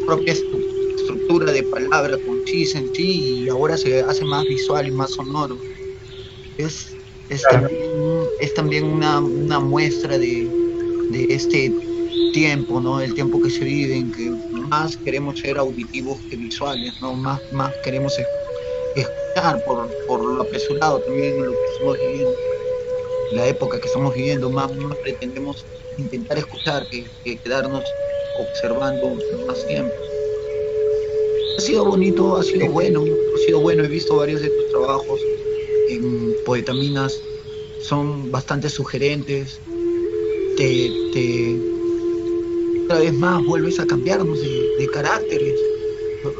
propia 0.06 0.32
estructura 0.32 1.52
de 1.52 1.64
palabra 1.64 2.18
concisa 2.26 2.80
en 2.80 2.96
sí 2.96 3.44
y 3.44 3.50
ahora 3.50 3.76
se 3.76 4.00
hace 4.00 4.24
más 4.24 4.46
visual 4.46 4.88
y 4.88 4.92
más 4.92 5.12
sonoro. 5.12 5.58
Es, 6.58 6.96
es, 7.28 7.44
también, 8.56 8.86
una, 8.86 9.60
muestra 9.60 10.18
de, 10.18 10.48
de 11.10 11.26
este 11.30 11.74
tiempo, 12.32 12.80
¿no? 12.80 13.02
El 13.02 13.14
tiempo 13.14 13.42
que 13.42 13.50
se 13.50 13.66
vive, 13.66 13.98
en 13.98 14.14
que 14.14 14.30
más 14.70 14.96
queremos 14.96 15.42
ser 15.42 15.58
auditivos 15.58 16.22
que 16.30 16.38
visuales, 16.38 16.94
¿no? 17.02 17.16
Más, 17.16 17.42
más 17.52 17.74
queremos 17.84 18.18
escuchar 18.18 18.41
por, 19.66 19.90
por 20.08 20.24
lo 20.24 20.44
apresurado 20.44 21.00
también 21.00 21.44
lo 21.44 21.52
que 21.52 21.66
estamos 21.74 21.98
viviendo, 21.98 22.36
la 23.34 23.48
época 23.48 23.80
que 23.80 23.88
estamos 23.88 24.14
viviendo, 24.14 24.50
más, 24.50 24.76
más 24.76 24.98
pretendemos 24.98 25.66
intentar 25.98 26.38
escuchar 26.38 26.88
que, 26.90 27.40
quedarnos 27.42 27.84
observando 28.40 29.18
más 29.48 29.66
tiempo. 29.68 29.94
Ha 31.58 31.62
sido 31.62 31.86
bonito, 31.86 32.38
ha 32.38 32.44
sido 32.44 32.70
bueno, 32.70 33.04
ha 33.04 33.46
sido 33.46 33.60
bueno, 33.60 33.84
he 33.84 33.88
visto 33.88 34.16
varios 34.16 34.42
de 34.42 34.50
tus 34.50 34.70
trabajos 34.70 35.22
en 35.90 36.36
Poetaminas, 36.46 37.20
son 37.84 38.32
bastante 38.32 38.70
sugerentes, 38.70 39.60
te, 40.58 40.92
te 41.14 41.72
vez 43.00 43.14
más 43.14 43.44
vuelves 43.46 43.80
a 43.80 43.86
cambiarnos 43.86 44.40
de, 44.42 44.88
caracteres. 44.94 45.60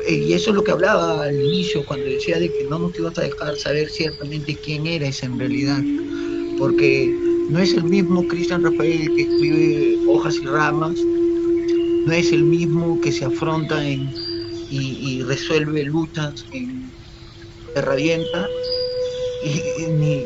Y 0.08 0.34
eso 0.34 0.52
es 0.52 0.56
lo 0.56 0.64
que 0.64 0.72
hablaba 0.72 1.24
al 1.24 1.36
inicio, 1.36 1.86
cuando 1.86 2.06
decía 2.06 2.40
de 2.40 2.52
que 2.52 2.66
no 2.66 2.80
nos 2.80 2.98
ibas 2.98 3.18
a 3.18 3.24
dejar 3.24 3.58
saber 3.58 3.90
ciertamente 3.90 4.58
quién 4.64 4.86
eres 4.86 5.24
en 5.24 5.40
realidad. 5.40 5.82
Porque 6.58 7.14
no 7.50 7.60
es 7.60 7.74
el 7.74 7.84
mismo 7.86 8.28
Cristian 8.28 8.64
Rafael 8.64 9.14
que 9.16 9.22
escribe 9.22 9.98
hojas 10.08 10.36
y 10.36 10.46
ramas, 10.46 11.00
no 12.06 12.12
es 12.14 12.32
el 12.32 12.44
mismo 12.44 13.00
que 13.02 13.12
se 13.12 13.26
afronta 13.26 13.88
en, 13.88 14.10
y, 14.70 15.22
resuelve 15.24 15.84
luchas 15.84 16.46
en 16.52 16.92
herramienta, 17.76 18.48
y, 19.44 19.92
ni, 19.92 20.26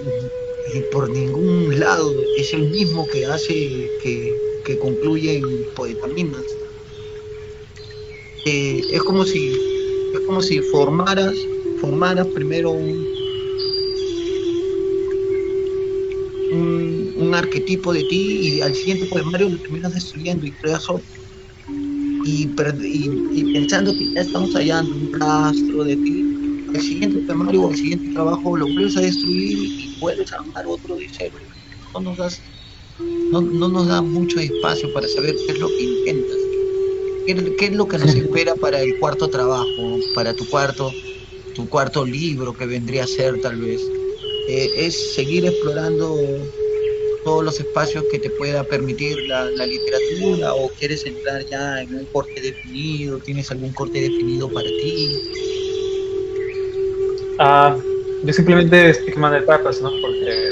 por 0.92 1.10
ningún 1.10 1.80
lado 1.80 2.14
es 2.38 2.54
el 2.54 2.70
mismo 2.70 3.08
que 3.08 3.26
hace 3.26 3.90
que 4.04 4.46
que 4.66 4.78
concluye 4.80 5.38
en 5.38 5.66
poetaminas. 5.76 6.44
Es 8.46 9.02
como 9.02 9.26
si 9.26 9.54
es 10.14 10.20
como 10.28 10.40
si 10.40 10.60
formaras 10.72 11.34
formaras 11.82 12.28
primero 12.28 12.72
un, 12.72 13.08
un, 17.18 17.34
arquetipo 17.34 17.92
de 17.92 18.04
ti 18.04 18.40
y 18.42 18.62
al 18.62 18.76
siguiente 18.76 19.08
poemario 19.08 19.50
lo 19.50 19.58
terminas 19.58 19.96
destruyendo 19.96 20.46
y 20.46 20.52
creas 20.52 20.88
otro. 20.88 21.06
Y, 22.24 22.46
pensando 23.54 23.92
que 23.92 24.14
ya 24.14 24.22
estamos 24.22 24.54
hallando 24.54 24.96
un 24.96 25.20
rastro 25.20 25.84
de 25.84 25.96
ti, 25.96 26.24
al 26.70 26.82
siguiente 26.82 27.20
poemario 27.22 27.64
o 27.64 27.70
al 27.72 27.76
siguiente 27.76 28.14
trabajo 28.14 28.58
lo 28.58 28.66
vuelves 28.66 28.96
a 28.98 29.02
destruir 29.02 29.58
y 29.58 29.98
vuelves 30.00 30.32
a 30.32 30.36
armar 30.36 30.66
otro 30.68 30.96
de 30.96 31.08
cero. 31.18 31.36
No 31.96 32.00
nos 32.02 32.18
das 32.18 32.42
no, 33.32 33.42
no 33.42 33.70
nos 33.70 33.88
da 33.88 34.04
mucho 34.04 34.40
espacio 34.40 34.94
para 34.94 35.08
saber 35.08 35.36
qué 35.48 35.54
es 35.54 35.60
lo 35.60 35.68
que 35.68 35.84
intentas. 35.84 36.45
¿Qué, 37.26 37.66
es 37.66 37.76
lo 37.76 37.88
que 37.88 37.98
nos 37.98 38.14
espera 38.14 38.56
para 38.56 38.80
el 38.82 38.98
cuarto 39.00 39.30
trabajo, 39.30 40.00
para 40.14 40.34
tu 40.34 40.48
cuarto, 40.48 40.92
tu 41.56 41.68
cuarto 41.68 42.06
libro 42.06 42.54
que 42.54 42.66
vendría 42.66 43.04
a 43.04 43.08
ser 43.08 43.42
tal 43.42 43.58
vez? 43.58 43.82
Eh, 44.48 44.70
es 44.78 45.16
seguir 45.16 45.46
explorando 45.46 46.16
todos 47.26 47.44
los 47.44 47.60
espacios 47.60 48.06
que 48.12 48.20
te 48.20 48.30
pueda 48.30 48.64
permitir 48.64 49.18
la, 49.28 49.66
literatura 49.66 50.54
o 50.54 50.70
quieres 50.70 51.04
entrar 51.06 51.44
ya 51.50 51.82
en 51.82 51.96
un 51.96 52.06
corte 52.06 52.40
definido, 52.40 53.18
tienes 53.18 53.50
algún 53.50 53.74
corte 53.74 54.00
definido 54.00 54.48
para 54.48 54.70
ti. 54.70 55.18
Ah, 57.40 57.76
yo 58.24 58.32
simplemente 58.32 58.92
estoy 58.92 59.12
quemando 59.12 59.38
etapas, 59.38 59.82
¿no? 59.82 59.90
Porque 60.02 60.52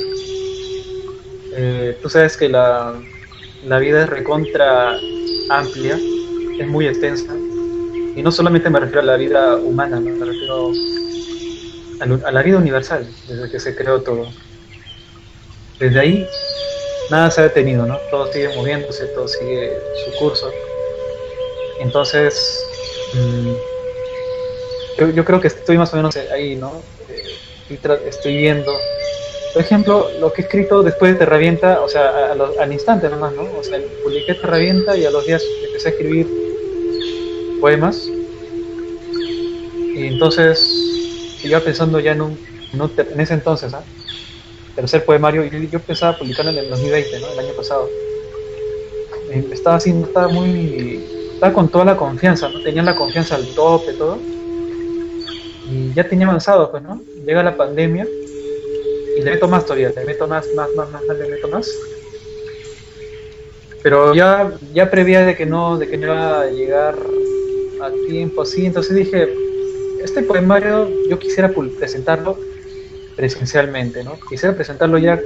eh, 1.56 1.98
tú 2.02 2.10
sabes 2.10 2.36
que 2.36 2.50
la, 2.50 3.00
la, 3.64 3.78
vida 3.78 4.04
es 4.04 4.10
recontra 4.10 4.98
amplia, 5.52 6.00
es 6.60 6.68
muy 6.68 6.88
extensa. 6.88 7.34
Y 8.16 8.22
no 8.22 8.32
solamente 8.32 8.70
me 8.70 8.80
refiero 8.80 9.02
a 9.02 9.06
la 9.06 9.18
vida 9.18 9.56
humana, 9.56 10.00
me 10.00 10.12
refiero 10.12 10.72
a, 12.00 12.32
la 12.32 12.42
vida 12.44 12.58
universal, 12.58 13.08
desde 13.28 13.50
que 13.50 13.60
se 13.60 13.76
creó 13.76 14.02
todo. 14.02 14.28
Desde 15.80 16.00
ahí 16.00 16.28
nada 17.10 17.32
se 17.32 17.42
ha 17.42 17.44
detenido, 17.46 17.86
¿no? 17.86 17.98
Todo 18.12 18.32
sigue 18.32 18.56
moviéndose, 18.56 19.06
todo 19.08 19.28
sigue 19.28 19.78
su 20.06 20.20
curso. 20.20 20.52
Entonces, 21.80 22.64
mm, 23.14 23.54
yo, 25.00 25.10
yo, 25.10 25.26
creo 25.26 25.42
que 25.42 25.48
estoy 25.48 25.78
más 25.78 25.92
o 25.94 25.98
menos 25.98 26.16
ahí, 26.32 26.56
¿no? 26.56 26.82
Eh, 27.10 27.80
estoy 28.08 28.38
viendo 28.38 28.72
por 29.54 29.62
ejemplo, 29.62 30.10
lo 30.20 30.34
que 30.34 30.42
he 30.42 30.46
escrito 30.46 30.82
después 30.82 31.14
de 31.14 31.20
Terravienta, 31.20 31.82
o 31.82 31.88
sea, 31.88 32.32
al 32.60 32.74
instante 32.74 33.08
nomás, 33.08 33.34
¿no? 33.34 33.44
O 33.56 33.64
sea, 33.64 33.80
publiqué 34.04 34.34
Terravienta 34.34 34.98
y 34.98 35.06
a 35.06 35.12
los 35.12 35.28
días 35.28 35.44
empecé 35.68 35.90
a 35.90 35.92
escribir 35.92 36.43
poemas. 37.64 38.10
Y 39.96 40.08
entonces, 40.08 41.40
iba 41.46 41.62
pensando 41.62 41.98
ya 42.02 42.12
en 42.12 42.22
un, 42.22 42.38
en, 42.74 43.22
ese 43.22 43.36
entonces, 43.36 43.74
¿ah? 43.74 43.84
Tercer 44.76 45.06
poemario, 45.06 45.46
y 45.46 45.70
yo 45.70 45.80
pensaba 45.80 46.18
publicarlo 46.18 46.52
en 46.52 46.58
el 46.58 46.70
2020, 46.70 47.20
¿no? 47.22 47.32
El 47.32 47.40
año 47.40 47.54
pasado. 47.56 47.90
estaba 49.54 49.78
así, 49.78 49.92
estaba 49.92 50.28
muy. 50.28 51.06
Estaba 51.36 51.54
con 51.54 51.70
toda 51.70 51.86
la 51.86 51.96
confianza, 51.96 52.50
¿no? 52.50 52.62
Tenía 52.64 52.84
la 52.84 52.98
confianza 52.98 53.36
al 53.36 53.48
tope, 53.56 53.94
todo. 53.94 54.18
Y 55.72 55.94
ya 55.94 56.04
tenía 56.06 56.28
avanzado, 56.28 56.70
pues, 56.70 56.84
¿no? 56.84 57.02
Llega 57.26 57.44
la 57.44 57.56
pandemia 57.56 58.06
y 59.18 59.22
le 59.22 59.32
meto 59.32 59.48
más 59.48 59.64
todavía, 59.64 59.94
le 59.96 60.04
meto 60.04 60.28
más, 60.28 60.46
más, 60.54 60.68
más, 60.76 60.92
más, 60.92 61.18
le 61.18 61.30
meto 61.30 61.48
más. 61.48 61.72
Pero 63.82 64.14
ya, 64.14 64.52
ya 64.74 64.92
prevía 64.92 65.26
de 65.26 65.36
que 65.38 65.46
no, 65.46 65.78
de 65.78 65.88
que 65.88 65.98
no 65.98 66.08
iba 66.08 66.42
a 66.42 66.46
llegar 66.48 66.96
a 67.84 67.92
tiempo 68.08 68.42
así, 68.42 68.66
entonces 68.66 68.96
dije, 68.96 69.34
este 70.04 70.24
poemario 70.24 70.90
yo 71.10 71.20
quisiera 71.20 71.52
presentarlo 71.80 72.38
presencialmente, 73.16 74.04
¿no? 74.04 74.18
Quisiera 74.30 74.56
presentarlo 74.56 74.98
ya 74.98 75.20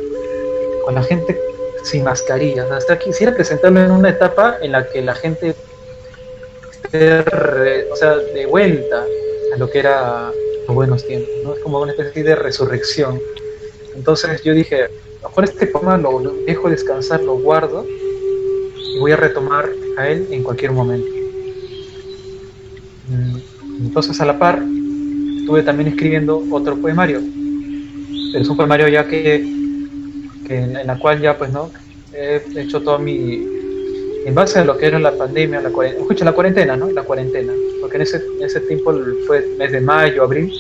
con 0.84 0.96
la 0.96 1.04
gente 1.04 1.40
sin 1.84 2.04
mascarillas, 2.04 2.70
hasta 2.72 3.00
quisiera 3.00 3.34
presentarlo 3.34 3.82
en 3.82 3.92
una 3.92 4.10
etapa 4.10 4.58
en 4.62 4.74
la 4.74 4.88
que 4.88 5.02
la 5.02 5.16
gente 5.16 5.56
esté, 6.72 7.24
sea, 7.96 8.16
de 8.18 8.46
vuelta 8.46 9.04
a 9.54 9.58
lo 9.58 9.70
que 9.70 9.80
era 9.80 10.32
los 10.68 10.76
buenos 10.76 11.06
tiempos, 11.06 11.30
¿no? 11.44 11.54
Es 11.54 11.60
como 11.60 11.80
una 11.80 11.92
especie 11.92 12.24
de 12.24 12.36
resurrección. 12.36 13.20
Entonces 13.96 14.44
yo 14.44 14.54
dije, 14.54 14.84
a 14.84 14.90
lo 15.24 15.30
mejor 15.30 15.44
este 15.46 15.68
poema 15.68 15.98
lo, 15.98 16.20
dejo 16.46 16.70
descansar, 16.70 17.22
lo 17.22 17.38
guardo 17.40 17.86
y 18.76 19.00
voy 19.00 19.12
a 19.12 19.16
retomar 19.16 19.70
a 19.98 20.08
él 20.10 20.28
en 20.32 20.44
cualquier 20.44 20.72
momento. 20.72 21.17
Mm, 23.08 23.86
entonces 23.86 24.20
a 24.20 24.26
la 24.26 24.38
par 24.38 24.62
estuve 25.40 25.64
también 25.64 25.90
escribiendo 25.90 26.44
otro 26.52 26.76
poemario, 26.76 27.22
pero 28.32 28.44
es 28.44 28.50
un 28.50 28.58
poemario 28.58 28.88
ya 28.90 29.08
que, 29.08 29.36
en, 30.50 30.74
la 30.74 31.00
cual 31.00 31.22
ya 31.22 31.38
pues 31.38 31.52
no, 31.52 31.72
he 32.14 32.42
hecho 32.56 32.82
todo 32.82 33.00
mi, 33.00 33.48
en 34.26 34.36
base 34.36 34.60
a 34.60 34.66
lo 34.66 34.78
que 34.78 34.88
era 34.88 35.00
la 35.00 35.14
pandemia, 35.14 35.62
la 35.62 35.70
cuarentena, 35.70 36.02
escucha, 36.02 36.26
la 36.26 36.34
cuarentena, 36.34 36.76
¿no? 36.76 36.92
La 36.92 37.04
cuarentena, 37.04 37.54
porque 37.80 37.96
en 37.96 38.02
ese, 38.02 38.18
en 38.18 38.44
ese 38.44 38.60
tiempo 38.62 38.94
fue 39.26 39.38
el 39.38 39.58
mes 39.58 39.72
de 39.72 39.80
mayo, 39.80 40.24
abril, 40.24 40.52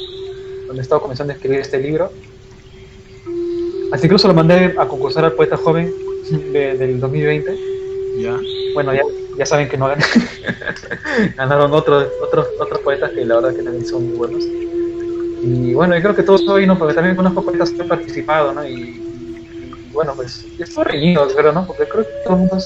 donde 0.68 0.82
estaba 0.82 1.02
comenzando 1.02 1.34
a 1.34 1.36
escribir 1.36 1.60
este 1.60 1.80
libro. 1.80 2.12
Hasta 3.92 4.06
incluso 4.06 4.28
lo 4.28 4.34
mandé 4.34 4.74
a 4.78 4.88
concursar 4.88 5.26
al 5.26 5.34
poeta 5.34 5.58
joven 5.58 5.94
del 6.54 7.00
2020. 7.00 7.58
Ya. 8.22 8.40
Bueno, 8.74 8.94
ya, 8.94 9.02
ya 9.38 9.46
saben 9.46 9.70
que 9.70 9.78
no 9.78 9.88
gané. 9.88 10.04
Ganaron 11.38 11.72
otros, 11.74 12.08
otros, 12.22 12.48
otros 12.60 12.80
poetas 12.80 13.12
que 13.12 13.24
la 13.24 13.36
verdad 13.36 13.56
que 13.56 13.64
también 13.64 13.86
son 13.86 14.08
muy 14.08 14.18
buenos. 14.18 14.44
Y 14.44 15.74
bueno, 15.74 15.96
yo 15.96 16.02
creo 16.02 16.16
que 16.16 16.24
todos 16.24 16.48
hoy, 16.48 16.66
¿no? 16.66 16.78
Porque 16.78 16.96
también 16.96 17.16
conozco 17.16 17.44
poetas 17.44 17.70
que 17.72 17.82
han 17.82 17.88
participado, 17.88 18.54
¿no? 18.54 18.68
Y, 18.68 19.04
bueno, 19.94 20.14
pues 20.16 20.46
estoy 20.60 20.84
reñido, 20.84 21.28
creo, 21.28 21.52
¿no? 21.52 21.66
Porque 21.66 21.86
creo 21.86 22.04
que 22.04 22.12
todo 22.24 22.34
el 22.34 22.40
mundo, 22.42 22.58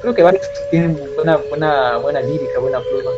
creo 0.00 0.14
que 0.14 0.22
varios 0.22 0.46
tienen 0.70 0.98
buena, 1.16 1.36
buena, 1.48 1.96
buena 1.98 2.20
lírica, 2.20 2.58
buena 2.60 2.80
pluma. 2.80 3.10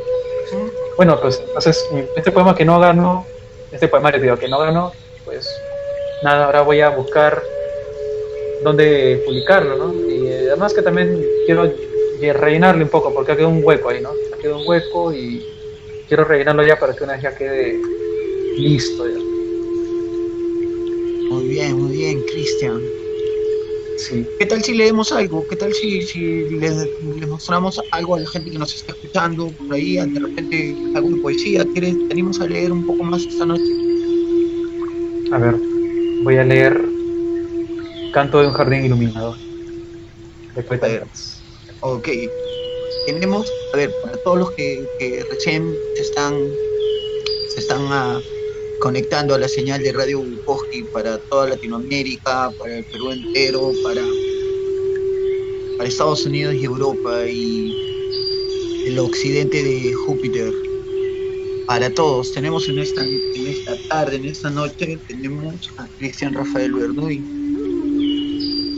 Bueno, 0.97 1.21
pues 1.21 1.43
entonces, 1.47 1.85
este 2.17 2.33
poema 2.33 2.55
que 2.55 2.65
no 2.65 2.79
ganó, 2.81 3.27
este 3.73 3.89
poemario 3.89 4.21
digo, 4.21 4.37
que 4.37 4.49
no 4.49 4.59
ganó, 4.59 4.93
pues 5.25 5.49
nada, 6.23 6.47
ahora 6.47 6.63
voy 6.63 6.81
a 6.81 6.91
buscar 6.91 7.43
dónde 8.63 9.23
publicarlo, 9.27 9.77
¿no? 9.77 9.95
Y 9.95 10.27
eh, 10.27 10.47
además 10.49 10.73
que 10.73 10.83
también 10.83 11.25
quiero 11.47 11.71
rellenarle 12.21 12.85
un 12.85 12.91
poco, 12.91 13.13
porque 13.13 13.33
ha 13.33 13.37
quedado 13.37 13.53
un 13.53 13.65
hueco 13.65 13.89
ahí, 13.89 14.01
¿no? 14.01 14.11
Ha 14.11 14.39
quedado 14.39 14.61
un 14.61 14.69
hueco 14.69 15.13
y 15.13 15.45
quiero 16.09 16.25
rellenarlo 16.25 16.67
ya 16.67 16.79
para 16.79 16.95
que 16.95 17.05
una 17.05 17.15
vez 17.15 17.23
ya 17.23 17.37
quede 17.37 17.81
listo 18.57 19.09
ya. 19.09 19.19
Muy 21.31 21.49
bien, 21.49 21.77
muy 21.79 21.97
bien, 21.97 22.23
Cristian. 22.23 22.81
Sí. 23.99 24.27
¿Qué 24.39 24.47
tal 24.47 24.63
si 24.63 24.75
leemos 24.75 25.13
algo? 25.13 25.47
¿Qué 25.49 25.57
tal 25.57 25.73
si, 25.73 26.03
si 26.03 26.49
les, 26.51 26.89
les 27.19 27.29
mostramos 27.29 27.81
algo 27.93 28.17
a 28.17 28.21
la 28.21 28.29
gente 28.29 28.51
que 28.51 28.59
nos 28.59 28.75
está 28.75 28.93
escuchando 28.93 29.49
por 29.49 29.75
ahí? 29.75 29.95
De 29.95 30.21
repente, 30.21 30.77
alguna 30.95 31.23
poesía. 31.23 31.65
¿Quieres, 31.73 31.97
¿Tenemos 32.09 32.41
a 32.41 32.47
leer 32.47 32.73
un 32.73 32.85
poco 32.87 33.05
más 33.05 33.23
esta 33.23 33.47
noche? 33.47 33.63
A 35.33 35.39
ver, 35.39 35.57
voy 36.23 36.37
a 36.37 36.45
leer 36.45 36.95
Canto 38.15 38.41
de 38.41 38.47
un 38.47 38.53
jardín 38.53 38.85
iluminado. 38.85 39.37
De 40.55 40.63
Ok. 41.87 42.09
Tenemos, 43.05 43.53
a 43.75 43.77
ver, 43.77 43.91
para 44.03 44.17
todos 44.23 44.39
los 44.39 44.53
que, 44.53 44.87
recién 45.29 45.71
se 45.97 46.01
están, 46.01 46.33
se 47.51 47.61
están 47.61 47.83
ah, 47.91 48.19
conectando 48.81 49.35
a 49.35 49.39
la 49.39 49.49
señal 49.49 49.83
de 49.83 49.93
Radio 49.93 50.23
Bukowski 50.23 50.85
para 50.85 51.19
toda 51.19 51.51
Latinoamérica, 51.51 52.51
para 52.59 52.79
el 52.79 52.85
Perú 52.87 53.11
entero, 53.11 53.71
para, 53.83 54.01
Estados 55.87 56.25
Unidos 56.25 56.55
y 56.55 56.65
Europa 56.65 57.27
y 57.27 57.77
el 58.87 58.99
occidente 58.99 59.63
de 59.63 59.93
Júpiter. 59.93 60.55
Para 61.67 61.91
todos, 61.91 62.33
tenemos 62.33 62.67
en 62.71 62.79
esta, 62.79 63.05
en 63.05 63.47
esta 63.47 63.77
tarde, 63.91 64.17
en 64.17 64.25
esta 64.25 64.49
noche, 64.49 64.99
tenemos 65.07 65.71
a 65.77 65.87
Cristian 65.99 66.33
Rafael 66.33 66.73
Bernuy, 66.73 67.44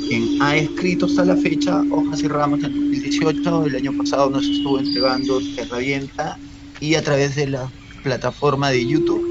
quien 0.06 0.40
ha 0.40 0.56
escrito 0.56 1.06
hasta 1.06 1.24
la 1.24 1.36
fecha 1.36 1.82
Hojas 1.90 2.22
y 2.22 2.28
Ramos 2.28 2.62
en 2.62 2.72
2018, 2.72 3.66
el 3.66 3.76
año 3.76 3.96
pasado 3.98 4.30
nos 4.30 4.44
estuvo 4.44 4.78
entregando 4.78 5.40
Terravienta 5.56 6.38
y 6.80 6.94
a 6.94 7.02
través 7.02 7.34
de 7.34 7.48
la 7.48 7.70
plataforma 8.02 8.70
de 8.70 8.86
YouTube 8.86 9.24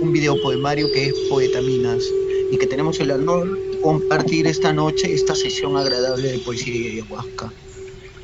un 0.00 0.12
video 0.12 0.40
poemario 0.40 0.90
que 0.92 1.06
es 1.06 1.14
Poetaminas 1.28 2.02
y 2.50 2.56
que 2.56 2.66
tenemos 2.66 2.98
el 3.00 3.10
honor 3.10 3.58
de 3.70 3.80
compartir 3.80 4.46
esta 4.46 4.72
noche 4.72 5.12
esta 5.12 5.34
sesión 5.34 5.76
agradable 5.76 6.32
de 6.32 6.38
poesía 6.38 6.74
y 6.74 7.00
ayahuasca. 7.00 7.52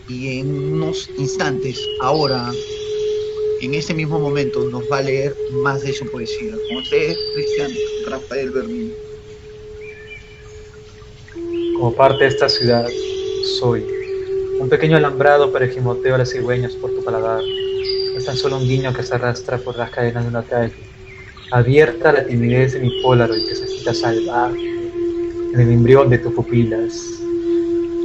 Y 0.09 0.39
en 0.39 0.75
unos 0.75 1.11
instantes, 1.19 1.79
ahora, 2.01 2.51
en 3.61 3.75
este 3.75 3.93
mismo 3.93 4.19
momento, 4.19 4.69
nos 4.71 4.85
va 4.91 4.99
a 4.99 5.03
leer 5.03 5.37
más 5.63 5.83
de 5.83 5.93
su 5.93 6.07
poesía. 6.11 6.55
Con 6.69 6.79
ustedes, 6.79 7.19
Cristian 7.35 7.73
Rafael 8.09 8.51
Bernín. 8.51 8.93
Como 11.75 11.93
parte 11.95 12.25
de 12.25 12.31
esta 12.31 12.49
ciudad, 12.49 12.87
soy 13.59 13.85
un 14.61 14.69
pequeño 14.69 14.97
alambrado 14.97 15.53
para 15.53 15.67
a 15.67 16.19
las 16.19 16.31
cigüeñas 16.31 16.75
por 16.75 16.91
tu 16.95 17.05
paladar. 17.05 17.43
Es 18.17 18.25
tan 18.25 18.37
solo 18.37 18.59
un 18.59 18.69
guiño 18.69 18.95
que 18.95 19.03
se 19.03 19.15
arrastra 19.15 19.59
por 19.59 19.77
las 19.77 19.91
cadenas 19.91 20.25
de 20.25 20.31
una 20.31 20.43
calle, 20.45 20.75
abierta 21.51 22.13
la 22.13 22.25
timidez 22.25 22.73
de 22.73 22.81
mi 22.81 23.03
Polaroid 23.03 23.47
que 23.47 23.55
se 23.55 23.65
agita 23.65 23.93
salvaje 23.93 24.61
en 25.53 25.61
el 25.61 25.71
embrión 25.71 26.09
de 26.09 26.19
tus 26.19 26.33
pupilas. 26.33 26.95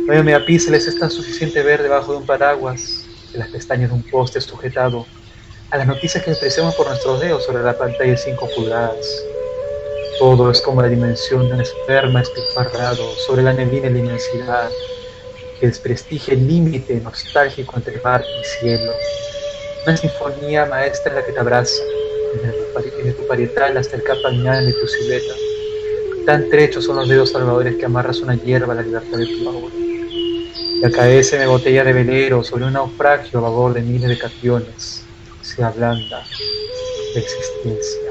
Nueve 0.06 0.24
megapíxeles 0.24 0.88
es 0.88 0.98
tan 0.98 1.12
suficiente 1.12 1.62
ver 1.62 1.84
debajo 1.84 2.14
de 2.14 2.18
un 2.18 2.26
paraguas, 2.26 3.06
de 3.32 3.40
las 3.40 3.50
pestañas 3.50 3.90
de 3.92 3.96
un 3.96 4.04
poste 4.04 4.42
sujetado 4.42 5.06
a 5.72 5.78
las 5.78 5.88
noticias 5.88 6.24
que 6.24 6.32
expresemos 6.32 6.74
por 6.76 6.88
nuestros 6.88 7.20
dedos 7.20 7.46
sobre 7.46 7.64
la 7.64 7.78
pantalla 7.78 8.12
de 8.12 8.18
5 8.18 8.50
pulgadas. 8.56 9.24
Todo 10.20 10.52
es 10.52 10.62
como 10.62 10.82
la 10.82 10.90
dimensión 10.90 11.48
de 11.48 11.54
un 11.56 11.62
esperma 11.62 12.22
esparrado 12.22 13.16
sobre 13.26 13.42
la 13.42 13.54
neblina 13.54 13.88
y 13.88 13.94
la 13.94 14.00
inmensidad 14.00 14.70
que 15.58 15.68
desprestigia 15.68 16.34
el 16.34 16.46
límite 16.46 17.00
nostálgico 17.00 17.78
entre 17.78 18.02
mar 18.02 18.22
y 18.22 18.46
cielo. 18.46 18.92
Una 19.86 19.96
sinfonía 19.96 20.66
maestra 20.66 21.12
en 21.12 21.20
la 21.20 21.26
que 21.26 21.32
te 21.32 21.40
abraza, 21.40 21.82
desde 22.34 23.14
tu 23.14 23.28
parietal 23.28 23.78
hasta 23.78 23.96
el 23.96 24.04
campañal 24.04 24.66
de 24.66 24.74
tu 24.74 24.88
silueta. 24.88 25.34
Tan 26.26 26.50
trechos 26.50 26.84
son 26.84 26.98
los 26.98 27.08
dedos 27.08 27.32
salvadores 27.32 27.78
que 27.78 27.86
amarras 27.86 28.20
una 28.20 28.36
hierba 28.36 28.74
a 28.74 28.76
la 28.76 28.82
libertad 28.82 29.18
de 29.18 29.26
tu 29.26 29.50
aura. 29.50 29.74
Y 29.74 30.86
acaece 30.86 31.40
mi 31.40 31.46
botella 31.46 31.86
de 31.86 31.94
velero 31.94 32.44
sobre 32.44 32.66
un 32.66 32.74
naufragio 32.74 33.40
a 33.40 33.44
babor 33.44 33.74
de 33.74 33.82
miles 33.82 34.10
de 34.10 34.18
cationes. 34.18 35.06
Se 35.42 35.64
ablanda 35.64 36.26
la 37.16 37.22
existencia. 37.22 38.09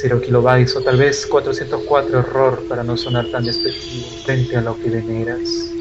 Cero 0.00 0.20
kilobytes 0.20 0.76
o 0.76 0.80
tal 0.80 0.96
vez 0.96 1.26
404 1.26 2.20
error 2.20 2.62
para 2.68 2.84
no 2.84 2.96
sonar 2.96 3.26
tan 3.32 3.44
despectivo 3.44 4.06
frente 4.24 4.56
a 4.56 4.60
lo 4.60 4.78
que 4.78 4.90
veneras. 4.90 5.72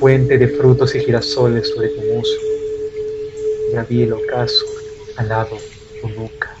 Fuente 0.00 0.38
de 0.38 0.48
frutos 0.48 0.94
y 0.94 1.00
girasoles 1.00 1.68
sobre 1.68 1.88
tu 1.88 2.00
muslo. 2.00 2.40
Ya 3.74 3.82
vi 3.84 4.04
el 4.04 4.14
ocaso 4.14 4.64
al 5.16 5.28
lado 5.28 5.58
tu 6.00 6.08
nuca. 6.08 6.56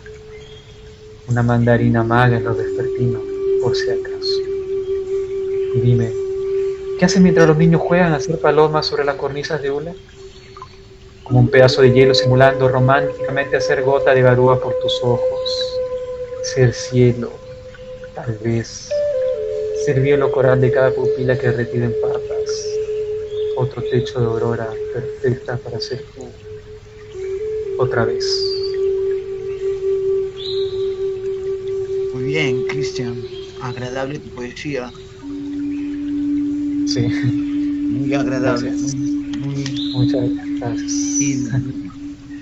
Una 1.26 1.42
mandarina 1.42 2.02
maga 2.02 2.36
en 2.36 2.44
los 2.44 2.58
vespertinos, 2.58 3.22
por 3.62 3.74
si 3.74 3.88
acaso. 3.88 4.40
Y 5.74 5.80
dime, 5.80 6.12
¿qué 6.98 7.06
hacen 7.06 7.22
mientras 7.22 7.48
los 7.48 7.56
niños 7.56 7.80
juegan 7.80 8.12
a 8.12 8.16
hacer 8.16 8.38
palomas 8.38 8.84
sobre 8.84 9.06
las 9.06 9.16
cornisas 9.16 9.62
de 9.62 9.70
hule? 9.70 9.94
Como 11.24 11.40
un 11.40 11.48
pedazo 11.48 11.80
de 11.80 11.92
hielo 11.92 12.12
simulando 12.12 12.68
románticamente 12.68 13.56
hacer 13.56 13.82
gota 13.82 14.12
de 14.12 14.20
garúa 14.20 14.60
por 14.60 14.74
tus 14.80 15.00
ojos. 15.02 15.75
Ser 16.54 16.72
cielo, 16.72 17.32
tal 18.14 18.38
vez. 18.38 18.88
Ser 19.84 19.98
lo 20.18 20.30
coral 20.32 20.60
de 20.60 20.70
cada 20.70 20.94
pupila 20.94 21.38
que 21.38 21.50
retira 21.50 21.86
en 21.86 21.94
papas. 22.00 22.50
Otro 23.56 23.82
techo 23.90 24.20
de 24.20 24.26
aurora 24.26 24.68
perfecta 24.92 25.58
para 25.58 25.80
ser 25.80 26.04
tú. 26.14 26.32
Otra 27.78 28.04
vez. 28.04 28.24
Muy 32.14 32.24
bien, 32.24 32.64
Cristian. 32.68 33.22
Agradable 33.60 34.18
tu 34.18 34.30
poesía. 34.30 34.90
Sí, 36.86 37.00
Muy 37.90 38.14
agradable. 38.14 38.70
Gracias. 38.70 38.94
Muy, 39.40 39.64
muy- 39.64 39.90
muchas 39.92 40.30
gracias. 40.60 40.92
y 41.20 41.44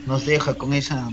nos 0.06 0.26
deja 0.26 0.54
con 0.54 0.72
esa 0.74 1.08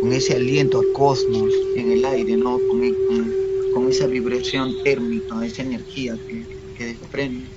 con 0.00 0.12
ese 0.12 0.34
aliento 0.36 0.80
a 0.80 0.82
cosmos 0.94 1.52
en 1.76 1.90
el 1.92 2.04
aire, 2.04 2.36
¿no? 2.36 2.58
Con, 2.68 2.84
e- 2.84 2.94
con- 3.08 3.34
con 3.74 3.88
esa 3.88 4.06
vibración 4.06 4.74
térmica, 4.84 5.44
esa 5.44 5.62
energía 5.62 6.16
que, 6.28 6.46
que 6.74 6.84
desprende. 6.86 7.48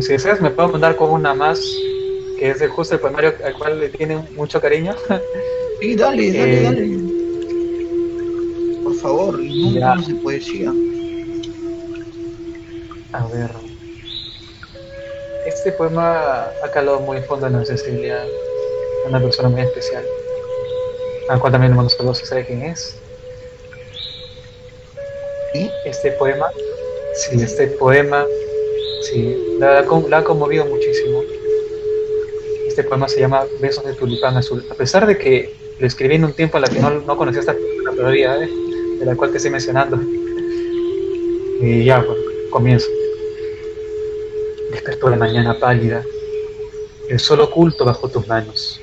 Si 0.00 0.12
deseas, 0.12 0.40
me 0.40 0.50
puedo 0.50 0.70
mandar 0.70 0.96
con 0.96 1.10
una 1.10 1.34
más, 1.34 1.60
que 2.38 2.50
es 2.50 2.60
el 2.60 2.70
justo 2.70 2.94
el 2.94 3.00
poemario 3.00 3.34
al 3.44 3.54
cual 3.54 3.78
le 3.80 3.90
tienen 3.90 4.24
mucho 4.34 4.60
cariño. 4.60 4.94
Sí, 5.80 5.96
dale, 5.96 6.32
dale, 6.32 6.60
Eh, 6.60 6.62
dale. 6.62 6.98
Por 8.84 8.94
favor, 8.94 9.38
no 9.38 10.02
de 10.06 10.14
poesía. 10.22 10.72
A 13.12 13.26
ver. 13.26 13.50
Este 15.46 15.72
poema 15.72 16.44
ha 16.62 16.70
calado 16.72 17.00
muy 17.00 17.20
fondo 17.22 17.48
en 17.48 17.54
la 17.54 17.64
sensibilidad 17.64 18.24
una 19.06 19.20
persona 19.20 19.48
muy 19.48 19.60
especial, 19.60 20.04
al 21.28 21.40
cual 21.40 21.52
también 21.52 21.72
le 21.72 21.76
mando 21.76 21.90
saludos 21.90 22.18
sabe 22.18 22.46
quién 22.46 22.62
es. 22.62 22.96
¿Sí? 25.52 25.70
Este 25.84 26.10
poema, 26.12 26.46
sí, 27.14 27.40
este 27.40 27.68
poema, 27.68 28.26
sí, 29.02 29.56
la, 29.58 29.78
ha 29.78 30.24
conmovido 30.24 30.64
muchísimo. 30.66 31.22
Este 32.66 32.82
poema 32.82 33.08
se 33.08 33.20
llama 33.20 33.44
Besos 33.60 33.84
de 33.84 33.94
Tulipán 33.94 34.36
Azul. 34.36 34.64
A 34.70 34.74
pesar 34.74 35.06
de 35.06 35.16
que 35.16 35.54
Lo 35.78 35.88
escribí 35.88 36.14
en 36.14 36.24
un 36.24 36.32
tiempo 36.32 36.56
en 36.56 36.62
la 36.62 36.68
que 36.68 36.78
no, 36.78 36.90
no 36.90 37.16
conocía 37.16 37.40
esta 37.40 37.52
persona 37.52 37.96
todavía, 37.96 38.36
¿eh? 38.36 38.48
de 38.98 39.04
la 39.04 39.16
cual 39.16 39.30
te 39.30 39.38
estoy 39.38 39.50
mencionando. 39.50 39.98
Y 41.60 41.84
ya, 41.84 41.98
bueno, 41.98 42.22
comienzo. 42.50 42.88
Despertó 44.70 45.10
la 45.10 45.16
mañana 45.16 45.58
pálida, 45.58 46.04
el 47.08 47.18
sol 47.18 47.40
oculto 47.40 47.84
bajo 47.84 48.08
tus 48.08 48.26
manos. 48.28 48.80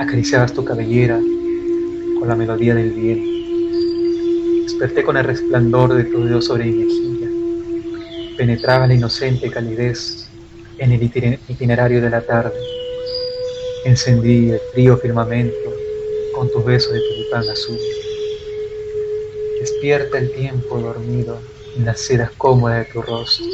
Acariciabas 0.00 0.52
tu 0.52 0.64
cabellera 0.64 1.18
con 2.18 2.28
la 2.28 2.36
melodía 2.36 2.74
del 2.74 2.92
viento. 2.92 3.28
Desperté 4.64 5.02
con 5.02 5.16
el 5.16 5.24
resplandor 5.24 5.94
de 5.94 6.04
tu 6.04 6.24
dedo 6.24 6.40
sobre 6.40 6.66
mi 6.66 6.84
mejilla. 6.84 7.28
Penetraba 8.36 8.86
la 8.86 8.94
inocente 8.94 9.50
calidez 9.50 10.30
en 10.78 10.92
el 10.92 11.02
itinerario 11.02 12.00
de 12.00 12.10
la 12.10 12.20
tarde. 12.20 12.54
Encendí 13.84 14.50
el 14.50 14.60
frío 14.72 14.96
firmamento 14.98 15.56
con 16.34 16.48
tus 16.52 16.64
besos 16.64 16.92
de 16.92 17.00
tulipán 17.00 17.48
azul. 17.48 17.78
Despierta 19.60 20.18
el 20.18 20.30
tiempo 20.32 20.78
dormido 20.78 21.40
en 21.76 21.86
las 21.86 22.00
sedas 22.00 22.30
cómodas 22.38 22.86
de 22.86 22.92
tu 22.92 23.02
rostro. 23.02 23.44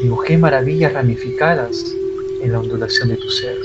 Dibujé 0.00 0.38
maravillas 0.38 0.92
ramificadas 0.92 1.84
en 2.40 2.52
la 2.52 2.60
ondulación 2.60 3.08
de 3.08 3.16
tu 3.16 3.28
ser. 3.30 3.63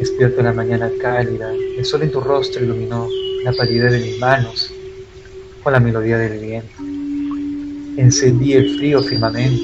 Despierto 0.00 0.40
en 0.40 0.46
la 0.46 0.54
mañana 0.54 0.90
cálida, 0.98 1.52
el 1.52 1.84
sol 1.84 2.00
en 2.02 2.10
tu 2.10 2.22
rostro 2.22 2.64
iluminó 2.64 3.06
la 3.44 3.52
palidez 3.52 3.92
de 3.92 4.00
mis 4.00 4.18
manos 4.18 4.72
con 5.62 5.74
la 5.74 5.78
melodía 5.78 6.16
del 6.16 6.40
viento. 6.40 6.72
Encendí 8.00 8.54
el 8.54 8.78
frío 8.78 9.02
firmamento 9.02 9.62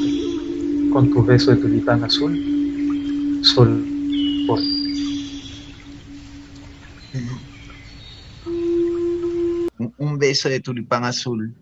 con 0.93 1.11
tus 1.11 1.26
besos 1.26 1.57
de 1.57 1.62
tulipán 1.62 2.05
azul, 2.05 2.39
sol 3.43 3.82
por 4.47 4.61
Un 9.97 10.18
beso 10.18 10.51
de 10.51 10.61
tulipán 10.61 11.05
azul. 11.05 11.55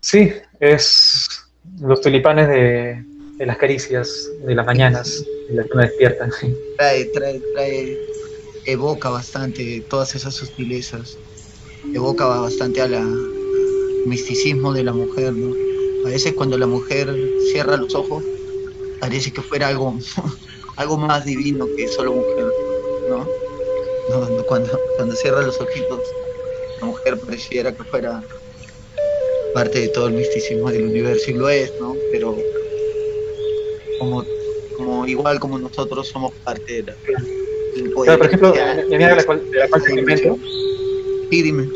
Sí, 0.00 0.32
es 0.60 1.50
los 1.80 2.02
tulipanes 2.02 2.46
de, 2.48 3.06
las 3.46 3.56
caricias 3.56 4.30
de 4.40 4.54
las 4.54 4.66
mañanas, 4.66 5.24
de 5.48 5.54
la 5.54 5.64
que 5.64 5.70
uno 5.72 5.82
despierta. 5.82 6.28
Trae, 6.76 7.04
trae, 7.06 7.40
trae, 7.54 7.98
evoca 8.64 9.10
bastante 9.10 9.80
todas 9.88 10.14
esas 10.14 10.34
sutilezas, 10.34 11.16
evoca 11.94 12.26
bastante 12.26 12.80
a 12.80 12.88
la 12.88 13.04
misticismo 14.06 14.72
de 14.72 14.84
la 14.84 14.92
mujer, 14.92 15.32
¿no? 15.32 15.54
A 16.06 16.10
veces 16.10 16.32
cuando 16.34 16.58
la 16.58 16.66
mujer 16.66 17.14
cierra 17.52 17.76
los 17.76 17.94
ojos, 17.94 18.24
parece 19.00 19.32
que 19.32 19.42
fuera 19.42 19.68
algo, 19.68 19.94
algo 20.76 20.96
más 20.96 21.24
divino 21.24 21.66
que 21.76 21.88
solo 21.88 22.14
mujer, 22.14 22.46
¿no? 23.08 23.28
cuando, 24.46 24.80
cuando 24.96 25.14
cierra 25.14 25.42
los 25.42 25.60
ojitos, 25.60 26.00
la 26.80 26.86
mujer 26.86 27.18
pareciera 27.18 27.74
que 27.74 27.84
fuera 27.84 28.22
parte 29.52 29.80
de 29.80 29.88
todo 29.88 30.08
el 30.08 30.14
misticismo 30.14 30.70
del 30.70 30.84
universo 30.84 31.30
y 31.30 31.34
lo 31.34 31.48
es, 31.48 31.72
¿no? 31.80 31.94
Pero 32.10 32.36
como, 33.98 34.24
como 34.76 35.06
igual 35.06 35.38
como 35.40 35.58
nosotros 35.58 36.08
somos 36.08 36.32
parte 36.44 36.74
de 36.74 36.82
la... 36.84 36.96
Claro, 38.04 38.18
por 38.18 38.26
ejemplo, 38.26 38.48
amiga 38.48 39.08
de 39.10 39.16
la 39.16 39.24
cual, 39.24 39.50
de 39.50 39.58
la 39.58 39.68
cual 39.68 39.82
Sí, 41.30 41.42
dime. 41.42 41.68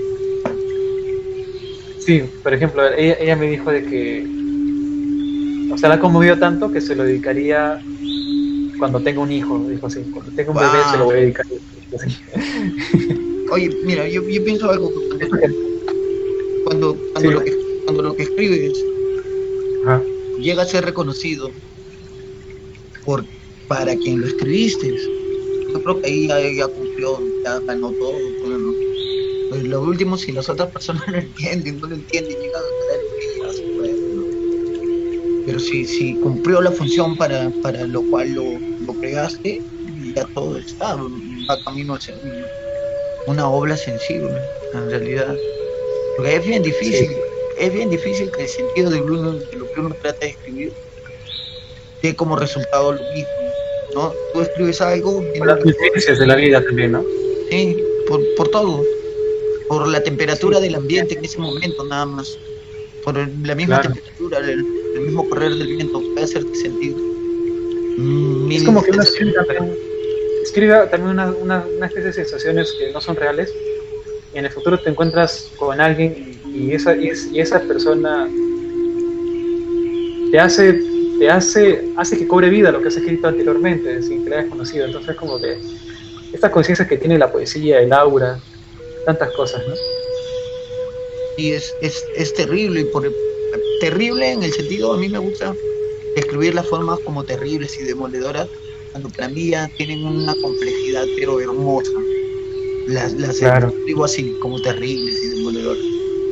Sí, 1.98 2.22
por 2.42 2.52
ejemplo, 2.54 2.84
ella, 2.94 3.16
ella 3.20 3.36
me 3.36 3.48
dijo 3.48 3.70
de 3.70 3.84
que, 3.84 4.26
o 5.72 5.78
sea, 5.78 5.88
la 5.88 6.00
conmovió 6.00 6.38
tanto 6.38 6.72
que 6.72 6.80
se 6.80 6.96
lo 6.96 7.04
dedicaría 7.04 7.80
cuando 8.78 9.00
tenga 9.00 9.20
un 9.20 9.30
hijo, 9.30 9.58
dijo 9.68 9.86
así, 9.86 10.00
cuando 10.12 10.32
tenga 10.32 10.50
un 10.50 10.56
bebé 10.56 10.78
se 10.90 10.98
lo 10.98 11.04
voy 11.04 11.14
a 11.14 11.20
dedicar. 11.20 11.46
Oye, 13.52 13.70
mira, 13.84 14.08
yo, 14.08 14.26
yo 14.28 14.44
pienso 14.44 14.70
algo 14.70 14.90
cuando, 16.64 16.96
cuando, 17.12 17.30
lo 17.30 17.44
que 17.44 17.52
cuando 17.84 18.02
lo 18.02 18.16
que 18.16 18.22
escribes 18.24 18.72
llega 20.40 20.62
a 20.62 20.66
ser 20.66 20.84
reconocido 20.84 21.50
por 23.04 23.24
para 23.68 23.96
quien 23.96 24.20
lo 24.20 24.26
escribiste, 24.26 24.94
yo 25.72 25.82
creo 25.82 26.00
que 26.02 26.08
ahí 26.08 26.56
ya, 26.56 26.66
cumplió, 26.68 27.18
ya 27.44 27.58
ganó 27.60 27.90
todo. 27.92 28.16
Pues 29.48 29.62
lo 29.64 29.82
último, 29.82 30.16
si 30.16 30.32
las 30.32 30.48
otras 30.48 30.70
personas 30.72 31.02
no 31.08 31.16
entienden, 31.16 31.78
no 31.78 31.88
lo 31.88 31.94
entienden, 31.94 32.38
llega 32.38 32.58
a 32.58 32.62
quedar 33.40 33.54
pues, 33.76 33.96
Pero 35.46 35.58
si, 35.58 35.86
si 35.86 36.14
cumplió 36.16 36.60
la 36.60 36.72
función 36.72 37.16
para, 37.16 37.50
para 37.62 37.86
lo 37.86 38.02
cual 38.10 38.32
lo, 38.32 38.44
lo 38.86 38.92
creaste, 39.00 39.62
ya 40.14 40.26
todo 40.34 40.58
está, 40.58 40.96
va 40.96 41.64
camino 41.64 41.94
a 41.94 42.00
ser 42.00 42.20
una 43.26 43.48
obra 43.48 43.76
sensible, 43.76 44.36
en 44.74 44.90
realidad. 44.90 45.34
Porque 46.16 46.36
es 46.36 46.46
bien 46.46 46.62
difícil 46.62 47.08
es 47.58 47.72
bien 47.72 47.90
difícil 47.90 48.30
que 48.32 48.42
el 48.42 48.48
sentido 48.48 48.90
de, 48.90 49.00
de 49.00 49.56
lo 49.56 49.72
que 49.72 49.80
uno 49.80 49.94
trata 50.02 50.26
de 50.26 50.32
escribir 50.32 50.72
dé 52.02 52.14
como 52.14 52.36
resultado 52.36 52.92
lo 52.92 53.02
mismo, 53.14 53.30
¿no? 53.94 54.12
Tú 54.32 54.40
escribes 54.42 54.80
algo... 54.80 55.22
Por 55.38 55.46
las 55.46 55.62
vivencias 55.62 56.18
de 56.18 56.26
la 56.26 56.36
vida 56.36 56.62
también, 56.62 56.92
¿no? 56.92 57.04
Sí, 57.50 57.76
por, 58.08 58.20
por 58.36 58.48
todo, 58.48 58.82
por 59.68 59.88
la 59.88 60.02
temperatura 60.02 60.60
del 60.60 60.74
ambiente 60.74 61.16
en 61.16 61.24
ese 61.24 61.38
momento 61.38 61.84
nada 61.84 62.06
más, 62.06 62.38
por 63.04 63.16
la 63.16 63.54
misma 63.54 63.80
temperatura, 63.80 64.38
el, 64.38 64.64
mismo 65.00 65.28
correr 65.28 65.54
del 65.54 65.66
viento 65.66 66.00
puede 66.12 66.24
hacerte 66.24 66.54
sentir. 66.54 66.94
es 68.50 68.62
como 68.62 68.82
que 68.82 68.90
uno 68.90 69.02
escribe, 69.02 69.34
escribe 70.42 70.86
también 70.90 71.10
una, 71.10 71.30
una, 71.30 71.64
una 71.76 71.86
especie 71.86 72.08
de 72.08 72.12
sensaciones 72.12 72.72
que 72.78 72.92
no 72.92 73.00
son 73.00 73.16
reales 73.16 73.52
y 74.34 74.38
en 74.38 74.44
el 74.46 74.50
futuro 74.50 74.78
te 74.78 74.90
encuentras 74.90 75.50
con 75.56 75.80
alguien 75.80 76.40
y 76.54 76.72
esa, 76.72 76.94
y, 76.96 77.10
esa 77.38 77.60
persona 77.60 78.28
te 80.30 80.38
hace, 80.38 80.80
te 81.22 81.30
hace, 81.30 81.84
hace 81.96 82.18
que 82.18 82.26
cobre 82.26 82.50
vida 82.50 82.72
lo 82.72 82.82
que 82.82 82.88
has 82.88 82.96
escrito 82.96 83.28
anteriormente, 83.28 84.02
sin 84.02 84.24
que 84.24 84.30
lo 84.30 84.36
hayas 84.38 84.50
conocido. 84.50 84.86
Entonces, 84.86 85.14
como 85.14 85.40
que 85.40 85.56
esta 86.32 86.50
conciencia 86.50 86.88
que 86.88 86.96
tiene 86.96 87.16
la 87.16 87.30
poesía, 87.30 87.80
el 87.80 87.92
aura, 87.92 88.40
tantas 89.06 89.30
cosas, 89.34 89.62
¿no? 89.68 89.74
Y 91.36 91.52
es, 91.52 91.72
es, 91.80 92.04
es 92.16 92.34
terrible, 92.34 92.80
y 92.80 92.84
por, 92.86 93.08
terrible 93.78 94.32
en 94.32 94.42
el 94.42 94.52
sentido, 94.52 94.94
a 94.94 94.96
mí 94.96 95.08
me 95.08 95.18
gusta 95.18 95.54
escribir 96.16 96.56
las 96.56 96.66
formas 96.66 96.98
como 97.04 97.22
terribles 97.22 97.78
y 97.78 97.84
demoledoras, 97.84 98.48
cuando 98.90 99.08
para 99.10 99.28
mí 99.28 99.50
ya 99.50 99.68
tienen 99.76 100.04
una 100.04 100.34
complejidad, 100.42 101.04
pero 101.16 101.38
hermosa. 101.38 101.92
Las, 102.88 103.12
las 103.12 103.40
escribo 103.40 104.06
así, 104.06 104.36
como 104.40 104.60
terribles 104.60 105.22
y 105.22 105.28
demoledoras. 105.36 105.84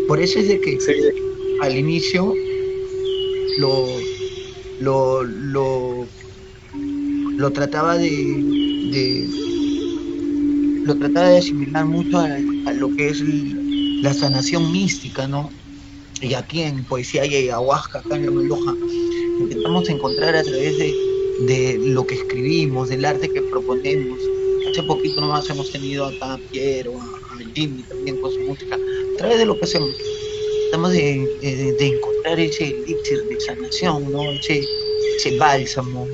Por 0.09 0.19
eso 0.19 0.41
es 0.41 0.49
de 0.49 0.61
que 0.61 0.77
al 1.61 1.77
inicio 1.77 2.35
lo, 3.59 3.87
lo, 4.81 5.23
lo, 5.23 6.07
trataba 7.53 7.97
de, 7.99 9.29
lo 10.85 10.97
trataba 10.97 11.29
de 11.29 11.39
asimilar 11.39 11.85
mucho 11.85 12.19
a, 12.19 12.29
lo 12.73 12.95
que 12.97 13.11
es 13.11 13.23
la 14.03 14.15
sanación 14.15 14.73
mística, 14.73 15.29
¿no? 15.29 15.51
Y 16.23 16.35
aquí 16.35 16.63
en 16.63 16.85
Poesía 16.85 17.25
y 17.27 17.35
Ayahuasca, 17.35 18.01
acá 18.01 18.17
en 18.17 18.27
la 18.27 18.33
Meloja, 18.33 18.75
intentamos 19.41 19.89
encontrar 19.89 20.37
a 20.37 20.43
través 20.43 20.79
de, 20.79 20.95
de 21.47 21.79
lo 21.79 22.07
que 22.07 22.15
escribimos, 22.15 22.89
del 22.89 23.05
arte 23.05 23.29
que 23.29 23.43
proponemos. 23.43 24.19
Hace 24.71 24.83
poquito 24.83 25.21
nomás 25.21 25.49
hemos 25.51 25.71
tenido 25.71 26.07
acá 26.07 26.35
a 26.35 26.39
Piero, 26.39 26.93
a, 27.01 27.05
a 27.05 27.39
Jimmy 27.55 27.83
también 27.83 28.21
con 28.21 28.33
su 28.33 28.41
música, 28.41 28.77
a 28.77 29.19
través 29.19 29.39
de 29.39 29.47
lo 29.47 29.59
que 29.59 29.65
hacemos, 29.65 29.91
tratamos 30.71 30.93
de, 30.93 31.77
encontrar 31.81 32.39
ese 32.39 32.69
elixir 32.69 33.25
de 33.25 33.41
sanación, 33.41 34.13
¿no? 34.13 34.23
ese, 34.31 34.65
ese 35.17 35.37
bálsamo, 35.37 36.07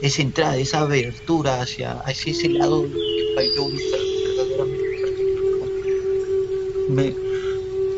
esa 0.00 0.22
entrada, 0.22 0.56
esa 0.56 0.80
abertura 0.80 1.60
hacia, 1.60 1.92
hacia 2.00 2.32
ese 2.32 2.48
lado 2.48 2.84
que 2.84 3.34
falló. 3.34 3.68
Me 6.88 7.14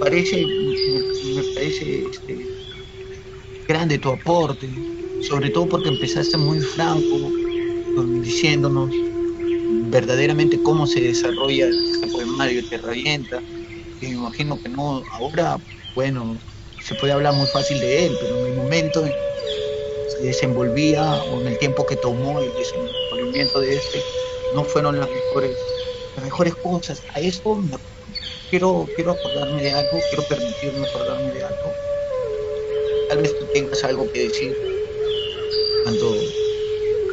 parece, 0.00 0.44
me, 0.44 1.42
parece 1.54 2.04
este, 2.10 2.38
grande 3.68 3.98
tu 3.98 4.08
aporte, 4.08 4.68
sobre 5.28 5.50
todo 5.50 5.68
porque 5.68 5.90
empezaste 5.90 6.36
muy 6.38 6.58
franco, 6.58 7.30
diciéndonos 8.20 8.90
verdaderamente 9.90 10.60
cómo 10.64 10.88
se 10.88 11.00
desarrolla 11.02 11.68
este 11.68 12.08
poemario 12.08 12.68
Te 12.68 12.78
Revienta 12.78 13.40
me 14.00 14.08
imagino 14.10 14.60
que 14.60 14.68
no, 14.68 15.02
ahora, 15.12 15.58
bueno, 15.94 16.38
se 16.80 16.94
puede 16.96 17.12
hablar 17.12 17.34
muy 17.34 17.46
fácil 17.48 17.80
de 17.80 18.06
él, 18.06 18.16
pero 18.20 18.38
en 18.38 18.52
el 18.52 18.56
momento 18.56 19.04
se 19.04 20.22
desenvolvía 20.22 21.22
o 21.24 21.40
en 21.40 21.48
el 21.48 21.58
tiempo 21.58 21.86
que 21.86 21.96
tomó 21.96 22.40
el 22.40 22.50
desenvolvimiento 22.54 23.60
de 23.60 23.76
este, 23.76 24.02
no 24.54 24.64
fueron 24.64 24.98
las 24.98 25.08
mejores, 25.08 25.56
las 26.16 26.24
mejores 26.24 26.54
cosas. 26.56 27.02
A 27.14 27.20
esto 27.20 27.62
quiero, 28.50 28.86
quiero 28.96 29.12
acordarme 29.12 29.62
de 29.62 29.72
algo, 29.72 29.98
quiero 30.08 30.28
permitirme 30.28 30.86
acordarme 30.86 31.32
de 31.32 31.44
algo. 31.44 31.72
Tal 33.08 33.18
vez 33.18 33.38
tú 33.38 33.46
tengas 33.52 33.82
algo 33.84 34.10
que 34.12 34.24
decir 34.24 34.56
cuando, 35.84 36.16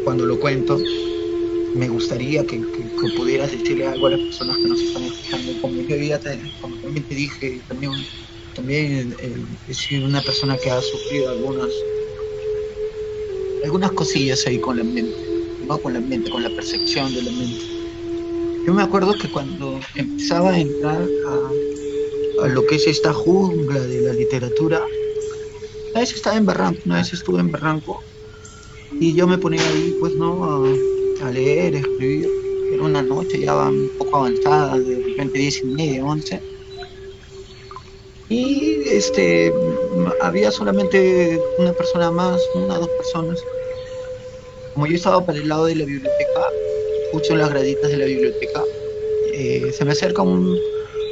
cuando 0.03 0.25
lo 0.25 0.39
cuento. 0.39 0.77
me 1.75 1.87
gustaría 1.87 2.43
que, 2.45 2.61
pudieras 3.15 3.51
decirle 3.51 3.87
algo 3.87 4.07
a 4.07 4.11
las 4.11 4.19
personas 4.19 4.57
que 4.57 4.67
nos 4.67 4.81
están 4.81 5.03
escuchando. 5.03 5.61
Como 5.61 5.81
yo 5.81 5.95
ya 5.95 6.19
te, 6.19 6.39
como 6.61 6.75
también 6.77 7.07
te 7.07 7.15
dije, 7.15 7.61
también, 7.67 7.91
también 8.57 9.15
eh, 9.21 9.35
decir 9.67 10.03
una 10.03 10.19
persona 10.21 10.57
que 10.57 10.71
ha 10.71 10.81
sufrido 10.81 11.29
algunas, 11.29 11.69
algunas 13.63 13.91
cosillas 13.91 14.45
ahí 14.47 14.59
con 14.59 14.77
la 14.77 14.83
mente, 14.83 15.15
no 15.67 15.77
con 15.77 15.93
la 15.93 15.99
mente, 15.99 16.31
con 16.31 16.41
la 16.43 16.49
percepción 16.49 17.13
de 17.13 17.21
la 17.21 17.31
mente. 17.31 17.61
Yo 18.65 18.73
me 18.73 18.81
acuerdo 18.81 19.13
que 19.13 19.29
cuando 19.29 19.79
empezaba 19.95 20.53
a 20.53 20.59
entrar 20.59 21.07
a, 21.27 22.45
a 22.45 22.47
lo 22.47 22.65
que 22.65 22.75
es 22.75 22.87
esta 22.87 23.13
jungla 23.13 23.79
de 23.79 24.01
la 24.01 24.13
literatura, 24.13 24.83
una 25.91 25.99
vez 25.99 26.13
estaba 26.13 26.35
en 26.35 26.45
Barranco, 26.45 26.81
una 26.85 26.97
vez 26.97 27.13
estuve 27.13 27.39
en 27.39 27.51
Barranco 27.51 28.01
y 28.99 29.13
yo 29.13 29.27
me 29.27 29.37
ponía 29.37 29.61
ahí, 29.69 29.95
pues 29.99 30.15
no, 30.15 30.65
a, 31.21 31.31
leer, 31.31 31.75
a 31.75 31.79
escribir. 31.79 32.27
Era 32.73 32.83
una 32.83 33.03
noche 33.03 33.39
ya 33.39 33.55
un 33.55 33.89
poco 33.99 34.17
avanzada, 34.17 34.79
de 34.79 34.95
repente 34.95 35.37
diez 35.39 35.61
y 35.61 35.67
media, 35.67 36.03
once. 36.03 36.41
Y 38.29 38.81
este, 38.89 39.53
había 40.21 40.51
solamente 40.51 41.39
una 41.59 41.71
persona 41.73 42.11
más, 42.11 42.41
una 42.55 42.75
o 42.75 42.79
dos 42.81 42.89
personas. 42.89 43.39
Como 44.73 44.87
yo 44.87 44.95
estaba 44.95 45.25
para 45.25 45.37
el 45.37 45.47
lado 45.47 45.65
de 45.65 45.75
la 45.75 45.85
biblioteca, 45.85 46.41
justo 47.11 47.33
en 47.33 47.39
las 47.39 47.49
graditas 47.49 47.89
de 47.89 47.97
la 47.97 48.05
biblioteca, 48.05 48.63
eh, 49.33 49.71
se 49.71 49.85
me 49.85 49.91
acerca 49.91 50.21
un, 50.21 50.57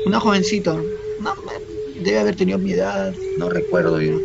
una 0.05 0.19
jovencita, 0.19 0.73
no, 0.73 1.33
debe 2.03 2.19
haber 2.19 2.35
tenido 2.35 2.59
mi 2.59 2.73
edad, 2.73 3.13
no 3.37 3.49
recuerdo 3.49 3.97
bien, 3.97 4.21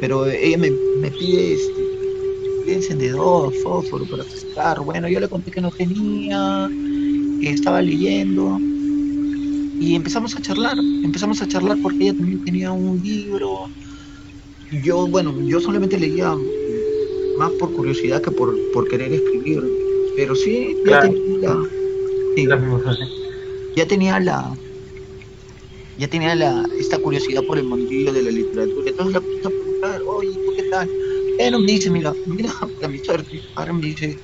pero 0.00 0.26
ella 0.26 0.56
me, 0.58 0.70
me 0.70 1.10
pide 1.10 1.54
este, 1.54 1.90
encendedor, 2.72 3.52
fósforo 3.62 4.04
para 4.06 4.24
pescar. 4.24 4.80
Bueno, 4.80 5.08
yo 5.08 5.20
le 5.20 5.28
conté 5.28 5.50
que 5.50 5.60
no 5.60 5.70
tenía, 5.70 6.68
que 7.40 7.50
estaba 7.50 7.82
leyendo. 7.82 8.58
Y 9.80 9.94
empezamos 9.94 10.36
a 10.36 10.42
charlar, 10.42 10.76
empezamos 11.02 11.40
a 11.42 11.48
charlar 11.48 11.78
porque 11.82 12.04
ella 12.04 12.14
también 12.14 12.44
tenía 12.44 12.70
un 12.70 13.00
libro. 13.02 13.66
Yo, 14.84 15.06
bueno, 15.08 15.34
yo 15.48 15.58
solamente 15.58 15.98
leía 15.98 16.36
más 17.38 17.50
por 17.52 17.72
curiosidad 17.72 18.22
que 18.22 18.30
por, 18.30 18.54
por 18.72 18.86
querer 18.88 19.12
escribir. 19.12 19.62
Pero 20.16 20.34
sí, 20.34 20.76
ya 20.86 21.00
tenía 21.00 21.56
ya 23.74 23.86
tenía 23.86 24.20
la 24.20 24.54
ya 25.98 26.08
tenía 26.08 26.34
la, 26.34 26.66
esta 26.78 26.98
curiosidad 26.98 27.42
por 27.46 27.58
el 27.58 27.64
mundillo 27.64 28.12
de 28.12 28.22
la 28.22 28.30
literatura. 28.30 28.90
Entonces 28.90 29.14
la 29.14 29.20
puse 29.20 29.40
a 29.44 29.50
preguntar, 29.50 30.02
oye, 30.06 30.32
¿tú 30.32 30.52
qué 30.56 30.62
tal? 30.70 30.88
Él 31.38 31.58
me 31.58 31.72
dice, 31.72 31.90
mira, 31.90 32.14
mira, 32.26 32.52
para 32.76 32.88
mi 32.88 32.98
suerte, 32.98 33.40
ahora 33.56 33.72
me 33.72 33.86
dice, 33.86 34.18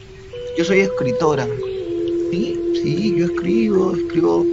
yo 0.56 0.64
soy 0.64 0.80
escritora. 0.80 1.46
Sí, 2.30 2.58
sí, 2.82 3.14
yo 3.16 3.26
escribo, 3.26 3.94
escribo, 3.94 4.46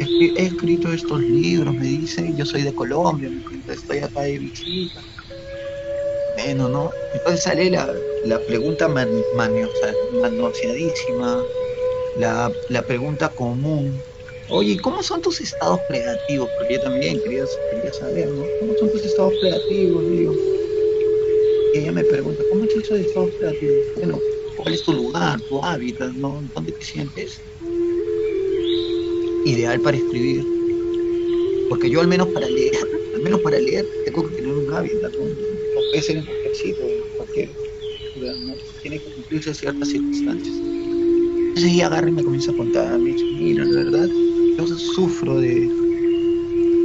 he 0.00 0.46
escrito 0.46 0.92
estos 0.92 1.20
libros, 1.20 1.74
me 1.74 1.86
dice, 1.86 2.32
yo 2.36 2.44
soy 2.44 2.62
de 2.62 2.74
Colombia, 2.74 3.30
estoy 3.68 3.98
acá 3.98 4.22
de 4.22 4.38
visita. 4.38 5.00
Bueno, 6.36 6.68
¿no? 6.68 6.90
Entonces 7.14 7.42
sale 7.42 7.70
la, 7.70 7.92
la 8.24 8.38
pregunta 8.46 8.88
man, 8.88 9.08
manoseadísima, 9.36 11.42
la, 12.18 12.52
la 12.68 12.82
pregunta 12.82 13.28
común. 13.30 14.02
Oye, 14.48 14.76
¿cómo 14.82 15.02
son 15.02 15.22
tus 15.22 15.40
estados 15.40 15.80
creativos? 15.88 16.48
Porque 16.58 16.74
yo 16.74 16.80
también 16.82 17.20
quería, 17.22 17.44
quería 17.72 17.92
saber, 17.94 18.28
¿no? 18.28 18.44
¿Cómo 18.60 18.74
son 18.78 18.92
tus 18.92 19.04
estados 19.04 19.32
creativos? 19.40 20.10
Digo 20.10 20.34
ella 21.78 21.92
me 21.92 22.04
pregunta, 22.04 22.42
¿cómo 22.50 22.64
es 22.64 22.74
eso 22.74 22.94
de 22.94 23.02
estado 23.02 23.30
creativo? 23.38 23.74
Bueno, 23.96 24.18
¿cuál 24.56 24.74
es 24.74 24.82
tu 24.82 24.92
lugar, 24.92 25.40
tu 25.42 25.62
hábitat, 25.62 26.12
¿no? 26.14 26.42
¿Dónde 26.54 26.72
te 26.72 26.84
sientes 26.84 27.42
ideal 29.46 29.80
para 29.80 29.96
escribir? 29.96 30.44
Porque 31.68 31.90
yo 31.90 32.00
al 32.00 32.08
menos 32.08 32.28
para 32.28 32.48
leer, 32.48 32.74
al 33.14 33.22
menos 33.22 33.40
para 33.40 33.58
leer, 33.58 33.86
tengo 34.04 34.28
que 34.28 34.36
tener 34.36 34.52
un 34.52 34.72
hábitat, 34.72 35.12
no 35.12 35.80
puede 35.90 36.02
ser 36.02 36.16
en 36.18 36.24
en 36.24 37.16
cualquier 37.16 37.50
¿no? 38.16 38.54
tiene 38.82 38.98
que 38.98 39.12
cumplirse 39.14 39.54
ciertas 39.54 39.88
circunstancias. 39.88 40.54
Entonces 40.56 41.72
ella 41.72 41.86
agarra 41.86 42.08
y 42.08 42.12
me 42.12 42.24
comienza 42.24 42.50
a 42.52 42.56
contar, 42.56 42.98
me 42.98 43.12
dice, 43.12 43.24
mira, 43.38 43.64
la 43.64 43.84
verdad, 43.84 44.08
yo 44.58 44.66
sufro 44.66 45.40
de, 45.40 45.68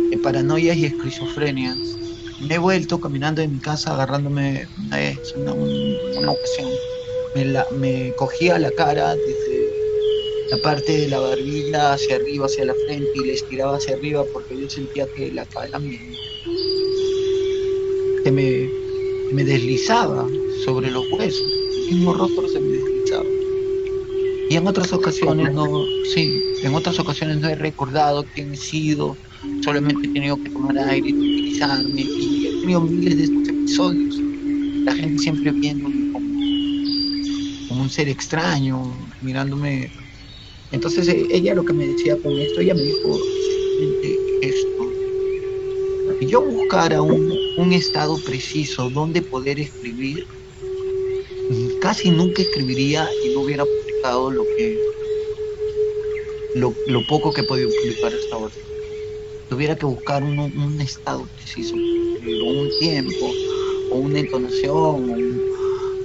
de 0.09 0.18
paranoias 0.18 0.78
y 0.78 0.86
esquizofrenias 0.86 1.78
me 2.41 2.55
he 2.55 2.57
vuelto 2.57 2.99
caminando 2.99 3.41
en 3.41 3.53
mi 3.53 3.59
casa 3.59 3.93
agarrándome 3.93 4.68
una 4.88 4.97
vez, 4.97 5.34
una, 5.36 5.51
ocasión. 5.51 6.70
Me, 7.36 7.45
la, 7.45 7.66
me 7.72 8.14
cogía 8.18 8.59
la 8.59 8.72
cara 8.72 9.16
desde 9.16 9.51
la 10.52 10.58
parte 10.58 10.91
de 10.91 11.08
la 11.08 11.18
barbilla 11.18 11.93
hacia 11.93 12.18
arriba, 12.18 12.45
hacia 12.45 12.66
la 12.66 12.76
frente 12.86 13.10
y 13.16 13.26
le 13.26 13.34
estiraba 13.34 13.78
hacia 13.78 13.95
arriba 13.95 14.26
porque 14.34 14.60
yo 14.60 14.70
sentía 14.70 15.08
que 15.16 15.32
la 15.32 15.45
cara 15.45 15.80
me, 15.80 15.97
se 18.22 18.32
me, 18.32 18.70
me 19.32 19.45
deslizaba 19.45 20.28
sobre 20.66 20.91
los 20.91 21.06
huesos. 21.14 21.41
El 21.88 21.95
mismo 21.95 22.14
rostro 22.16 22.49
se 22.49 22.60
me 22.60 22.68
deslizaba. 22.68 23.24
Y 24.49 24.56
en 24.58 24.68
otras 24.68 24.91
ocasiones 24.91 25.54
no, 25.54 25.86
sí, 26.14 26.43
en 26.64 26.76
otras 26.76 26.99
ocasiones 26.99 27.38
no 27.38 27.47
he 27.47 27.56
recordado 27.56 28.26
quién 28.36 28.54
he 28.54 28.58
sido, 28.58 29.16
solamente 29.64 30.06
he 30.06 30.12
tenido 30.12 30.36
que 30.43 30.49
tomar 30.49 30.78
aire 30.80 31.08
y 31.08 31.14
tranquilizarme 31.14 32.02
y 32.02 32.47
he 32.47 32.60
tenido 32.60 32.82
miles 32.82 33.16
de 33.16 33.24
estos 33.24 33.47
episodios. 33.47 34.16
La 34.84 34.93
gente 34.95 35.18
siempre 35.18 35.54
viéndome 35.54 36.12
como, 36.12 36.28
como 37.70 37.84
un 37.84 37.89
ser 37.89 38.10
extraño, 38.10 39.10
mirándome. 39.22 40.01
Entonces 40.72 41.08
e, 41.08 41.28
ella 41.32 41.54
lo 41.56 41.66
que 41.66 41.74
me 41.74 41.88
decía 41.88 42.18
con 42.18 42.34
esto, 42.34 42.62
ella 42.62 42.74
me 42.74 42.84
dijo 42.84 43.20
esto. 44.42 44.92
Si 46.20 46.28
yo 46.28 46.42
buscara 46.42 47.02
un, 47.02 47.34
un 47.58 47.74
estado 47.74 48.18
preciso 48.24 48.90
donde 48.90 49.22
poder 49.22 49.60
escribir, 49.60 50.26
casi 51.82 52.12
nunca 52.12 52.42
escribiría 52.42 53.08
y 53.26 53.34
no 53.34 53.42
hubiera 53.42 53.66
publicado 53.66 54.32
lo 54.32 54.44
que 54.58 54.80
lo, 56.56 56.74
lo 56.88 57.06
poco 57.08 57.34
que 57.34 57.42
he 57.42 57.44
podido 57.46 57.70
publicar 57.70 58.14
hasta 58.14 58.36
ahora 58.36 58.54
tuviera 59.52 59.76
que 59.76 59.86
buscar 59.86 60.24
un, 60.24 60.39
un 60.39 60.80
estado 60.80 61.28
preciso, 61.36 61.76
o 61.76 62.50
un 62.50 62.70
tiempo, 62.80 63.30
o 63.92 63.96
una 63.98 64.20
entonación, 64.20 65.52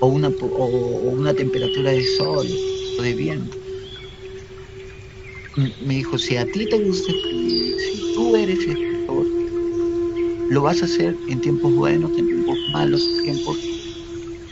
o, 0.01 0.07
una, 0.09 0.29
o, 0.41 0.67
una 1.13 1.33
temperatura 1.33 1.93
de 1.93 2.05
sol 2.17 2.45
o 2.99 3.03
de 3.03 3.15
viento. 3.15 3.57
Me 5.57 5.95
dijo, 5.95 6.19
si 6.19 6.37
a 6.37 6.45
ti 6.51 6.67
te 6.69 6.79
gusta 6.79 7.13
escribir, 7.13 7.75
si 7.79 8.15
tú 8.15 8.37
eres 8.37 8.59
escritor, 8.59 9.27
lo 10.51 10.63
vas 10.63 10.83
a 10.83 10.85
hacer 10.85 11.17
en 11.29 11.41
tiempos 11.41 11.75
buenos, 11.75 12.11
en 12.19 12.27
tiempos 12.27 12.59
malos, 12.73 13.03
en 13.19 13.23
tiempos, 13.23 13.59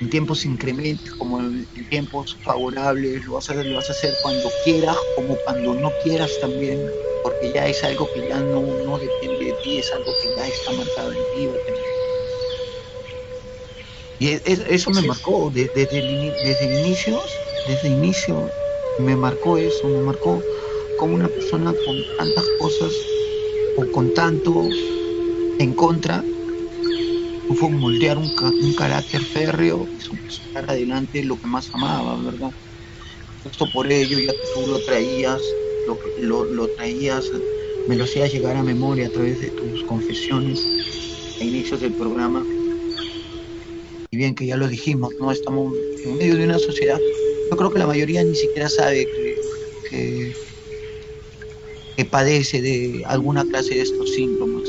en 0.00 0.08
tiempos 0.08 0.44
incrementes, 0.46 1.12
como 1.14 1.40
en, 1.40 1.68
tiempos 1.90 2.36
favorables, 2.42 3.24
lo 3.26 3.34
vas, 3.34 3.50
a, 3.50 3.54
lo 3.54 3.76
vas 3.76 3.88
a 3.90 3.92
hacer 3.92 4.14
cuando 4.22 4.48
quieras, 4.64 4.96
como 5.16 5.36
cuando 5.44 5.74
no 5.74 5.92
quieras 6.02 6.32
también 6.40 6.80
porque 7.24 7.52
ya 7.52 7.66
es 7.66 7.82
algo 7.82 8.06
que 8.12 8.20
ya 8.28 8.38
no, 8.40 8.60
no 8.60 8.98
depende 8.98 9.46
de 9.46 9.54
ti, 9.62 9.78
es 9.78 9.92
algo 9.92 10.12
que 10.20 10.28
ya 10.36 10.46
está 10.46 10.72
marcado 10.72 11.10
en 11.10 11.18
ti. 11.34 11.48
Y 14.20 14.28
eso 14.46 14.90
me 14.90 15.02
marcó 15.02 15.50
desde, 15.52 15.82
el, 15.82 16.32
desde 16.44 16.64
inicio, 16.66 17.20
desde 17.66 17.88
inicio 17.88 18.48
me 19.00 19.16
marcó 19.16 19.56
eso, 19.56 19.88
me 19.88 20.00
marcó 20.00 20.40
como 20.98 21.14
una 21.14 21.28
persona 21.28 21.72
con 21.72 21.96
tantas 22.18 22.44
cosas 22.58 22.92
o 23.76 23.92
con 23.92 24.12
tanto 24.14 24.68
en 25.58 25.72
contra 25.74 26.24
fue 27.56 27.70
moldear 27.70 28.18
un, 28.18 28.30
un 28.62 28.74
carácter 28.74 29.20
férreo 29.20 29.86
y 29.86 30.32
sacar 30.32 30.70
adelante 30.70 31.22
lo 31.22 31.38
que 31.38 31.46
más 31.46 31.70
amaba, 31.72 32.16
¿verdad? 32.22 32.50
Justo 33.44 33.66
por 33.72 33.90
ello 33.90 34.18
ya 34.18 34.32
tú 34.54 34.70
lo 34.70 34.78
traías 34.80 35.40
lo, 36.18 36.44
lo, 36.44 36.68
traías, 36.68 37.30
me 37.88 37.96
lo 37.96 38.04
hacías 38.04 38.32
llegar 38.32 38.56
a 38.56 38.62
memoria 38.62 39.06
a 39.06 39.10
través 39.10 39.40
de 39.40 39.48
tus 39.48 39.84
confesiones 39.84 40.64
a 41.40 41.44
inicios 41.44 41.80
del 41.80 41.92
programa. 41.92 42.44
Y 44.10 44.16
bien 44.16 44.34
que 44.34 44.46
ya 44.46 44.56
lo 44.56 44.68
dijimos, 44.68 45.12
¿no? 45.20 45.32
Estamos 45.32 45.74
en 46.04 46.16
medio 46.16 46.36
de 46.36 46.44
una 46.44 46.58
sociedad, 46.58 46.98
yo 47.50 47.56
creo 47.56 47.70
que 47.70 47.78
la 47.78 47.86
mayoría 47.86 48.22
ni 48.22 48.34
siquiera 48.34 48.68
sabe 48.68 49.06
que, 49.90 50.34
padece 52.02 52.60
de 52.60 53.02
alguna 53.06 53.44
clase 53.44 53.74
de 53.74 53.82
estos 53.82 54.14
síntomas. 54.14 54.68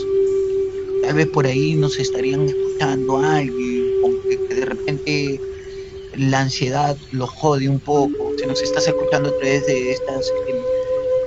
Tal 1.02 1.16
vez 1.16 1.28
por 1.28 1.46
ahí 1.46 1.76
nos 1.76 1.98
estarían 1.98 2.48
escuchando 2.48 3.18
a 3.18 3.38
alguien, 3.38 3.86
que 4.50 4.56
de 4.56 4.66
repente 4.66 5.40
la 6.18 6.42
ansiedad 6.42 6.98
lo 7.12 7.28
jode 7.28 7.70
un 7.70 7.80
poco, 7.80 8.34
se 8.38 8.46
nos 8.46 8.62
estás 8.62 8.88
escuchando 8.88 9.30
a 9.30 9.38
través 9.38 9.66
de 9.66 9.92
estas 9.92 10.32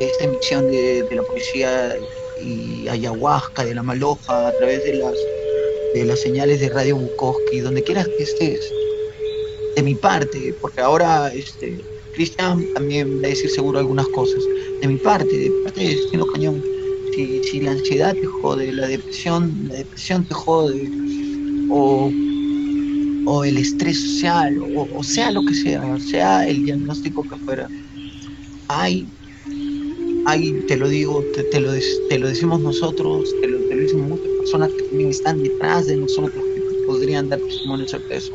esta 0.01 0.25
emisión 0.25 0.71
de, 0.71 1.07
la 1.11 1.23
policía 1.23 1.97
y 2.41 2.89
ayahuasca, 2.89 3.65
de 3.65 3.75
la 3.75 3.83
maloja, 3.83 4.49
a 4.49 4.53
través 4.59 4.85
de 4.85 4.95
las, 4.95 5.15
de 5.95 6.05
las 6.05 6.21
señales 6.21 6.61
de 6.61 6.69
Radio 6.69 6.97
Bukowski, 6.97 7.61
donde 7.61 7.83
quieras 7.83 8.07
que 8.07 8.23
estés, 8.23 8.73
de 9.75 9.83
mi 9.83 9.95
parte, 9.95 10.55
porque 10.61 10.81
ahora 10.81 11.33
este, 11.35 11.81
Cristian 12.15 12.73
también 12.75 13.21
va 13.23 13.27
a 13.27 13.31
decir 13.31 13.51
seguro 13.51 13.79
algunas 13.79 14.07
cosas. 14.09 14.43
De 14.81 14.89
mi 14.89 14.97
parte, 14.97 15.37
de 15.37 15.51
parte 15.65 15.81
de 15.81 15.89
Destino 15.89 16.27
Cañón, 16.27 16.63
si, 17.15 17.43
si 17.43 17.61
la 17.61 17.73
ansiedad 17.73 18.15
te 18.15 18.27
jode, 18.27 18.73
la 18.73 18.89
depresión, 18.89 19.69
la 19.69 19.75
depresión 19.75 20.25
te 20.25 20.35
jode, 20.35 20.89
o, 21.71 22.11
o 23.27 23.45
el 23.45 23.59
estrés 23.59 24.01
social, 24.01 24.59
o, 24.75 25.03
sea 25.03 25.31
lo 25.31 25.45
que 25.45 25.55
sea, 25.55 25.99
sea 25.99 26.49
el 26.49 26.65
diagnóstico 26.65 27.23
que 27.23 27.37
fuera, 27.37 27.69
hay, 28.69 29.07
hay 30.27 30.53
te 30.67 30.77
lo 30.77 30.89
digo, 30.89 31.23
te, 31.51 31.61
lo, 31.61 31.73
te 32.09 32.19
lo 32.19 32.29
decimos 32.29 32.61
nosotros, 32.61 33.35
te 33.41 33.49
lo, 33.49 33.59
te 33.69 33.75
lo 33.75 33.83
dicen 33.83 34.09
muchas 34.09 34.29
personas 34.41 34.71
que 34.73 34.83
también 34.85 35.11
están 35.11 35.43
detrás 35.43 35.87
de 35.87 35.97
nosotros, 35.97 36.33
que 36.33 36.87
podrían 36.87 37.29
dar 37.29 37.41
testimonio 37.41 37.87
sobre 37.89 38.17
eso. 38.17 38.33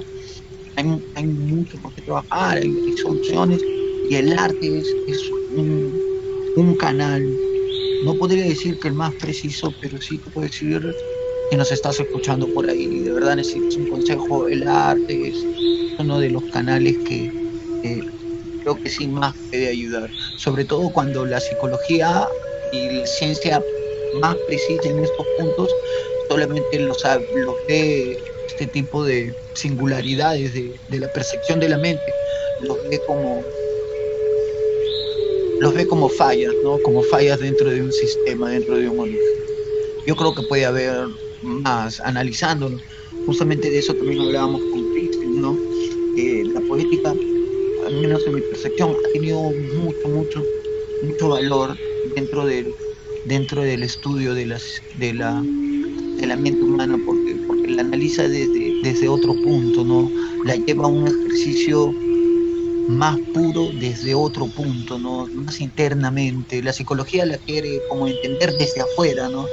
Hay, 0.76 0.86
hay 1.16 1.26
mucho 1.26 1.78
por 1.82 1.94
qué 1.96 2.02
trabajar, 2.02 2.58
hay, 2.58 2.98
soluciones, 2.98 3.62
y 4.10 4.16
el 4.16 4.38
arte 4.38 4.80
es 4.80 5.32
un, 5.56 6.13
un 6.56 6.76
canal 6.76 7.24
no 8.04 8.16
podría 8.16 8.44
decir 8.44 8.78
que 8.80 8.90
el 8.90 8.94
más 8.94 9.14
preciso, 9.16 9.74
pero 9.82 10.00
sí 10.02 10.18
te 10.20 10.30
puedo 10.32 10.46
decir 10.46 10.82
que 11.50 11.58
nos 11.58 11.72
estás 11.72 12.00
escuchando 12.00 12.48
por 12.54 12.70
ahí. 12.70 13.00
De 13.00 13.14
verdad 13.14 13.38
necesitas 13.38 13.78
un 13.78 13.88
consejo. 13.88 14.48
El 14.48 14.68
arte 14.68 15.30
es 15.30 15.36
uno 16.00 16.20
de 16.20 16.30
los 16.30 16.44
canales 16.52 16.98
que 17.08 17.32
creo 18.62 18.76
que 18.82 18.90
sí 18.90 19.08
más 19.08 19.34
puede 19.50 19.70
ayudar. 19.70 20.10
Sobre 20.38 20.66
todo 20.66 20.92
cuando 20.92 21.26
la 21.26 21.40
psicología 21.40 22.28
y 22.74 22.90
la 22.90 23.06
ciencia 23.06 23.64
más 24.20 24.36
precisa 24.48 24.90
en 24.90 25.00
estos 25.00 25.26
puntos 25.40 25.70
solamente 26.30 26.80
los, 26.80 26.98
los 27.36 27.56
ve 27.68 28.18
este 28.48 28.68
tipo 28.68 29.04
de 29.04 29.34
singularidades 29.56 30.54
de, 30.54 30.80
de 30.90 31.00
la 31.00 31.12
percepción 31.14 31.60
de 31.60 31.70
la 31.70 31.78
mente, 31.78 32.04
los 32.62 32.78
ve 32.90 33.00
como 33.08 33.44
los 35.64 35.74
ve 35.74 35.88
como 35.88 36.10
fallas, 36.10 36.54
¿no? 36.62 36.78
Como 36.80 37.02
fallas 37.04 37.40
dentro 37.40 37.70
de 37.70 37.82
un 37.82 37.92
sistema, 37.94 38.50
dentro 38.50 38.78
de 38.78 38.90
un 38.90 39.00
origen. 39.00 39.22
Yo 40.06 40.14
creo 40.14 40.36
que 40.36 40.42
puede 40.44 40.66
haber 40.66 41.08
más, 41.42 42.02
analizándolo. 42.02 42.78
Justamente 43.26 43.70
de 43.70 43.80
eso 43.80 43.94
también 43.94 44.20
hablábamos 44.20 44.62
con 44.62 44.92
Cristian, 44.92 45.42
¿no? 45.42 45.58
Que 46.18 46.44
la 46.54 46.60
poética, 46.68 47.12
al 47.88 48.02
menos 48.02 48.28
en 48.28 48.36
mi 48.36 48.42
percepción, 48.42 48.92
ha 48.92 49.14
tenido 49.14 49.40
mucho, 49.42 50.10
mucho, 50.10 50.44
mucho 51.02 51.30
valor 51.30 51.78
dentro 52.14 52.46
del, 52.46 52.76
dentro 53.24 53.62
del 53.62 53.84
estudio 53.84 54.34
de, 54.34 54.48
las, 54.48 54.64
de, 55.00 55.14
la, 55.14 55.42
de 55.42 56.28
la 56.28 56.36
mente 56.36 56.62
humana, 56.62 57.00
porque, 57.06 57.38
porque 57.48 57.70
la 57.70 57.84
analiza 57.84 58.28
desde, 58.28 58.82
desde 58.84 59.08
otro 59.08 59.34
punto, 59.36 59.86
¿no? 59.86 60.12
La 60.44 60.58
lleva 60.58 60.84
a 60.84 60.88
un 60.88 61.08
ejercicio 61.08 61.96
más 62.88 63.18
puro 63.34 63.70
desde 63.80 64.14
otro 64.14 64.48
punto, 64.48 65.00
¿no? 65.00 65.28
Más 65.28 65.60
internamente. 65.62 66.62
La 66.62 66.74
psicología 66.74 67.26
la 67.26 67.38
quiere 67.38 67.82
como 67.90 68.08
entender 68.08 68.54
desde 68.58 68.82
afuera, 68.82 69.30
¿no? 69.30 69.46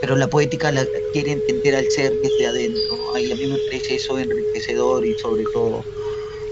Pero 0.00 0.16
la 0.16 0.28
poética 0.28 0.72
la 0.72 0.84
quiere 1.12 1.32
entender 1.32 1.76
al 1.76 1.86
ser 1.90 2.12
desde 2.22 2.46
adentro. 2.46 3.14
A 3.14 3.18
mí 3.18 3.46
me 3.46 3.58
parece 3.70 3.96
eso 3.96 4.18
enriquecedor 4.18 5.06
y 5.06 5.14
sobre 5.18 5.44
todo 5.52 5.84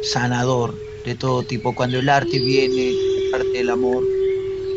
sanador 0.03 0.75
de 1.05 1.15
todo 1.15 1.43
tipo. 1.43 1.75
Cuando 1.75 1.99
el 1.99 2.09
arte 2.09 2.39
viene 2.39 2.95
parte 3.31 3.51
del 3.51 3.71
amor, 3.71 4.05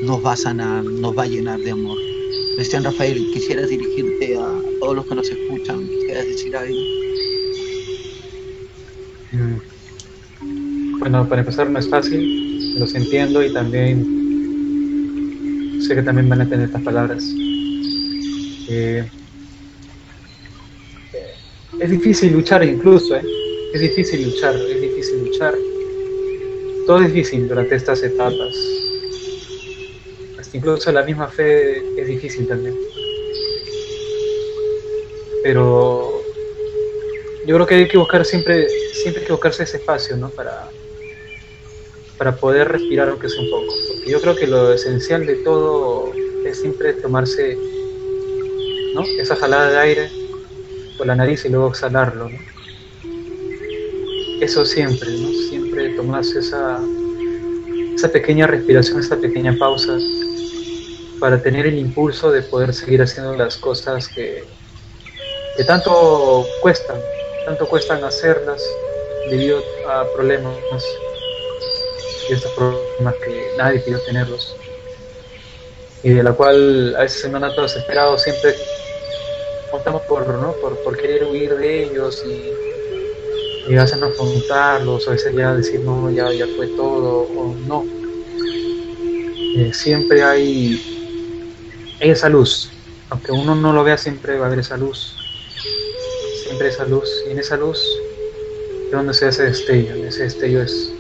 nos 0.01 0.25
va 0.25 0.33
a 0.33 0.37
sanar, 0.37 0.83
nos 0.83 1.17
va 1.17 1.23
a 1.23 1.27
llenar 1.27 1.59
de 1.59 1.71
amor. 1.71 1.97
Cristian 2.55 2.83
Rafael, 2.83 3.17
quisieras 3.33 3.69
dirigirte 3.69 4.37
a 4.37 4.61
todos 4.79 4.95
los 4.95 5.05
que 5.05 5.15
nos 5.15 5.29
escuchan, 5.29 5.87
quisieras 5.87 6.25
decir 6.25 6.55
algo. 6.55 6.79
Mm. 9.31 9.74
Bueno, 11.05 11.29
para 11.29 11.41
empezar 11.41 11.69
no 11.69 11.77
es 11.77 11.87
fácil, 11.87 12.79
los 12.79 12.95
entiendo 12.95 13.43
y 13.43 13.53
también 13.53 14.03
sé 15.79 15.93
que 15.93 16.01
también 16.01 16.27
van 16.27 16.41
a 16.41 16.49
tener 16.49 16.65
estas 16.65 16.81
palabras. 16.81 17.23
Eh, 18.67 19.07
es 21.79 21.89
difícil 21.91 22.33
luchar 22.33 22.63
incluso, 22.63 23.17
¿eh? 23.17 23.21
es 23.75 23.81
difícil 23.81 24.23
luchar, 24.31 24.55
es 24.55 24.81
difícil 24.81 25.25
luchar. 25.25 25.53
Todo 26.87 27.03
es 27.03 27.13
difícil 27.13 27.47
durante 27.47 27.75
estas 27.75 28.01
etapas. 28.01 28.55
Hasta 30.39 30.57
incluso 30.57 30.91
la 30.91 31.03
misma 31.03 31.27
fe 31.27 31.83
es 32.01 32.07
difícil 32.07 32.47
también. 32.47 32.75
Pero 35.43 36.23
yo 37.45 37.55
creo 37.57 37.67
que 37.67 37.75
hay 37.75 37.87
que 37.87 37.99
buscar 37.99 38.25
siempre, 38.25 38.67
siempre 38.91 39.21
hay 39.21 39.27
que 39.27 39.33
buscarse 39.33 39.61
ese 39.61 39.77
espacio, 39.77 40.17
¿no? 40.17 40.31
Para, 40.31 40.67
para 42.17 42.35
poder 42.35 42.69
respirar 42.69 43.09
aunque 43.09 43.29
sea 43.29 43.41
un 43.41 43.49
poco. 43.49 43.73
Porque 43.87 44.09
yo 44.09 44.21
creo 44.21 44.35
que 44.35 44.47
lo 44.47 44.73
esencial 44.73 45.25
de 45.25 45.35
todo 45.35 46.11
es 46.45 46.59
siempre 46.59 46.93
tomarse 46.93 47.57
¿no? 48.93 49.03
esa 49.19 49.35
jalada 49.35 49.69
de 49.69 49.77
aire 49.77 50.09
por 50.97 51.07
la 51.07 51.15
nariz 51.15 51.45
y 51.45 51.49
luego 51.49 51.69
exhalarlo. 51.69 52.29
Eso 54.41 54.65
siempre, 54.65 55.09
¿no? 55.11 55.29
siempre 55.49 55.89
tomarse 55.95 56.39
esa, 56.39 56.79
esa 57.95 58.09
pequeña 58.09 58.47
respiración, 58.47 58.99
esa 58.99 59.17
pequeña 59.17 59.55
pausa 59.57 59.97
para 61.19 61.41
tener 61.41 61.65
el 61.65 61.79
impulso 61.79 62.31
de 62.31 62.41
poder 62.41 62.73
seguir 62.73 63.01
haciendo 63.01 63.35
las 63.35 63.57
cosas 63.57 64.07
que, 64.09 64.43
que 65.57 65.63
tanto 65.63 66.45
cuestan, 66.61 66.97
tanto 67.45 67.67
cuestan 67.67 68.03
hacerlas 68.03 68.61
debido 69.29 69.59
a 69.89 70.05
problemas 70.13 70.55
y 72.29 72.33
estos 72.33 72.51
problemas 72.53 73.15
que 73.23 73.51
nadie 73.57 73.79
pidió 73.79 73.99
tenerlos 74.01 74.55
y 76.05 76.09
de 76.09 76.21
la 76.21 76.33
cual 76.33 76.95
a 76.97 77.01
veces 77.01 77.25
en 77.25 77.35
un 77.35 77.43
acto 77.43 77.63
desesperado 77.63 78.15
siempre 78.19 78.55
optamos 79.71 80.03
por, 80.03 80.27
¿no? 80.27 80.53
por, 80.83 80.97
querer 80.97 81.23
huir 81.23 81.55
de 81.55 81.85
ellos 81.85 82.23
y, 82.27 83.71
y 83.71 83.73
no 83.73 83.81
afrontarlos, 83.81 85.07
a 85.07 85.11
veces 85.11 85.35
ya 85.35 85.55
decir 85.55 85.79
no, 85.79 86.11
ya, 86.11 86.31
ya 86.31 86.45
fue 86.55 86.67
todo 86.67 87.21
o 87.21 87.55
no. 87.67 87.83
Eh, 89.57 89.71
siempre 89.73 90.23
hay, 90.23 90.79
hay 91.99 92.11
esa 92.11 92.29
luz, 92.29 92.69
aunque 93.09 93.31
uno 93.31 93.55
no 93.55 93.73
lo 93.73 93.83
vea 93.83 93.97
siempre 93.97 94.37
va 94.37 94.45
a 94.45 94.47
haber 94.47 94.59
esa 94.59 94.77
luz, 94.77 95.17
siempre 96.43 96.67
esa 96.67 96.85
luz 96.85 97.09
y 97.27 97.31
en 97.31 97.39
esa 97.39 97.57
luz 97.57 97.83
es 98.85 98.91
donde 98.91 99.15
se 99.15 99.25
hace 99.25 99.41
destello, 99.41 99.95
ese 100.05 100.23
destello 100.23 100.61
es 100.61 100.94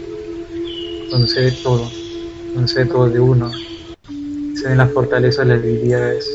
donde 1.15 1.29
se 1.29 1.39
ve 1.39 1.51
todo, 1.63 1.89
donde 2.53 2.67
se 2.67 2.83
ve 2.83 2.89
todo 2.89 3.09
de 3.09 3.21
uno, 3.21 3.49
se 3.49 4.67
ven 4.67 4.77
las 4.77 4.91
fortalezas, 4.91 5.47
las 5.47 5.61
debilidades, 5.61 6.29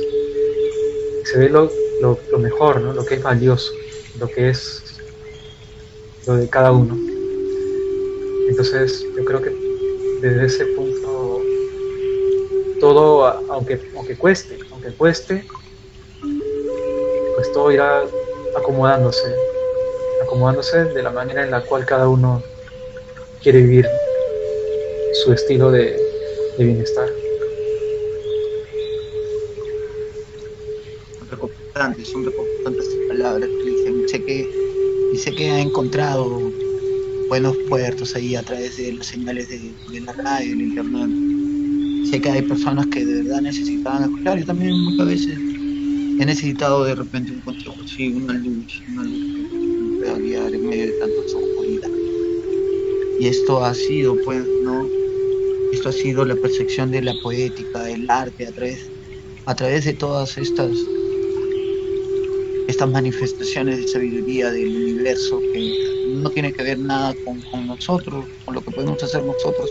se 1.25 1.39
ve 1.39 1.51
lo, 1.51 1.71
lo, 2.01 2.39
mejor, 2.39 2.81
¿no? 2.81 2.95
lo 2.95 3.05
que 3.05 3.17
es 3.17 3.23
valioso, 3.23 3.71
lo 4.19 4.27
que 4.27 4.49
es 4.49 4.83
lo 6.27 6.37
de 6.37 6.49
cada 6.49 6.73
uno. 6.73 6.97
Entonces 8.49 9.05
yo 9.15 9.23
creo 9.23 9.43
que 9.43 9.55
desde 10.23 10.47
ese 10.47 10.65
punto 10.75 11.43
todo, 12.81 13.27
aunque, 13.53 13.83
aunque 13.95 14.17
cueste, 14.17 14.59
aunque 14.73 14.93
cueste, 14.93 15.45
pues 17.35 17.53
todo 17.53 17.71
irá 17.71 18.03
acomodándose, 18.57 19.31
acomodándose 20.23 20.85
de 20.85 21.03
la 21.03 21.11
manera 21.11 21.45
en 21.45 21.51
la 21.51 21.61
cual 21.61 21.85
cada 21.85 22.09
uno 22.09 22.43
quiere 23.43 23.61
vivir 23.61 23.87
su 25.25 25.33
estilo 25.33 25.71
de, 25.71 25.97
bienestar. 26.59 27.09
Son 31.19 31.29
reconfortantes, 31.31 32.09
son 32.09 32.25
reconfortantes 32.25 32.87
palabras 33.09 33.49
que 33.49 33.71
dicen. 33.71 34.09
Sé 34.09 34.25
que, 34.25 34.51
sé 35.17 35.33
que 35.33 35.51
ha 35.51 35.61
encontrado 35.61 36.53
buenos 37.29 37.57
puertos 37.69 38.15
ahí 38.15 38.35
a 38.35 38.43
través 38.43 38.77
de 38.77 38.93
las 38.93 39.07
señales 39.07 39.49
de, 39.49 40.01
la 40.01 40.13
radio, 40.13 40.53
el 40.53 40.63
internet. 40.63 42.11
Sé 42.11 42.21
que 42.21 42.31
hay 42.31 42.43
personas 42.43 42.87
que 42.87 43.05
de 43.05 43.23
verdad 43.23 43.43
necesitaban 43.43 44.05
escuchar. 44.05 44.39
Yo 44.39 44.47
también 44.47 44.73
muchas 44.73 45.07
veces 45.07 45.39
he 45.39 46.25
necesitado 46.25 46.85
de 46.85 46.95
repente 46.95 47.33
un 47.33 47.41
consejo, 47.41 47.77
sí, 47.87 48.09
una 48.09 48.35
luz, 48.35 48.83
una 48.93 49.05
luz 49.05 49.51
que 49.51 49.57
me 49.57 49.99
pueda 49.99 50.19
guiar 50.19 50.55
en 50.55 50.69
medio 50.69 50.87
de 50.87 50.93
tanta 50.93 51.21
oscuridad. 51.21 51.91
Y 53.19 53.27
esto 53.27 53.63
ha 53.63 53.75
sido, 53.75 54.17
pues, 54.25 54.47
¿no? 54.65 55.00
Esto 55.73 55.89
ha 55.89 55.93
sido 55.93 56.25
la 56.25 56.35
percepción 56.37 56.91
de 56.91 57.03
la 57.03 57.15
poética, 57.23 57.83
del 57.85 58.11
arte, 58.11 58.47
a 58.47 58.53
través, 58.53 58.91
a 59.47 59.55
través 59.55 59.85
de 59.85 59.95
todas 59.95 60.37
estas, 60.37 60.71
estas 62.69 62.91
manifestaciones 62.91 63.79
de 63.79 63.89
sabiduría 63.89 64.51
del 64.51 64.69
universo 64.69 65.41
que 65.53 65.73
no 66.09 66.31
tiene 66.31 66.53
que 66.53 66.63
ver 66.63 66.79
nada 66.79 67.15
con, 67.25 67.41
con 67.43 67.67
nosotros, 67.67 68.27
con 68.45 68.55
lo 68.55 68.63
que 68.63 68.71
podemos 68.73 69.03
hacer 69.03 69.23
nosotros, 69.23 69.71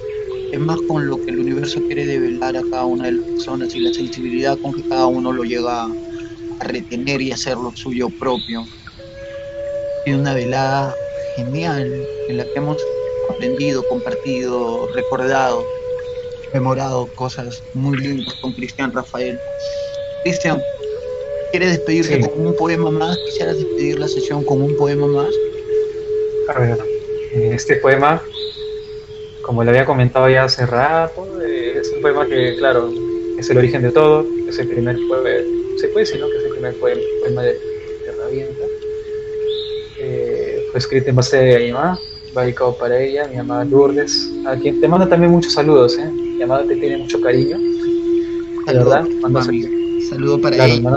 es 0.52 0.60
más 0.60 0.80
con 0.88 1.08
lo 1.08 1.18
que 1.18 1.32
el 1.32 1.40
universo 1.40 1.80
quiere 1.86 2.06
develar 2.06 2.58
a 2.58 2.64
cada 2.72 2.86
una 2.86 3.06
de 3.06 3.12
las 3.14 3.26
personas 3.26 3.76
y 3.76 3.82
la 3.82 3.94
sensibilidad 3.94 4.58
con 4.62 4.74
que 4.74 4.88
cada 4.88 5.06
uno 5.06 5.32
lo 5.32 5.44
llega 5.44 5.84
a 5.84 6.64
retener 6.64 7.22
y 7.22 7.32
hacerlo 7.32 7.72
suyo 7.76 8.10
propio. 8.20 8.66
Y 10.06 10.14
una 10.14 10.34
velada 10.34 10.96
genial 11.36 11.94
en 12.30 12.38
la 12.38 12.46
que 12.46 12.54
hemos 12.56 12.78
aprendido, 13.30 13.84
compartido, 13.90 14.88
recordado, 14.96 15.64
memorado 16.54 17.08
cosas 17.16 17.64
muy 17.74 17.98
lindas 17.98 18.34
con 18.42 18.54
Cristian 18.54 18.92
Rafael. 18.92 19.40
Cristian, 20.24 20.62
¿quieres 21.52 21.78
despedirte 21.78 22.20
con 22.30 22.48
un 22.48 22.56
poema 22.56 22.92
más? 22.92 23.18
¿Quisieras 23.26 23.58
despedir 23.58 24.00
la 24.00 24.08
sesión 24.08 24.44
con 24.44 24.62
un 24.62 24.76
poema 24.76 25.08
más? 25.08 25.34
A 26.50 26.60
ver, 26.60 26.78
este 27.34 27.76
poema, 27.78 28.22
como 29.42 29.64
le 29.64 29.70
había 29.70 29.86
comentado 29.86 30.30
ya 30.30 30.46
hace 30.46 30.66
rato, 30.66 31.28
es 31.42 31.90
un 31.92 32.02
poema 32.02 32.26
que, 32.26 32.56
claro, 32.58 32.92
es 33.38 33.50
el 33.50 33.58
origen 33.58 33.82
de 33.82 33.92
todo, 33.92 34.26
es 34.48 34.58
el 34.60 34.68
primer 34.68 34.98
poema, 35.08 35.30
se 35.78 35.88
puede 35.90 36.06
decir, 36.06 36.20
¿no? 36.20 36.30
Que 36.30 36.38
es 36.38 36.44
el 36.44 36.52
primer 36.52 36.76
poema, 36.76 37.44
de, 37.44 37.54
de 37.54 37.60
Herramienta. 38.08 38.66
Eh, 40.00 40.68
fue 40.72 40.80
escrito 40.80 41.10
en 41.10 41.16
base 41.16 41.38
de 41.38 41.60
mi 41.60 41.72
mamá, 41.72 42.00
dedicado 42.36 42.78
para 42.78 43.00
ella, 43.00 43.28
mi 43.28 43.38
mamá 43.38 43.64
Lourdes, 43.66 44.30
a 44.46 44.56
quien 44.56 44.80
te 44.82 44.88
manda 44.88 45.08
también 45.08 45.32
muchos 45.32 45.54
saludos, 45.54 45.98
¿eh? 45.98 46.10
Mamá 46.40 46.64
te 46.64 46.76
tiene 46.76 46.98
mucho 46.98 47.20
cariño. 47.22 47.58
De 47.60 48.74
verdad, 48.74 49.06
saludo 50.10 50.40
para 50.42 50.66
ella. 50.66 50.96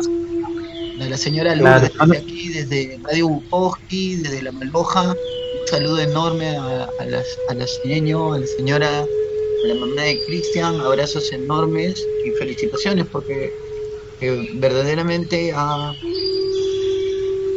De 0.98 1.10
la 1.10 1.16
señora 1.16 1.56
Lourdes, 1.56 1.92
desde 1.98 2.16
aquí, 2.16 2.48
desde 2.50 3.00
Radio 3.02 3.28
Bukowski, 3.28 4.16
desde 4.16 4.42
La 4.42 4.52
Malboja. 4.52 5.10
Un 5.10 5.68
saludo 5.68 5.98
enorme 5.98 6.56
a, 6.56 6.88
a, 7.00 7.04
las, 7.06 7.26
a 7.48 7.54
la 7.54 7.66
señora, 7.66 8.36
a 8.36 8.38
la 8.38 8.46
señora, 8.46 9.00
a 9.00 9.66
la 9.66 9.74
mamá 9.74 10.02
de 10.02 10.22
Cristian. 10.26 10.80
Abrazos 10.80 11.32
enormes 11.32 12.06
y 12.24 12.30
felicitaciones 12.38 13.06
porque 13.06 13.52
verdaderamente 14.54 15.52
ha, 15.54 15.92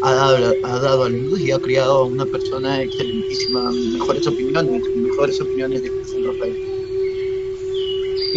ha, 0.02 0.14
dado, 0.14 0.53
ha 0.64 0.80
dado 0.80 1.03
a 1.03 1.10
luz 1.10 1.40
y 1.40 1.52
ha 1.52 1.60
criado 1.60 1.99
a 1.99 2.06
una 2.06 2.26
persona 2.26 2.82
excelentísima, 2.82 3.72
mejores 3.72 4.26
opiniones, 4.26 4.82
mejores 4.95 5.40
opiniones 5.40 5.84
de 5.84 5.91
Cristian 5.91 6.24
Rafael. 6.26 6.74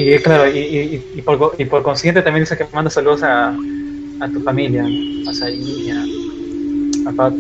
Y 0.01 0.17
claro, 0.21 0.49
y, 0.49 1.03
y, 1.17 1.23
por, 1.23 1.57
y 1.59 1.65
por 1.65 1.83
consiguiente 1.83 2.23
también 2.23 2.45
dice 2.45 2.57
que 2.57 2.69
manda 2.73 2.89
saludos 2.89 3.25
a, 3.25 3.49
a 3.49 4.29
tu 4.29 4.41
familia, 4.45 4.85
a 5.29 5.35
Sarín, 5.35 7.05
a, 7.05 7.11
Paco. 7.11 7.37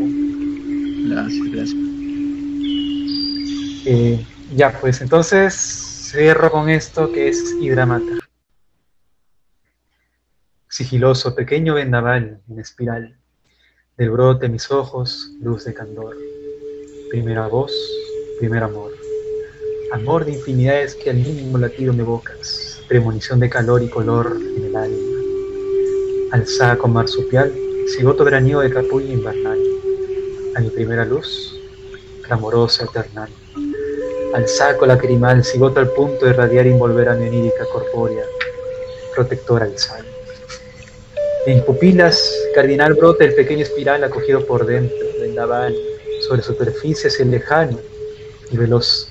Gracias, 1.09 1.52
gracias. 1.52 1.76
Eh, 3.86 4.26
ya, 4.56 4.76
pues 4.80 5.01
entonces 5.01 5.55
cierro 5.55 6.51
con 6.51 6.68
esto 6.68 7.12
que 7.12 7.28
es 7.28 7.55
Hidramata. 7.60 8.18
Sigiloso, 10.66 11.36
pequeño 11.36 11.74
vendaval 11.74 12.40
en 12.51 12.59
espiral, 12.59 13.16
del 13.97 14.10
brote 14.10 14.48
mis 14.48 14.68
ojos, 14.72 15.30
luz 15.40 15.64
de 15.64 15.74
candor. 15.74 16.16
Primera 17.09 17.47
voz, 17.47 17.72
primer 18.40 18.64
amor. 18.64 18.88
Amor 19.90 20.27
de 20.27 20.32
infinidades 20.32 20.94
que 20.94 21.09
al 21.09 21.16
mínimo 21.16 21.56
latido 21.56 21.94
me 21.94 22.02
evocas, 22.02 22.82
premonición 22.89 23.40
de 23.40 23.48
calor 23.48 23.82
y 23.82 23.89
color 23.89 24.36
en 24.36 24.65
el 24.66 24.77
alma. 24.77 24.97
Al 26.32 26.47
saco 26.47 26.89
marsupial, 26.89 27.51
cigoto 27.97 28.23
veraniego 28.23 28.60
de 28.60 28.70
capullo 28.70 29.10
invernal. 29.10 29.59
A 30.56 30.60
mi 30.60 30.69
primera 30.69 31.06
luz, 31.06 31.59
clamorosa 32.23 32.85
eternal. 32.85 33.31
Al 34.35 34.47
saco 34.47 34.85
lacrimal, 34.85 35.43
cigoto 35.43 35.81
al 35.81 35.89
punto 35.93 36.27
de 36.27 36.35
radiar 36.35 36.66
y 36.66 36.70
envolver 36.70 37.09
a 37.09 37.15
mi 37.15 37.27
onírica 37.27 37.65
corpórea, 37.73 38.24
protectora 39.15 39.65
al 39.65 39.78
sal. 39.78 40.05
En 41.47 41.65
pupilas, 41.65 42.31
cardinal 42.55 42.93
brota 42.93 43.24
el 43.24 43.35
pequeño 43.35 43.62
espiral 43.62 44.05
acogido 44.05 44.44
por 44.44 44.66
dentro, 44.66 44.98
vendaval, 45.19 45.74
sobre 46.28 46.43
superficies 46.43 47.19
el 47.20 47.31
lejano 47.31 47.78
y 48.51 48.56
veloz 48.59 49.09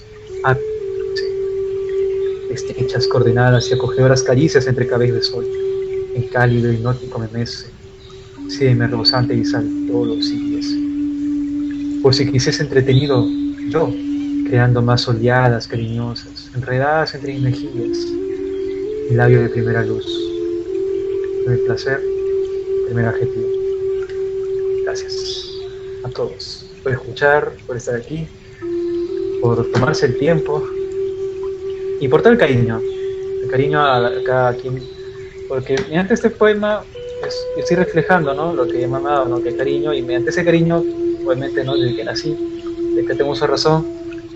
estrechas 2.49 3.07
coordenadas 3.07 3.69
y 3.69 3.73
acogedoras 3.73 4.23
caricias 4.23 4.67
entre 4.67 4.87
cabellos 4.87 5.15
de 5.17 5.23
sol, 5.23 5.45
en 6.15 6.27
cálido 6.29 6.71
y 6.71 6.77
nótico 6.77 7.19
me 7.19 7.27
mece, 7.29 7.69
me 8.75 8.87
rebosante 8.87 9.35
y 9.35 9.45
sal 9.45 9.67
todos 9.87 10.07
los 10.07 12.01
Por 12.01 12.15
si 12.15 12.31
quisiese 12.31 12.63
entretenido, 12.63 13.25
yo, 13.69 13.93
creando 14.47 14.81
más 14.81 15.07
oleadas 15.07 15.67
cariñosas, 15.67 16.49
enredadas 16.55 17.13
entre 17.13 17.33
mis 17.33 17.43
mejillas, 17.43 17.97
labio 19.11 19.41
de 19.41 19.49
primera 19.49 19.83
luz, 19.83 20.05
de 21.47 21.57
placer, 21.65 22.01
primer 22.85 23.05
adjetivo. 23.05 23.47
Gracias 24.83 25.49
a 26.03 26.09
todos 26.09 26.65
por 26.83 26.93
escuchar, 26.93 27.51
por 27.65 27.75
estar 27.77 27.95
aquí, 27.95 28.27
por 29.41 29.69
tomarse 29.71 30.05
el 30.05 30.17
tiempo 30.17 30.63
y 31.99 32.07
por 32.07 32.21
todo 32.21 32.33
el 32.33 32.39
cariño, 32.39 32.81
el 33.43 33.49
cariño 33.49 33.83
a, 33.83 34.11
cada 34.25 34.53
quien, 34.53 34.81
porque 35.47 35.77
mediante 35.87 36.13
este 36.13 36.29
poema 36.29 36.83
estoy 37.57 37.77
reflejando 37.77 38.33
¿no? 38.33 38.53
lo 38.53 38.67
que 38.67 38.87
me 38.87 38.97
ha 38.97 39.01
dado, 39.01 39.25
¿no? 39.25 39.41
que 39.41 39.55
cariño, 39.55 39.93
y 39.93 40.01
mediante 40.01 40.29
ese 40.29 40.45
cariño, 40.45 40.83
obviamente, 41.25 41.63
¿no? 41.63 41.75
desde 41.75 41.95
que 41.95 42.03
nací, 42.03 42.37
desde 42.93 43.07
que 43.07 43.15
tengo 43.15 43.33
esa 43.33 43.47
razón, 43.47 43.85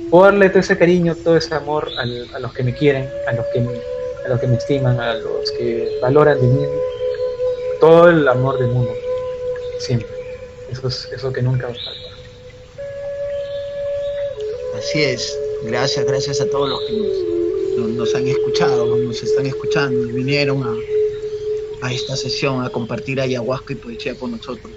puedo 0.10 0.26
darle 0.26 0.50
todo 0.50 0.60
ese 0.60 0.78
cariño, 0.78 1.16
todo 1.16 1.38
ese 1.38 1.54
amor 1.56 1.90
a 1.98 2.40
los 2.40 2.54
que 2.54 2.64
me 2.64 2.74
quieren, 2.74 3.08
a 3.28 3.34
los 3.34 3.46
que 3.54 3.62
me, 3.62 3.70
a 4.26 4.30
los 4.30 4.40
que 4.40 4.48
me 4.48 4.56
estiman, 4.56 5.00
a 5.00 5.16
los 5.16 5.52
que 5.52 6.00
valoran 6.02 6.40
de 6.40 6.48
mí, 6.48 6.66
todo 7.80 8.10
el 8.10 8.28
amor 8.28 8.60
del 8.60 8.70
mundo, 8.70 8.92
siempre. 9.80 10.08
Eso 10.72 10.88
es 10.88 11.10
eso 11.14 11.34
que 11.34 11.42
nunca 11.42 11.68
va 11.68 11.74
a 11.74 11.76
faltar. 11.76 12.12
Así 14.78 15.04
es. 15.04 15.38
Gracias, 15.64 16.06
gracias 16.06 16.42
a 16.42 16.50
todos 16.50 16.70
los 16.70 16.80
que 16.82 16.94
nos, 16.94 17.41
han 18.15 18.27
escuchado, 18.27 18.98
nos 18.98 19.23
están 19.23 19.45
escuchando 19.45 20.14
vinieron 20.14 20.64
a, 20.64 20.76
a 21.88 21.93
esta 21.93 22.15
sesión 22.15 22.64
a 22.64 22.69
compartir 22.69 23.19
ayahuasca 23.19 23.73
y 23.73 23.76
poesía 23.77 24.15
con 24.15 24.31
nosotros. 24.31 24.72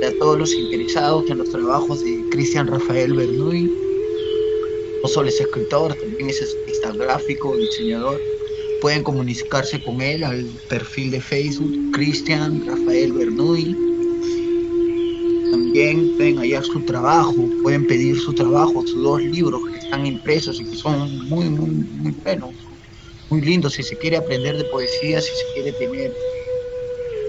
Y 0.00 0.04
a 0.04 0.18
todos 0.18 0.38
los 0.38 0.52
interesados 0.52 1.30
en 1.30 1.38
los 1.38 1.50
trabajos 1.50 2.04
de 2.04 2.22
Cristian 2.30 2.66
Rafael 2.66 3.12
Bernuy, 3.14 3.72
no 5.02 5.08
solo 5.08 5.28
es 5.28 5.40
escritor, 5.40 5.94
también 5.94 6.30
es 6.30 6.56
gráfico, 6.98 7.56
diseñador 7.56 8.20
pueden 8.80 9.02
comunicarse 9.02 9.82
con 9.82 10.00
él 10.00 10.22
al 10.22 10.44
perfil 10.68 11.10
de 11.10 11.20
Facebook 11.20 11.72
Cristian 11.92 12.64
Rafael 12.66 13.12
Bernuy. 13.12 13.76
También 15.50 16.16
pueden 16.16 16.38
hallar 16.38 16.64
su 16.64 16.80
trabajo, 16.80 17.34
pueden 17.62 17.86
pedir 17.86 18.18
su 18.20 18.32
trabajo, 18.32 18.86
sus 18.86 19.02
dos 19.02 19.22
libros 19.22 19.62
están 19.86 20.04
impresos 20.04 20.60
y 20.60 20.64
que 20.64 20.76
son 20.76 21.28
muy, 21.28 21.44
muy, 21.44 21.70
muy 21.70 22.12
buenos, 22.24 22.50
muy 23.30 23.40
lindos. 23.40 23.74
Si 23.74 23.82
se 23.82 23.96
quiere 23.96 24.16
aprender 24.16 24.56
de 24.56 24.64
poesía, 24.64 25.20
si 25.20 25.30
se 25.30 25.54
quiere 25.54 25.72
tener 25.72 26.12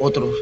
otros, 0.01 0.35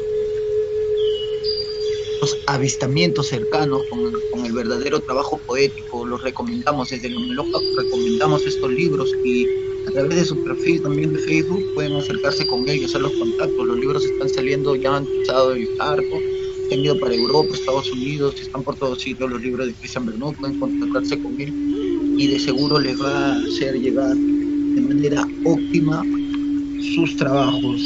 avistamientos 2.46 3.28
cercanos 3.28 3.82
con, 3.90 4.46
el 4.46 4.52
verdadero 4.52 5.00
trabajo 5.00 5.38
poético, 5.38 6.06
los 6.06 6.22
recomendamos 6.22 6.90
desde 6.90 7.10
los 7.10 7.20
Meloja, 7.26 7.58
recomendamos 7.76 8.46
estos 8.46 8.70
libros 8.70 9.10
y 9.24 9.46
a 9.88 9.90
través 9.90 10.16
de 10.16 10.24
su 10.24 10.42
perfil 10.44 10.82
también 10.82 11.12
de 11.12 11.18
Facebook 11.20 11.64
pueden 11.74 11.94
acercarse 11.96 12.46
con 12.46 12.68
ellos, 12.68 12.90
hacer 12.90 13.02
los 13.02 13.12
contactos. 13.12 13.66
Los 13.66 13.78
libros 13.78 14.04
están 14.04 14.28
saliendo, 14.28 14.76
ya 14.76 14.96
han 14.96 15.06
pasado 15.26 15.52
el 15.52 15.68
arco, 15.80 16.20
han 16.72 16.78
ido 16.78 16.98
para 16.98 17.14
Europa, 17.14 17.54
Estados 17.54 17.90
Unidos, 17.92 18.34
están 18.40 18.62
por 18.62 18.76
todos 18.76 19.00
sitios 19.02 19.30
los 19.30 19.42
libros 19.42 19.66
de 19.66 19.74
Christian 19.74 20.06
Bernot, 20.06 20.36
pueden 20.36 20.58
contactarse 20.58 21.20
con 21.20 21.40
él 21.40 21.65
y 22.16 22.28
de 22.28 22.38
seguro 22.38 22.78
les 22.78 23.00
va 23.00 23.34
a 23.34 23.36
hacer 23.36 23.74
llegar 23.74 24.14
de 24.14 24.80
manera 24.80 25.26
óptima 25.44 26.02
sus 26.94 27.16
trabajos. 27.16 27.80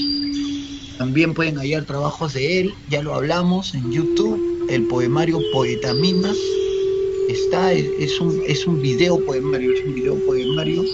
También 0.99 1.35
pueden 1.35 1.57
hallar 1.57 1.85
trabajos 1.85 2.35
de 2.35 2.61
él, 2.61 2.75
ya 2.89 3.03
lo 3.03 3.15
hablamos 3.15 3.75
en 3.75 3.91
YouTube, 3.91 4.67
el 4.69 4.87
poemario 4.87 5.41
Poetaminas. 5.53 6.37
Está, 7.29 7.73
es 7.73 8.21
un, 8.21 8.41
es 8.47 8.67
un 8.67 8.81
video 8.83 9.25
poemario, 9.25 9.73
es 9.73 9.85
un 9.85 9.95
video 9.95 10.15
poemario 10.27 10.85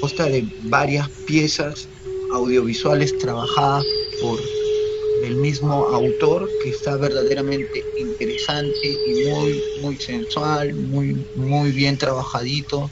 consta 0.00 0.26
de 0.26 0.46
varias 0.64 1.08
piezas 1.26 1.88
audiovisuales 2.32 3.16
trabajadas 3.18 3.84
por 4.20 4.38
el 5.26 5.36
mismo 5.36 5.72
autor 5.72 6.48
que 6.62 6.70
está 6.70 6.96
verdaderamente 6.96 7.84
interesante 7.98 8.74
y 8.84 9.28
muy 9.30 9.62
muy 9.82 9.96
sensual, 9.96 10.74
muy 10.74 11.16
muy 11.36 11.70
bien 11.72 11.96
trabajadito. 11.98 12.90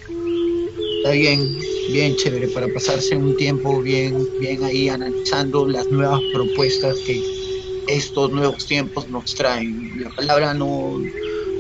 Está 0.99 1.13
bien, 1.13 1.59
bien 1.93 2.17
chévere 2.17 2.49
para 2.49 2.69
pasarse 2.69 3.17
un 3.17 3.37
tiempo 3.37 3.83
bien 3.83 4.27
bien 4.41 4.63
ahí 4.65 4.89
analizando 4.89 5.67
las 5.67 5.91
nuevas 5.91 6.21
propuestas 6.33 6.97
que 7.07 7.21
estos 7.89 8.31
nuevos 8.31 8.67
tiempos 8.67 9.09
nos 9.09 9.35
traen. 9.35 10.01
La 10.01 10.11
palabra 10.11 10.55
no 10.55 11.01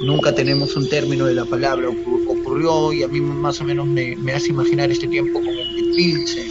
nunca 0.02 0.34
tenemos 0.34 0.76
un 0.76 0.88
término 0.88 1.26
de 1.26 1.34
la 1.34 1.44
palabra, 1.44 1.88
ocurrió 2.28 2.92
y 2.92 3.02
a 3.02 3.08
mí 3.08 3.20
más 3.20 3.60
o 3.60 3.64
menos 3.64 3.86
me, 3.86 4.14
hace 4.32 4.48
imaginar 4.48 4.90
este 4.90 5.06
tiempo 5.08 5.34
como 5.34 5.50
que 5.50 5.92
Trilce, 5.92 6.46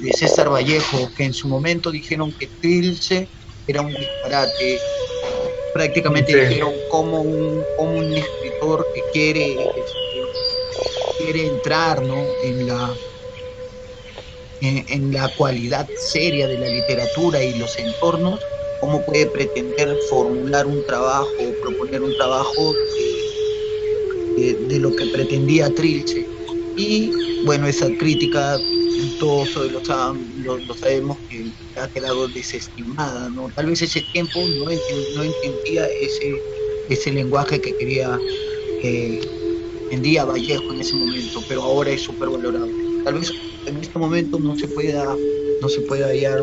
de 0.00 0.12
César 0.12 0.50
Vallejo, 0.50 1.10
que 1.16 1.24
en 1.24 1.32
su 1.32 1.48
momento 1.48 1.90
dijeron 1.90 2.32
que 2.32 2.48
Trilce 2.60 3.28
era 3.66 3.80
un 3.80 3.94
disparate, 3.94 4.78
prácticamente 5.72 6.34
dijeron 6.34 6.72
como 6.90 7.20
un, 7.20 7.62
como 7.76 7.98
un 7.98 8.12
escritor 8.12 8.86
que 8.94 9.02
quiere, 9.12 9.56
quiere 11.18 11.46
entrar 11.46 12.02
¿no? 12.02 12.16
en, 12.42 12.66
la, 12.66 12.94
en, 14.60 15.12
la 15.12 15.28
cualidad 15.36 15.88
seria 15.96 16.48
de 16.48 16.58
la 16.58 16.66
literatura 16.66 17.42
y 17.42 17.54
los 17.58 17.78
entornos, 17.78 18.40
¿cómo 18.80 19.04
puede 19.06 19.26
pretender 19.26 19.96
formular 20.10 20.66
un 20.66 20.84
trabajo 20.86 21.30
o 21.38 21.62
proponer 21.62 22.02
un 22.02 22.16
trabajo 22.16 22.74
de, 24.36 24.78
lo 24.78 24.94
que 24.96 25.06
pretendía 25.06 25.72
Trilce? 25.72 26.31
Y 26.76 27.10
bueno, 27.44 27.66
esa 27.66 27.88
crítica, 27.98 28.58
todos 29.18 29.54
lo, 29.56 29.84
sabemos 30.74 31.18
que 31.28 31.52
ha 31.76 31.88
quedado 31.88 32.28
desestimada, 32.28 33.28
¿no? 33.30 33.48
Tal 33.54 33.66
vez 33.66 33.82
ese 33.82 34.02
tiempo 34.12 34.40
no, 34.40 34.64
no 34.64 35.22
entendía 35.22 35.86
ese, 35.86 36.34
ese 36.88 37.12
lenguaje 37.12 37.60
que 37.60 37.76
quería 37.76 38.18
eh, 38.82 39.20
en 39.90 40.02
Vallejo 40.26 40.72
en 40.72 40.80
ese 40.80 40.96
momento, 40.96 41.42
pero 41.48 41.62
ahora 41.62 41.90
es 41.90 42.02
súper 42.02 42.30
valorado. 42.30 42.68
Tal 43.04 43.14
vez 43.14 43.30
en 43.66 43.76
este 43.76 43.98
momento 43.98 44.38
no 44.38 44.56
se 44.56 44.66
pueda, 44.68 45.16
no 45.60 45.68
se 45.68 45.80
pueda 45.82 46.06
hallar 46.06 46.42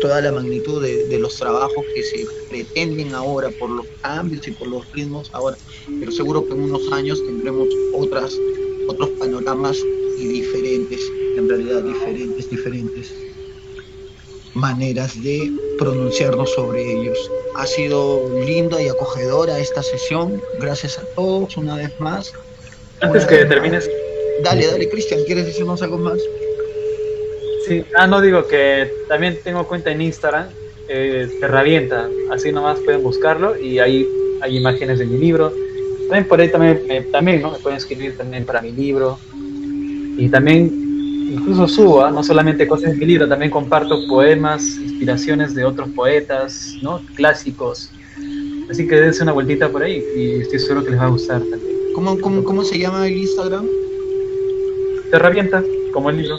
toda 0.00 0.20
la 0.20 0.32
magnitud 0.32 0.82
de, 0.82 1.18
los 1.18 1.36
trabajos 1.36 1.84
que 1.94 2.02
se 2.02 2.26
pretenden 2.50 3.14
ahora 3.14 3.48
por 3.58 3.70
los 3.70 3.86
cambios 4.02 4.46
y 4.46 4.50
por 4.50 4.68
los 4.68 4.90
ritmos 4.92 5.30
ahora, 5.32 5.56
pero 5.98 6.12
seguro 6.12 6.46
que 6.46 6.52
en 6.52 6.62
unos 6.64 6.92
años 6.92 7.24
tendremos 7.24 7.68
otras, 7.94 8.36
otros 8.88 9.10
panoramas 9.10 9.78
y 10.18 10.26
diferentes, 10.26 11.00
en 11.36 11.48
realidad 11.48 11.82
diferentes, 11.82 12.50
diferentes 12.50 13.14
maneras 14.54 15.20
de 15.22 15.50
pronunciarnos 15.78 16.50
sobre 16.54 16.92
ellos. 16.92 17.30
Ha 17.56 17.66
sido 17.66 18.22
linda 18.44 18.80
y 18.80 18.88
acogedora 18.88 19.58
esta 19.58 19.82
sesión. 19.82 20.40
Gracias 20.60 20.98
a 20.98 21.04
todos 21.14 21.56
una 21.56 21.76
vez 21.76 21.92
más. 22.00 22.32
Antes 23.00 23.26
que 23.26 23.44
termines. 23.44 23.90
Dale, 24.42 24.66
dale, 24.66 24.88
Cristian, 24.88 25.20
¿quieres 25.26 25.46
decirnos 25.46 25.82
algo 25.82 25.98
más? 25.98 26.18
Sí, 27.66 27.84
ah, 27.96 28.06
no 28.06 28.20
digo 28.20 28.46
que 28.46 28.90
también 29.08 29.38
tengo 29.42 29.66
cuenta 29.66 29.90
en 29.90 30.02
Instagram, 30.02 30.48
eh, 30.88 31.28
Terravienta, 31.40 32.10
así 32.30 32.52
nomás 32.52 32.78
pueden 32.80 33.02
buscarlo 33.02 33.58
y 33.58 33.78
ahí 33.78 34.06
hay 34.42 34.56
imágenes 34.56 34.98
de 34.98 35.06
mi 35.06 35.18
libro. 35.18 35.52
También 36.14 36.28
por 36.28 36.40
ahí 36.40 36.48
también, 36.48 36.80
eh, 36.88 37.08
también 37.10 37.42
¿no? 37.42 37.50
me 37.50 37.58
pueden 37.58 37.76
escribir 37.76 38.16
también 38.16 38.44
para 38.44 38.62
mi 38.62 38.70
libro. 38.70 39.18
Y 40.16 40.28
también 40.28 40.70
incluso 41.32 41.66
subo, 41.66 42.04
¿ah? 42.04 42.12
no 42.12 42.22
solamente 42.22 42.68
cosas 42.68 42.92
de 42.92 42.98
mi 42.98 43.04
libro, 43.04 43.28
también 43.28 43.50
comparto 43.50 44.06
poemas, 44.06 44.62
inspiraciones 44.76 45.56
de 45.56 45.64
otros 45.64 45.88
poetas, 45.88 46.76
¿no? 46.82 47.00
Clásicos. 47.16 47.90
Así 48.70 48.86
que 48.86 48.94
dense 48.94 49.24
una 49.24 49.32
vueltita 49.32 49.68
por 49.68 49.82
ahí 49.82 50.04
y 50.16 50.42
estoy 50.42 50.60
seguro 50.60 50.84
que 50.84 50.92
les 50.92 51.00
va 51.00 51.06
a 51.06 51.08
gustar 51.08 51.40
también. 51.40 51.76
¿Cómo, 51.96 52.20
cómo, 52.20 52.44
cómo 52.44 52.62
se 52.62 52.78
llama 52.78 53.08
el 53.08 53.16
Instagram? 53.16 53.66
Terravienta, 55.10 55.64
como 55.92 56.10
el 56.10 56.18
libro. 56.18 56.38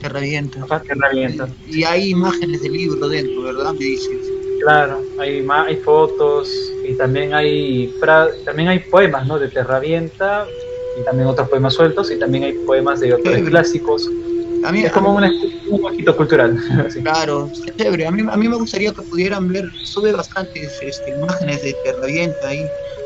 Terravienta. 0.00 0.60
Terravienta. 0.86 1.48
Y 1.66 1.82
hay 1.82 2.10
imágenes 2.10 2.62
del 2.62 2.74
libro 2.74 3.08
dentro, 3.08 3.42
¿verdad? 3.42 3.72
Me 3.72 3.84
dices. 3.84 4.29
Claro, 4.60 5.00
hay, 5.18 5.46
hay 5.48 5.76
fotos 5.76 6.48
y 6.86 6.94
también 6.94 7.34
hay, 7.34 7.92
también 8.44 8.68
hay 8.68 8.80
poemas, 8.80 9.26
¿no? 9.26 9.38
De 9.38 9.48
Terravienta, 9.48 10.46
y 11.00 11.04
también 11.04 11.28
otros 11.28 11.48
poemas 11.48 11.74
sueltos 11.74 12.10
y 12.10 12.18
también 12.18 12.44
hay 12.44 12.52
poemas 12.66 13.00
de 13.00 13.14
otros 13.14 13.36
clásicos. 13.48 14.08
A 14.62 14.72
mí, 14.72 14.82
es 14.82 14.92
como 14.92 15.14
un, 15.14 15.80
poquito 15.80 16.14
cultural. 16.14 16.58
Claro, 17.02 17.50
chévere. 17.78 18.06
A 18.06 18.10
mí, 18.10 18.22
a 18.30 18.36
mí 18.36 18.48
me 18.48 18.56
gustaría 18.56 18.92
que 18.92 19.02
pudieran 19.02 19.48
ver, 19.48 19.64
sube 19.84 20.12
bastantes 20.12 20.78
este, 20.82 21.10
imágenes 21.10 21.62
de 21.62 21.74
Terravienta 21.82 22.48
ahí, 22.48 22.62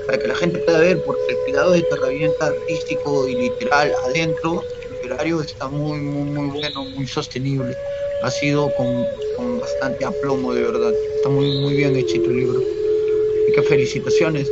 para 0.06 0.18
que 0.18 0.28
la 0.28 0.34
gente 0.34 0.58
pueda 0.60 0.80
ver, 0.80 1.00
porque 1.06 1.22
el 1.28 1.36
cuidado 1.44 1.70
de 1.72 1.82
Terravienta 1.82 2.46
artístico 2.46 3.28
y 3.28 3.36
literal 3.36 3.92
adentro, 4.06 4.64
literario, 4.90 5.40
está 5.42 5.68
muy, 5.68 6.00
muy, 6.00 6.30
muy 6.30 6.48
bueno, 6.58 6.84
muy 6.96 7.06
sostenible. 7.06 7.76
Ha 8.24 8.30
sido 8.30 8.72
con, 8.78 9.04
con 9.36 9.60
bastante 9.60 10.02
aplomo, 10.02 10.54
de 10.54 10.62
verdad. 10.62 10.94
Está 11.16 11.28
muy, 11.28 11.58
muy 11.58 11.76
bien 11.76 11.94
hechito 11.94 12.30
el 12.30 12.36
libro. 12.38 12.62
Y 13.46 13.52
que 13.52 13.60
felicitaciones. 13.60 14.50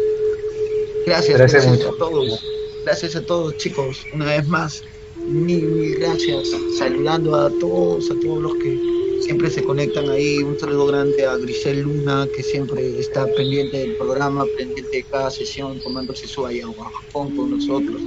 Gracias, 1.06 1.38
gracias, 1.38 1.64
gracias 1.64 1.88
a 1.88 1.96
todos. 1.96 2.44
Gracias 2.84 3.16
a 3.16 3.24
todos 3.24 3.56
chicos, 3.56 4.04
una 4.12 4.26
vez 4.26 4.46
más, 4.46 4.82
mil, 5.16 5.62
mil 5.62 5.96
gracias. 5.96 6.50
Saludando 6.78 7.34
a 7.34 7.48
todos, 7.60 8.10
a 8.10 8.20
todos 8.20 8.42
los 8.42 8.54
que 8.56 8.78
siempre 9.22 9.48
se 9.48 9.64
conectan 9.64 10.10
ahí. 10.10 10.42
Un 10.42 10.60
saludo 10.60 10.88
grande 10.88 11.24
a 11.24 11.38
Grisel 11.38 11.80
Luna, 11.80 12.28
que 12.36 12.42
siempre 12.42 13.00
está 13.00 13.24
pendiente 13.34 13.78
del 13.78 13.96
programa, 13.96 14.44
pendiente 14.58 14.98
de 14.98 15.02
cada 15.04 15.30
sesión, 15.30 15.80
tomándose 15.80 16.26
su 16.26 16.44
ayahuasca 16.44 17.00
con 17.14 17.50
nosotros. 17.50 18.02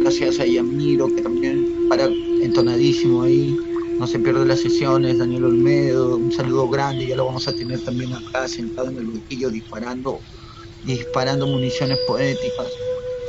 Gracias 0.00 0.40
a 0.40 0.46
Yamiro, 0.46 1.14
que 1.14 1.20
también 1.20 1.88
para 1.90 2.06
entonadísimo 2.40 3.24
ahí, 3.24 3.54
no 3.98 4.06
se 4.06 4.18
pierde 4.18 4.44
las 4.44 4.60
sesiones. 4.60 5.18
Daniel 5.18 5.44
Olmedo, 5.44 6.16
un 6.16 6.32
saludo 6.32 6.68
grande, 6.68 7.06
ya 7.06 7.16
lo 7.16 7.26
vamos 7.26 7.46
a 7.48 7.52
tener 7.52 7.80
también 7.80 8.12
acá 8.12 8.48
sentado 8.48 8.88
en 8.88 8.98
el 8.98 9.06
banquillo 9.06 9.50
disparando, 9.50 10.20
disparando 10.84 11.46
municiones 11.46 11.98
poéticas. 12.06 12.68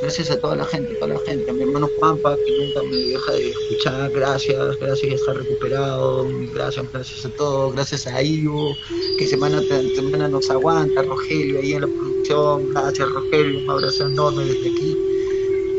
Gracias 0.02 0.30
a 0.30 0.38
toda 0.38 0.56
la 0.56 0.64
gente, 0.66 0.94
toda 0.96 1.14
la 1.14 1.20
gente, 1.20 1.50
a 1.50 1.54
mi 1.54 1.62
hermano 1.62 1.88
Pampa, 1.98 2.36
que 2.36 2.66
nunca 2.66 2.82
me 2.82 2.96
deja 2.96 3.32
de 3.32 3.48
escuchar, 3.48 4.10
gracias, 4.10 4.76
gracias, 4.78 5.20
está 5.20 5.32
recuperado, 5.32 6.28
gracias, 6.52 6.92
gracias 6.92 7.24
a 7.24 7.30
todos, 7.30 7.72
gracias 7.72 8.06
a 8.06 8.22
Ivo, 8.22 8.76
que 9.18 9.26
semana 9.26 9.62
semana 9.94 10.28
nos 10.28 10.50
aguanta, 10.50 11.00
Rogelio 11.00 11.60
ahí 11.60 11.72
en 11.72 11.80
la 11.80 11.86
producción, 11.86 12.70
gracias 12.72 13.08
Rogelio, 13.08 13.60
un 13.60 13.70
abrazo 13.70 14.06
enorme 14.06 14.44
desde 14.44 14.68
aquí, 14.68 14.96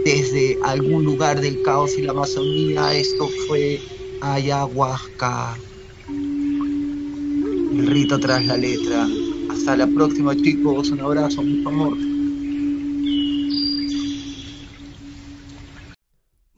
desde 0.04 0.60
algún 0.64 1.06
lugar 1.06 1.40
del 1.40 1.62
caos 1.62 1.96
y 2.00 2.02
la 2.02 2.14
Amazonía, 2.14 2.98
esto 2.98 3.30
fue 3.48 3.80
ayahuasca, 4.22 5.58
el 6.10 7.88
rito 7.88 8.20
tras 8.20 8.46
la 8.46 8.58
letra. 8.58 9.08
Hasta 9.50 9.78
la 9.78 9.88
próxima 9.88 10.36
chicos, 10.36 10.90
un 10.90 11.02
abrazo, 11.02 11.42
mucho 11.44 11.70
amor. 11.70 11.98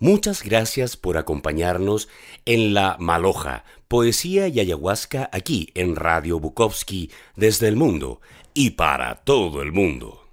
Muchas 0.02 0.44
gracias 0.44 0.96
por 0.96 1.18
acompañarnos 1.18 2.08
en 2.46 2.74
La 2.74 2.96
Maloja, 3.00 3.66
poesía 3.90 4.48
y 4.48 4.62
ayahuasca 4.62 5.30
aquí 5.34 5.72
en 5.76 5.98
Radio 5.98 6.40
Bukowski 6.40 7.12
desde 7.36 7.68
el 7.68 7.76
mundo 7.76 8.22
y 8.54 8.72
para 8.72 9.16
todo 9.16 9.62
el 9.62 9.74
mundo. 9.74 10.24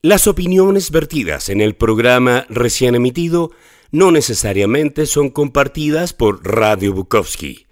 Las 0.00 0.26
opiniones 0.26 0.90
vertidas 0.90 1.48
en 1.48 1.60
el 1.60 1.74
programa 1.74 2.46
recién 2.48 2.94
emitido 2.94 3.50
no 3.90 4.10
necesariamente 4.10 5.06
son 5.06 5.30
compartidas 5.30 6.12
por 6.12 6.44
Radio 6.44 6.92
Bukowski 6.92 7.67